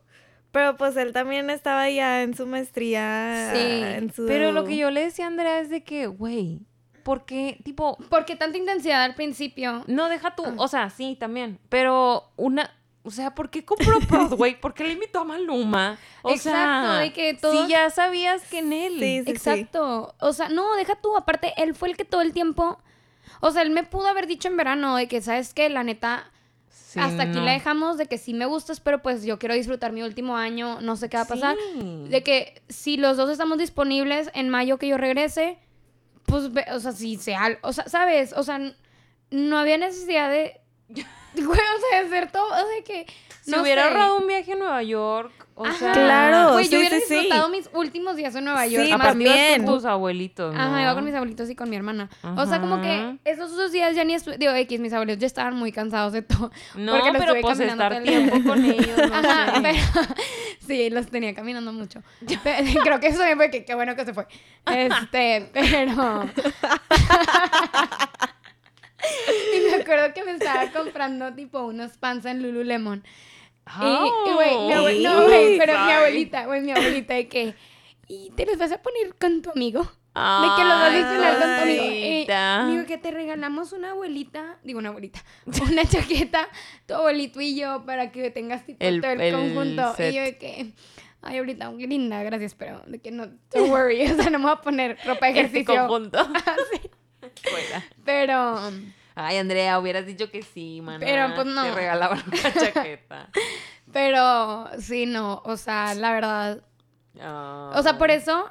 Pero 0.52 0.76
pues 0.78 0.98
él 0.98 1.14
también 1.14 1.50
estaba 1.52 1.90
ya 1.90 2.24
en 2.24 2.36
su 2.36 2.48
maestría. 2.48 3.52
Sí, 3.54 3.60
en 3.84 4.12
su... 4.12 4.26
Pero 4.26 4.52
lo 4.52 4.66
que 4.66 4.76
yo 4.78 4.90
le 4.90 5.02
decía 5.02 5.26
a 5.26 5.28
Andrea 5.28 5.60
es 5.60 5.70
de 5.70 5.84
que, 5.84 6.08
güey, 6.08 6.60
¿por 7.04 7.24
qué? 7.26 7.60
Tipo, 7.64 7.98
Porque 8.10 8.36
tanta 8.36 8.58
intensidad 8.58 9.04
al 9.04 9.14
principio. 9.14 9.84
no 9.88 10.10
deja 10.10 10.30
Ah. 10.30 10.36
tú, 10.36 10.44
o 10.58 10.68
sea, 10.68 10.90
sí, 10.90 11.16
también, 11.20 11.60
pero 11.70 12.32
una, 12.36 12.72
o 13.04 13.12
sea, 13.12 13.34
¿por 13.34 13.50
qué 13.50 13.64
compró 13.66 14.00
Broadway? 14.10 14.60
¿Por 14.60 14.74
qué 14.74 14.84
le 14.84 14.94
invitó 14.94 15.20
a 15.20 15.24
Maluma? 15.24 15.98
O 16.22 16.32
Exacto, 16.32 16.88
sea, 16.92 17.00
de 17.00 17.14
que 17.14 17.34
todos- 17.34 17.66
si 17.66 17.72
ya 17.72 17.90
sabías 17.90 18.42
que 18.50 18.60
en 18.60 18.74
él. 18.74 18.94
Sí, 19.00 19.24
sí, 19.26 19.32
Exacto. 19.32 20.14
O 20.20 20.34
sea, 20.34 20.50
no, 20.50 20.76
deja 20.76 20.96
tú. 20.96 21.16
Aparte, 21.16 21.54
él 21.58 21.76
fue 21.76 21.90
el 21.90 21.98
que 21.98 22.06
todo 22.06 22.22
el 22.22 22.34
tiempo. 22.34 22.80
O 23.42 23.52
sea, 23.52 23.62
él 23.62 23.70
me 23.72 23.84
pudo 23.84 24.08
haber 24.08 24.28
dicho 24.28 24.48
en 24.50 24.58
verano 24.58 24.96
de 24.98 25.08
que, 25.08 25.22
¿sabes 25.22 25.54
qué? 25.54 25.70
La 25.70 25.84
neta, 25.84 26.30
Sí, 26.70 27.00
hasta 27.00 27.24
aquí 27.24 27.38
no. 27.38 27.44
la 27.46 27.52
dejamos, 27.52 27.98
de 27.98 28.08
que 28.08 28.18
sí 28.18 28.34
me 28.34 28.48
gustas, 28.48 28.80
pero 28.80 29.02
pues 29.04 29.24
yo 29.24 29.38
quiero 29.38 29.54
disfrutar 29.54 29.92
mi 29.92 30.02
último 30.02 30.36
año, 30.38 30.82
no 30.82 30.96
sé 30.96 31.08
qué 31.08 31.18
va 31.18 31.24
a 31.24 31.28
pasar. 31.28 31.56
Sí. 31.74 32.06
De 32.10 32.24
que 32.24 32.64
si 32.68 32.98
los 32.98 33.16
dos 33.16 33.30
estamos 33.30 33.60
disponibles 33.60 34.32
en 34.34 34.50
mayo 34.50 34.80
que 34.80 34.88
yo 34.88 34.98
regrese, 34.98 35.60
pues, 36.26 36.50
o 36.74 36.80
sea, 36.80 36.92
si 36.92 37.16
sea, 37.18 37.60
o 37.62 37.74
sea, 37.74 37.88
¿sabes? 37.88 38.34
O 38.34 38.42
sea, 38.44 38.60
no 39.30 39.58
había 39.60 39.78
necesidad 39.78 40.30
de, 40.32 40.60
güey, 41.36 41.48
o 41.48 41.80
sea, 41.90 42.02
de 42.02 42.08
hacer 42.08 42.32
todo, 42.32 42.48
o 42.48 42.56
sea, 42.56 42.84
que, 42.86 43.06
Si 43.42 43.52
no 43.52 43.62
hubiera 43.62 43.84
sé. 43.84 43.88
ahorrado 43.90 44.18
un 44.18 44.28
viaje 44.28 44.54
a 44.54 44.56
Nueva 44.56 44.84
York, 44.84 45.32
o 45.56 45.66
Ajá. 45.66 45.78
sea... 45.78 45.92
Claro, 45.92 46.54
Güey, 46.54 46.66
sí, 46.66 46.72
yo 46.72 46.80
hubiera 46.80 46.96
sí, 46.98 47.04
sí. 47.06 47.14
disfrutado 47.16 47.50
mis 47.50 47.70
últimos 47.74 48.16
días 48.16 48.34
en 48.36 48.46
Nueva 48.46 48.66
York. 48.66 48.86
Sí, 48.86 48.92
más 48.94 49.08
también. 49.08 49.66
con 49.66 49.76
tus 49.76 49.84
abuelitos, 49.86 50.56
¿no? 50.56 50.62
Ajá, 50.62 50.82
iba 50.82 50.94
con 50.96 51.04
mis 51.04 51.14
abuelitos 51.14 51.50
y 51.50 51.56
con 51.56 51.70
mi 51.70 51.76
hermana. 51.76 52.10
O 52.38 52.46
sea, 52.46 52.62
como 52.62 52.80
que 52.82 53.18
esos 53.26 53.54
dos 53.58 53.72
días 53.74 53.94
ya 53.94 54.06
ni 54.06 54.14
estuve. 54.14 54.38
Digo, 54.38 54.54
X, 54.54 54.80
mis 54.80 54.94
abuelitos 54.94 55.20
ya 55.20 55.28
estaban 55.28 55.56
muy 55.56 55.74
cansados 55.74 56.14
de 56.14 56.22
todo. 56.22 56.50
No, 56.76 56.94
porque 56.94 57.12
los 57.12 57.22
pero 57.22 57.36
estuve 57.36 57.42
pues 57.42 57.58
caminando 57.58 57.84
estar 57.84 58.04
día. 58.04 58.32
tiempo 58.32 58.50
con 58.50 58.64
ellos, 58.66 58.98
no 59.10 59.16
Ajá, 59.16 59.56
sé. 59.56 59.62
pero 59.62 59.78
Sí, 60.66 60.90
los 60.92 61.08
tenía 61.08 61.34
caminando 61.34 61.74
mucho. 61.74 62.02
Creo 62.84 63.00
que 63.02 63.08
eso 63.08 63.22
fue 63.36 63.50
que 63.52 63.66
qué 63.66 63.76
bueno 63.76 63.96
que 63.98 64.06
se 64.06 64.14
fue. 64.14 64.28
Este, 64.66 65.50
pero. 65.52 66.26
y 69.56 69.60
me 69.70 69.76
acuerdo 69.82 70.14
que 70.14 70.24
me 70.24 70.32
estaba 70.34 70.72
comprando 70.72 71.34
tipo 71.34 71.60
unos 71.62 71.98
pants 71.98 72.26
en 72.26 72.42
Lululemon. 72.44 73.04
Y, 73.82 73.86
y, 73.86 74.34
güey, 74.34 75.00
no, 75.04 75.24
güey, 75.26 75.58
pero 75.60 75.74
mi 75.86 75.92
abuelita, 75.92 76.46
güey, 76.46 76.62
mi 76.62 76.72
abuelita 76.72 77.14
de 77.14 77.28
que. 77.28 77.54
¿Y 78.08 78.32
te 78.32 78.46
los 78.48 78.58
vas 78.58 78.72
a 78.72 78.82
poner 78.82 79.14
con 79.20 79.42
tu 79.44 79.52
amigo? 79.52 79.82
De 79.84 80.48
que 80.58 80.64
los 80.64 80.74
vas 80.80 80.92
a 80.92 80.98
estrenar 81.00 81.34
con 81.34 81.42
tu 81.56 81.62
amigo. 81.62 81.84
Cosita. 81.84 82.68
digo 82.68 82.86
que 82.88 82.98
te 82.98 83.12
regalamos 83.12 83.72
una 83.72 83.92
abuelita, 83.92 84.58
digo 84.64 84.80
una 84.80 84.90
abuelita, 84.90 85.24
una 85.72 85.86
chaqueta, 85.86 86.50
tu 86.88 86.96
abuelito 86.96 87.40
y 87.42 87.56
yo, 87.56 87.86
para 87.86 88.12
que 88.12 88.32
tengas 88.32 88.66
tipo 88.66 88.84
El- 88.84 89.02
todo 89.02 89.12
el, 89.12 89.22
el 89.22 89.34
conjunto. 89.36 89.94
set. 89.96 90.12
Y 90.12 90.16
yo 90.18 90.24
de 90.24 90.38
que, 90.40 90.72
ay, 91.22 91.38
abuelita, 91.38 91.72
qué 91.78 91.86
linda, 91.88 92.24
gracias, 92.24 92.56
pero 92.56 92.82
de 92.88 93.00
que 93.00 93.12
no, 93.12 93.28
don't 93.54 93.70
worry, 93.70 94.02
o 94.12 94.16
sea, 94.16 94.32
no 94.32 94.40
me 94.40 94.46
voy 94.46 94.54
a 94.54 94.62
poner 94.62 94.98
ropa 95.06 95.28
de 95.28 95.42
Este 95.42 95.60
ejercicio. 95.60 95.88
conjunto. 95.88 96.28
Sí. 96.74 96.90
Fuera. 97.20 97.84
Pero, 98.06 98.60
Ay, 99.16 99.38
Andrea, 99.38 99.80
hubieras 99.80 100.06
dicho 100.06 100.32
que 100.32 100.42
sí, 100.44 100.80
man. 100.82 101.00
Pero, 101.00 101.34
pues, 101.36 101.46
no. 101.48 101.64
Te 101.64 101.72
regalaban 101.76 102.24
una 102.26 102.54
chaqueta. 102.74 103.30
pero, 103.92 104.70
sí, 104.80 105.06
no, 105.06 105.42
o 105.46 105.58
sea, 105.58 105.94
la 105.96 106.12
verdad, 106.14 106.64
o 107.76 107.82
sea, 107.84 107.98
por 107.98 108.12
eso 108.12 108.48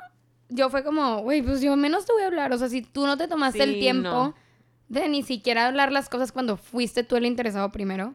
yo 0.51 0.69
fue 0.71 0.83
como, 0.85 1.19
güey, 1.23 1.43
pues 1.43 1.61
yo 1.61 1.75
menos 1.77 2.05
te 2.05 2.13
voy 2.13 2.23
a 2.23 2.27
hablar, 2.27 2.53
o 2.53 2.59
sea, 2.59 2.69
si 2.69 2.83
tú 2.83 3.07
no 3.07 3.17
te 3.17 3.29
tomaste 3.29 3.63
el 3.63 3.79
tiempo 3.79 4.09
no. 4.11 4.35
de 4.89 5.09
ni 5.09 5.23
siquiera 5.23 5.67
hablar 5.67 5.91
las 5.93 6.09
cosas 6.09 6.33
cuando 6.33 6.57
fuiste 6.57 7.03
tú 7.05 7.17
el 7.17 7.25
interesado 7.27 7.71
primero, 7.73 8.15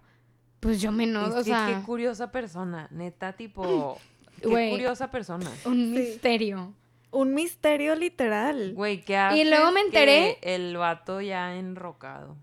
pues 0.59 0.79
yo 0.81 0.91
menos, 0.91 1.29
Es 1.29 1.33
o 1.33 1.37
que 1.39 1.43
sea... 1.45 1.67
qué 1.67 1.85
curiosa 1.85 2.31
persona. 2.31 2.87
Neta, 2.91 3.33
tipo. 3.33 3.97
Qué 4.41 4.69
curiosa 4.71 5.09
persona. 5.09 5.49
Un 5.63 5.73
Sí. 5.73 5.85
misterio. 5.99 6.73
Un 7.14 7.34
misterio 7.34 7.95
literal. 7.95 8.74
Güey, 8.74 9.01
¿qué 9.01 9.18
haces 9.18 9.47
luego 9.47 9.72
me 9.72 9.82
enteré- 9.82 10.38
que 10.41 10.55
el 10.55 10.76
vato 10.78 11.22
ya 11.22 11.55
enrocado. 11.55 12.36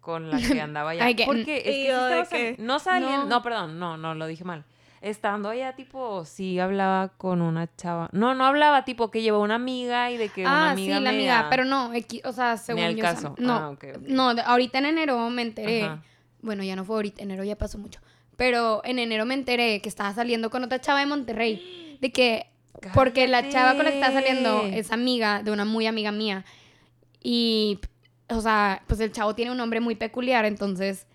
Con 0.00 0.30
la 0.30 0.38
que 0.38 0.60
andaba 0.60 0.94
ya. 0.94 1.06
Porque 1.26 1.58
es 1.58 1.62
que 1.64 1.70
¿Y 1.70 1.74
sí 1.84 1.86
estaba? 1.88 2.26
No 2.58 2.78
saliendo. 2.80 3.18
No. 3.24 3.28
No. 3.28 3.42
perdón, 3.42 3.78
no, 3.78 3.96
no, 3.96 4.14
lo 4.14 4.26
dije 4.26 4.44
mal. 4.44 4.64
Estando 5.00 5.48
allá, 5.48 5.74
tipo, 5.74 6.24
sí 6.24 6.58
hablaba 6.60 7.08
con 7.18 7.42
una 7.42 7.68
chava. 7.76 8.08
No, 8.12 8.34
no 8.36 8.46
hablaba, 8.46 8.84
tipo, 8.84 9.10
que 9.10 9.20
llevó 9.22 9.40
una 9.40 9.56
amiga 9.56 10.10
y 10.12 10.16
de 10.16 10.28
que 10.28 10.42
una 10.42 10.70
Ah, 10.70 10.74
sí, 10.76 10.82
amiga. 10.84 11.00
la 11.00 11.10
media- 11.12 11.34
amiga, 11.38 11.50
pero 11.50 11.64
no, 11.64 11.92
equi- 11.92 12.20
o 12.24 12.32
sea, 12.32 12.56
según 12.56 12.82
yo, 12.90 13.02
sea, 13.02 13.14
caso. 13.14 13.34
no, 13.38 13.52
Ah, 13.52 13.70
ok, 13.70 13.84
ok. 13.96 14.02
no, 14.06 14.30
ahorita 14.30 14.78
en 14.78 14.86
enero 14.86 15.28
me 15.30 15.42
enteré, 15.42 15.82
Ajá. 15.84 16.02
bueno, 16.40 16.62
ya 16.62 16.76
no 16.76 16.84
fue 16.84 16.94
ahorita, 16.96 17.20
enero 17.20 17.42
ya 17.42 17.58
pasó 17.58 17.78
mucho, 17.78 18.00
pero 18.36 18.80
en 18.84 19.00
enero 19.00 19.24
me 19.26 19.34
enteré 19.34 19.80
que 19.82 19.88
estaba 19.88 20.14
saliendo 20.14 20.50
con 20.50 20.62
otra 20.62 20.80
chava 20.80 21.00
de 21.00 21.06
Monterrey, 21.06 21.98
de 22.00 22.12
que, 22.12 22.46
porque 22.94 23.28
la 23.28 23.48
chava 23.48 23.74
con 23.74 23.84
la 23.84 23.90
que 23.90 23.98
estaba 24.00 24.14
saliendo 24.14 24.62
es 24.66 24.90
amiga 24.92 25.42
de 25.42 25.50
una 25.50 25.64
muy 25.64 25.86
amiga 25.86 26.12
mía, 26.12 26.44
y, 27.22 27.78
o 28.28 28.40
sea, 28.40 28.82
pues 28.86 29.00
el 29.00 29.12
chavo 29.12 29.34
tiene 29.34 29.50
un 29.50 29.56
nombre 29.58 29.80
muy 29.80 29.94
peculiar, 29.94 30.44
entonces, 30.44 31.06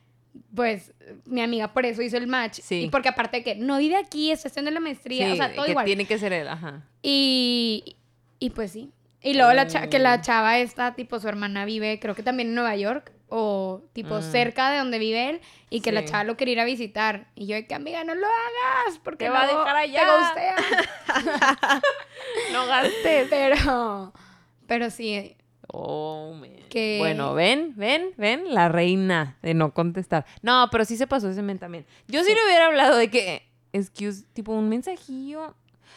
pues, 0.55 0.93
mi 1.25 1.41
amiga 1.41 1.73
por 1.73 1.85
eso 1.85 2.01
hizo 2.01 2.17
el 2.17 2.27
match, 2.27 2.59
Sí. 2.61 2.83
y 2.85 2.89
porque 2.89 3.09
aparte 3.09 3.37
de 3.37 3.43
que 3.43 3.55
no 3.55 3.77
vive 3.77 3.95
aquí, 3.97 4.31
está 4.31 4.47
haciendo 4.49 4.71
la 4.71 4.79
maestría, 4.79 5.27
Sí, 5.27 5.31
o 5.33 5.35
sea, 5.35 5.53
todo 5.53 5.65
que 5.65 5.71
igual. 5.71 5.85
tiene 5.85 6.05
que 6.05 6.17
ser 6.17 6.31
él, 6.33 6.47
ajá. 6.47 6.83
Y, 7.01 7.95
y 8.39 8.49
pues 8.51 8.71
sí. 8.71 8.91
Y 9.21 9.33
luego 9.33 9.51
la 9.53 9.67
que 9.67 9.99
la 9.99 10.21
chava 10.21 10.59
esta, 10.59 10.95
tipo 10.95 11.19
su 11.19 11.27
hermana 11.27 11.65
vive, 11.65 11.99
creo 11.99 12.15
que 12.15 12.23
también 12.23 12.49
en 12.49 12.55
Nueva 12.55 12.75
York, 12.75 13.11
o 13.29 13.81
tipo 13.93 14.15
Mm. 14.19 14.21
cerca 14.21 14.71
de 14.71 14.77
donde 14.79 14.99
vive 14.99 15.29
él, 15.29 15.41
y 15.69 15.81
que 15.81 15.91
la 15.91 16.01
Sí. 16.01 16.07
chava 16.07 16.23
lo 16.23 16.37
quería 16.37 16.53
ir 16.53 16.59
a 16.61 16.65
visitar. 16.65 17.27
Y 17.35 17.45
yo 17.47 17.55
de 17.55 17.65
que, 17.67 17.75
amiga, 17.75 18.03
no 18.03 18.15
lo 18.15 18.25
hagas, 18.27 18.99
porque 19.03 19.25
Te 19.25 19.29
va 19.29 19.43
a 19.43 19.47
dejar 19.47 19.75
allá. 19.75 19.99
Te 19.99 20.17
gustea. 20.17 20.55
No 22.51 22.65
gastes. 22.67 23.27
pero, 23.29 24.13
pero 24.67 24.89
sí, 24.89 25.33
Oh, 25.69 26.33
man. 26.39 26.49
Que- 26.69 26.95
Bueno, 26.99 27.33
ven, 27.33 27.73
ven, 27.75 28.11
ven, 28.15 28.53
la 28.53 28.69
reina 28.69 29.35
de 29.41 29.53
no 29.53 29.73
contestar. 29.73 30.25
No, 30.41 30.69
pero 30.71 30.85
sí 30.85 30.95
se 30.95 31.07
pasó 31.07 31.29
ese 31.29 31.41
men 31.41 31.59
también. 31.59 31.85
Yo 32.07 32.23
sí, 32.23 32.33
le 32.33 32.45
hubiera 32.45 32.67
hablado 32.67 32.95
de 32.95 33.09
que, 33.09 33.43
excuse, 33.73 34.23
tipo 34.33 34.53
un 34.53 34.69
mensajillo. 34.69 35.55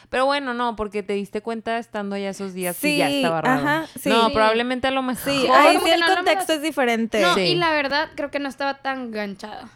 Pero 0.09 0.25
bueno, 0.25 0.53
no, 0.53 0.75
porque 0.75 1.03
te 1.03 1.13
diste 1.13 1.41
cuenta 1.41 1.77
estando 1.77 2.15
allá 2.15 2.29
esos 2.29 2.53
días 2.53 2.77
que 2.79 2.97
ya 2.97 3.07
Sí, 3.07 3.17
estaba 3.17 3.41
raro. 3.41 3.61
ajá, 3.61 3.87
sí. 3.99 4.09
No, 4.09 4.27
Sí. 4.27 4.33
probablemente 4.33 4.87
a 4.87 4.91
lo 4.91 5.01
mejor. 5.01 5.31
Sí, 5.31 5.47
ahí 5.47 5.77
sí 5.83 5.89
el 5.89 5.99
no 5.99 6.07
contexto 6.15 6.53
es 6.53 6.61
diferente. 6.61 7.21
No, 7.21 7.33
Sí. 7.35 7.41
y 7.41 7.55
la 7.55 7.71
verdad 7.71 8.09
creo 8.15 8.29
que 8.31 8.39
no 8.39 8.49
estaba 8.49 8.75
tan 8.81 9.11
ganchada. 9.11 9.69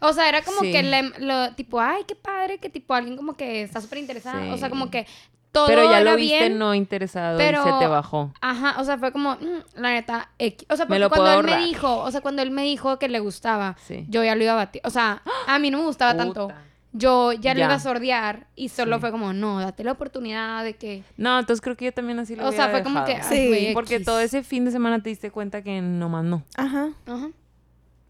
O 0.00 0.12
sea, 0.12 0.28
era 0.28 0.42
como 0.42 0.60
Sí. 0.60 0.72
que 0.72 0.82
le- 0.82 1.12
lo 1.20 1.52
tipo, 1.54 1.80
ay, 1.80 2.02
qué 2.08 2.16
padre, 2.16 2.58
que 2.58 2.68
tipo 2.68 2.92
alguien 2.94 3.16
como 3.16 3.34
que 3.34 3.62
está 3.62 3.80
súper 3.80 3.98
interesado. 3.98 4.52
O 4.52 4.56
sea, 4.56 4.66
Sí. 4.66 4.70
como 4.70 4.90
que 4.90 5.06
todo 5.52 5.66
pero 5.66 5.84
ya 5.84 6.00
era 6.00 6.10
lo 6.12 6.16
viste 6.16 6.38
bien. 6.38 6.58
no 6.58 6.74
interesado 6.74 7.36
pero- 7.38 7.60
y 7.60 7.64
se 7.70 7.78
te 7.78 7.86
bajó. 7.86 8.32
Ajá, 8.40 8.76
o 8.80 8.84
sea, 8.84 8.96
fue 8.98 9.12
como, 9.12 9.34
mm, 9.36 9.62
la 9.80 9.90
neta, 9.90 10.30
X. 10.38 10.66
O 10.70 10.76
sea, 10.76 10.86
Me 10.86 10.88
porque 10.88 10.98
lo 11.00 11.08
cuando 11.10 11.26
puedo 11.26 11.40
él 11.40 11.46
me 11.46 11.66
dijo, 11.66 11.98
o 11.98 12.10
sea, 12.10 12.20
cuando 12.20 12.42
él 12.42 12.50
me 12.50 12.62
dijo 12.62 12.98
que 12.98 13.08
le 13.08 13.20
gustaba, 13.20 13.76
Sí. 13.86 14.06
yo 14.08 14.24
ya 14.24 14.34
lo 14.34 14.42
iba 14.42 14.52
a 14.54 14.56
batir. 14.56 14.80
O 14.84 14.90
sea, 14.90 15.22
a 15.46 15.58
mí 15.60 15.70
no 15.70 15.78
me 15.78 15.84
gustaba 15.84 16.16
tanto. 16.16 16.50
Yo 16.94 17.32
ya, 17.32 17.54
lo 17.54 17.60
Ya. 17.60 17.64
iba 17.66 17.74
a 17.74 17.80
sordear 17.80 18.46
y 18.54 18.68
solo 18.68 18.96
Sí. 18.96 19.00
fue 19.00 19.10
como, 19.10 19.32
no, 19.32 19.60
date 19.60 19.82
la 19.82 19.92
oportunidad 19.92 20.62
de 20.62 20.74
que. 20.74 21.02
No, 21.16 21.38
entonces 21.38 21.62
creo 21.62 21.76
que 21.76 21.86
yo 21.86 21.92
también 21.92 22.18
así 22.18 22.36
lo 22.36 22.46
O 22.46 22.52
sea, 22.52 22.68
fue 22.68 22.82
como 22.82 23.04
que. 23.04 23.22
Sí, 23.22 23.70
Porque 23.72 23.98
todo 24.00 24.20
ese 24.20 24.42
fin 24.42 24.64
de 24.66 24.70
semana 24.72 25.02
te 25.02 25.08
diste 25.08 25.30
cuenta 25.30 25.62
que 25.62 25.80
nomás 25.80 26.24
no. 26.24 26.42
Ajá. 26.56 26.90
Ajá. 27.06 27.30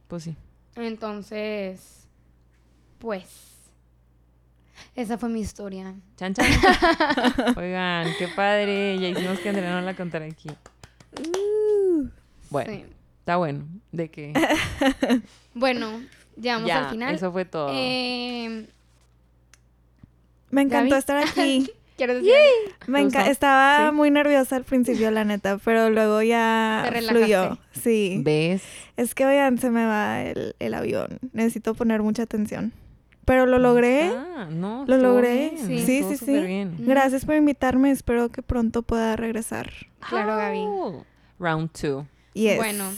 Pues 0.08 0.24
sí. 0.24 0.36
Entonces, 0.74 2.08
pues. 2.98 3.48
Esa 4.96 5.16
fue 5.16 5.28
mi 5.28 5.40
historia. 5.40 5.94
Chan, 6.16 6.34
chan. 6.34 6.46
Oigan, 7.56 8.08
qué 8.18 8.28
padre. 8.34 8.98
Ya 8.98 9.08
hicimos 9.08 9.38
que 9.38 9.48
Andrea 9.50 9.70
no 9.70 9.80
la 9.82 9.94
contara 9.94 10.24
aquí. 10.26 10.50
Bueno, 12.50 12.72
Sí. 12.72 12.84
está 13.20 13.36
bueno. 13.36 13.64
De 13.92 14.10
que 14.10 14.32
Bueno, 15.54 16.00
llegamos 16.36 16.68
ya, 16.68 16.84
al 16.84 16.90
final. 16.90 17.14
eso 17.14 17.32
fue 17.32 17.44
todo. 17.44 17.70
Eh, 17.72 18.66
Me 20.50 20.62
encantó 20.62 20.90
Gaby. 20.90 20.98
estar 20.98 21.16
aquí. 21.18 21.70
¿Quieres 21.96 22.16
decir? 22.22 22.34
Estaba 23.28 23.90
Sí. 23.90 23.94
muy 23.94 24.10
nerviosa 24.10 24.56
al 24.56 24.64
principio, 24.64 25.10
la 25.10 25.24
neta, 25.24 25.58
pero 25.64 25.90
luego 25.90 26.22
ya 26.22 26.90
fluyó. 27.08 27.58
Sí. 27.72 28.20
¿Ves? 28.24 28.62
Es 28.96 29.14
que, 29.14 29.24
oigan, 29.26 29.58
se 29.58 29.70
me 29.70 29.86
va 29.86 30.22
el, 30.22 30.56
el 30.58 30.74
avión. 30.74 31.18
Necesito 31.32 31.74
poner 31.74 32.02
mucha 32.02 32.22
atención. 32.24 32.72
Pero 33.24 33.46
lo 33.46 33.58
logré. 33.58 34.08
Ah, 34.08 34.48
no, 34.50 34.84
Lo 34.88 34.96
logré. 34.98 35.50
bien, 35.54 35.58
Sí. 35.58 35.78
Sí, 35.86 36.02
sí, 36.02 36.16
sí. 36.16 36.16
súper 36.16 36.46
bien. 36.46 36.76
Gracias 36.80 37.24
por 37.24 37.36
invitarme. 37.36 37.92
Espero 37.92 38.30
que 38.30 38.42
pronto 38.42 38.82
pueda 38.82 39.14
regresar. 39.14 39.70
Claro, 40.08 40.34
Gaby. 40.36 40.58
Oh. 40.66 41.04
Round 41.38 41.70
two. 41.72 42.06
Yes. 42.34 42.56
Bueno, 42.56 42.90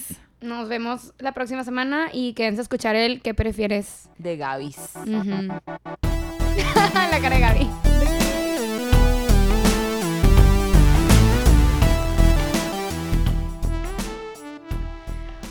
nos 0.45 0.69
vemos 0.69 1.13
la 1.19 1.33
próxima 1.33 1.65
semana 1.65 2.09
y 2.13 2.35
quédense 2.35 2.61
a 2.61 2.63
escuchar 2.63 2.95
el 2.95 3.21
¿Qué 3.23 3.35
prefieres? 3.35 4.09
De 4.19 4.37
Gavis. 4.37 4.79
Ujú. 4.95 5.31
la 6.95 7.21
cara 7.21 7.35
de 7.35 7.41
Gaby. 7.41 7.71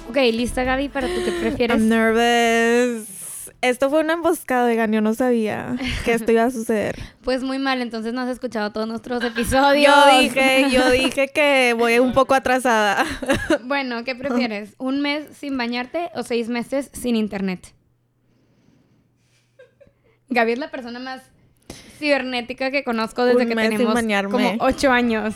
Ok, 0.09 0.17
lista 0.31 0.63
Gaby 0.63 0.89
para 0.89 1.07
tu 1.07 1.25
¿Qué 1.25 1.31
prefieres? 1.41 1.77
I'm 1.77 1.89
nervous. 1.89 3.22
Esto 3.63 3.89
fue 3.89 4.01
una 4.01 4.13
emboscada, 4.13 4.65
oigan. 4.65 4.91
Yo 4.91 4.99
no 4.99 5.13
sabía 5.13 5.77
que 6.03 6.11
esto 6.13 6.31
iba 6.33 6.43
a 6.43 6.51
suceder. 6.51 6.99
Pues 7.23 7.43
muy 7.43 7.59
mal, 7.59 7.81
entonces 7.81 8.13
no 8.13 8.19
has 8.21 8.29
escuchado 8.29 8.71
todos 8.73 8.87
nuestros 8.87 9.23
episodios. 9.23 9.85
Yo 9.95 10.19
dije, 10.19 10.65
yo 10.69 10.91
dije 10.91 11.29
que 11.29 11.73
voy 11.77 11.97
un 11.99 12.11
poco 12.13 12.33
atrasada. 12.35 13.05
Bueno, 13.63 14.03
¿qué 14.03 14.15
prefieres? 14.15 14.75
¿Un 14.77 14.99
mes 15.01 15.25
sin 15.37 15.57
bañarte 15.57 16.09
o 16.15 16.23
seis 16.23 16.49
meses 16.49 16.89
sin 16.93 17.15
internet? 17.15 17.73
Gaby 20.29 20.51
es 20.53 20.59
la 20.59 20.69
persona 20.69 20.99
más 20.99 21.21
cibernética 21.99 22.69
que 22.71 22.83
conozco 22.83 23.23
desde 23.23 23.43
Un 23.43 23.47
que 23.49 23.55
mes 23.55 23.67
sin 23.69 23.77
tenemos 23.77 23.93
bañarme. 23.93 24.31
como 24.31 24.55
ocho 24.59 24.91
años. 24.91 25.33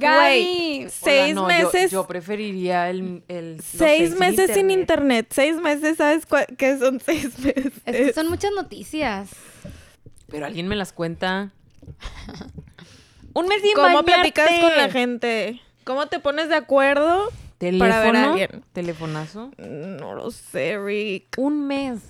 Gaby, 0.00 0.86
Seis 0.90 1.34
no, 1.34 1.46
meses. 1.46 1.90
Yo, 1.90 2.06
preferiría 2.06 2.88
el. 2.90 3.22
el 3.28 3.56
los 3.56 3.64
seis 3.64 4.16
meses 4.18 4.50
sin 4.52 4.70
internet. 4.70 5.26
Seis 5.30 5.56
meses, 5.56 5.96
¿sabes 5.96 6.26
qué 6.58 6.78
son 6.78 7.00
seis 7.00 7.38
meses? 7.44 7.72
es 7.84 7.96
que 7.96 8.12
son 8.12 8.28
muchas 8.28 8.52
noticias. 8.52 9.30
Pero 10.28 10.46
alguien 10.46 10.68
me 10.68 10.76
las 10.76 10.92
cuenta. 10.92 11.50
Un 13.32 13.46
mes 13.48 13.60
sin 13.62 13.72
¿Cómo 13.74 14.02
bañarte. 14.02 14.12
platicas 14.32 14.48
con 14.60 14.76
la 14.76 14.90
gente? 14.90 15.60
¿Cómo 15.84 16.06
te 16.06 16.18
pones 16.20 16.48
de 16.48 16.56
acuerdo? 16.56 17.30
¿Teléfono? 17.58 17.90
para 17.90 18.04
ver 18.04 18.16
a 18.16 18.24
alguien? 18.30 18.64
¿Telefonazo? 18.72 19.50
No 19.58 20.14
lo 20.14 20.30
sé, 20.30 20.78
Rick. 20.78 21.34
Un 21.38 21.66
mes. 21.66 22.00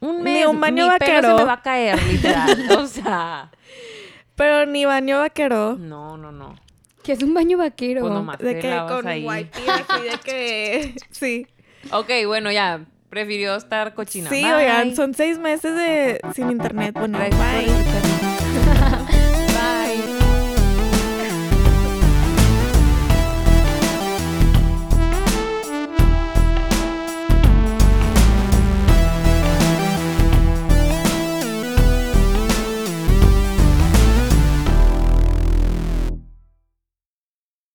Un 0.00 0.18
Ni 0.18 0.22
mes. 0.22 0.46
un 0.46 0.60
baño 0.60 0.88
Mi 0.90 0.98
pelo 0.98 1.12
vaquero. 1.20 1.28
se 1.28 1.34
me 1.34 1.44
va 1.44 1.52
a 1.54 1.62
caer, 1.62 2.02
literal. 2.04 2.70
o 2.78 2.86
sea. 2.86 3.50
Pero 4.34 4.66
ni 4.66 4.84
baño 4.84 5.18
vaquero. 5.18 5.76
No, 5.78 6.16
no, 6.16 6.32
no. 6.32 6.56
Que 7.02 7.12
es 7.12 7.22
un 7.22 7.34
baño 7.34 7.58
vaquero. 7.58 8.02
Pues 8.02 8.12
nomás 8.12 8.38
De 8.38 8.54
te 8.54 8.60
que 8.60 8.70
lavas 8.70 8.92
con 8.92 9.06
ahí. 9.08 9.26
wipey, 9.26 9.62
así 9.68 10.02
de 10.04 10.18
que... 10.24 10.94
Sí. 11.10 11.46
Ok, 11.90 12.10
bueno, 12.26 12.50
ya. 12.52 12.80
Prefirió 13.08 13.56
estar 13.56 13.92
cochina. 13.94 14.30
Sí, 14.30 14.42
Bye. 14.42 14.54
oigan, 14.54 14.96
son 14.96 15.12
seis 15.14 15.38
meses 15.38 15.74
de 15.76 16.20
sin 16.34 16.50
internet. 16.50 16.94
Bueno, 16.94 17.18
bye. 17.18 18.31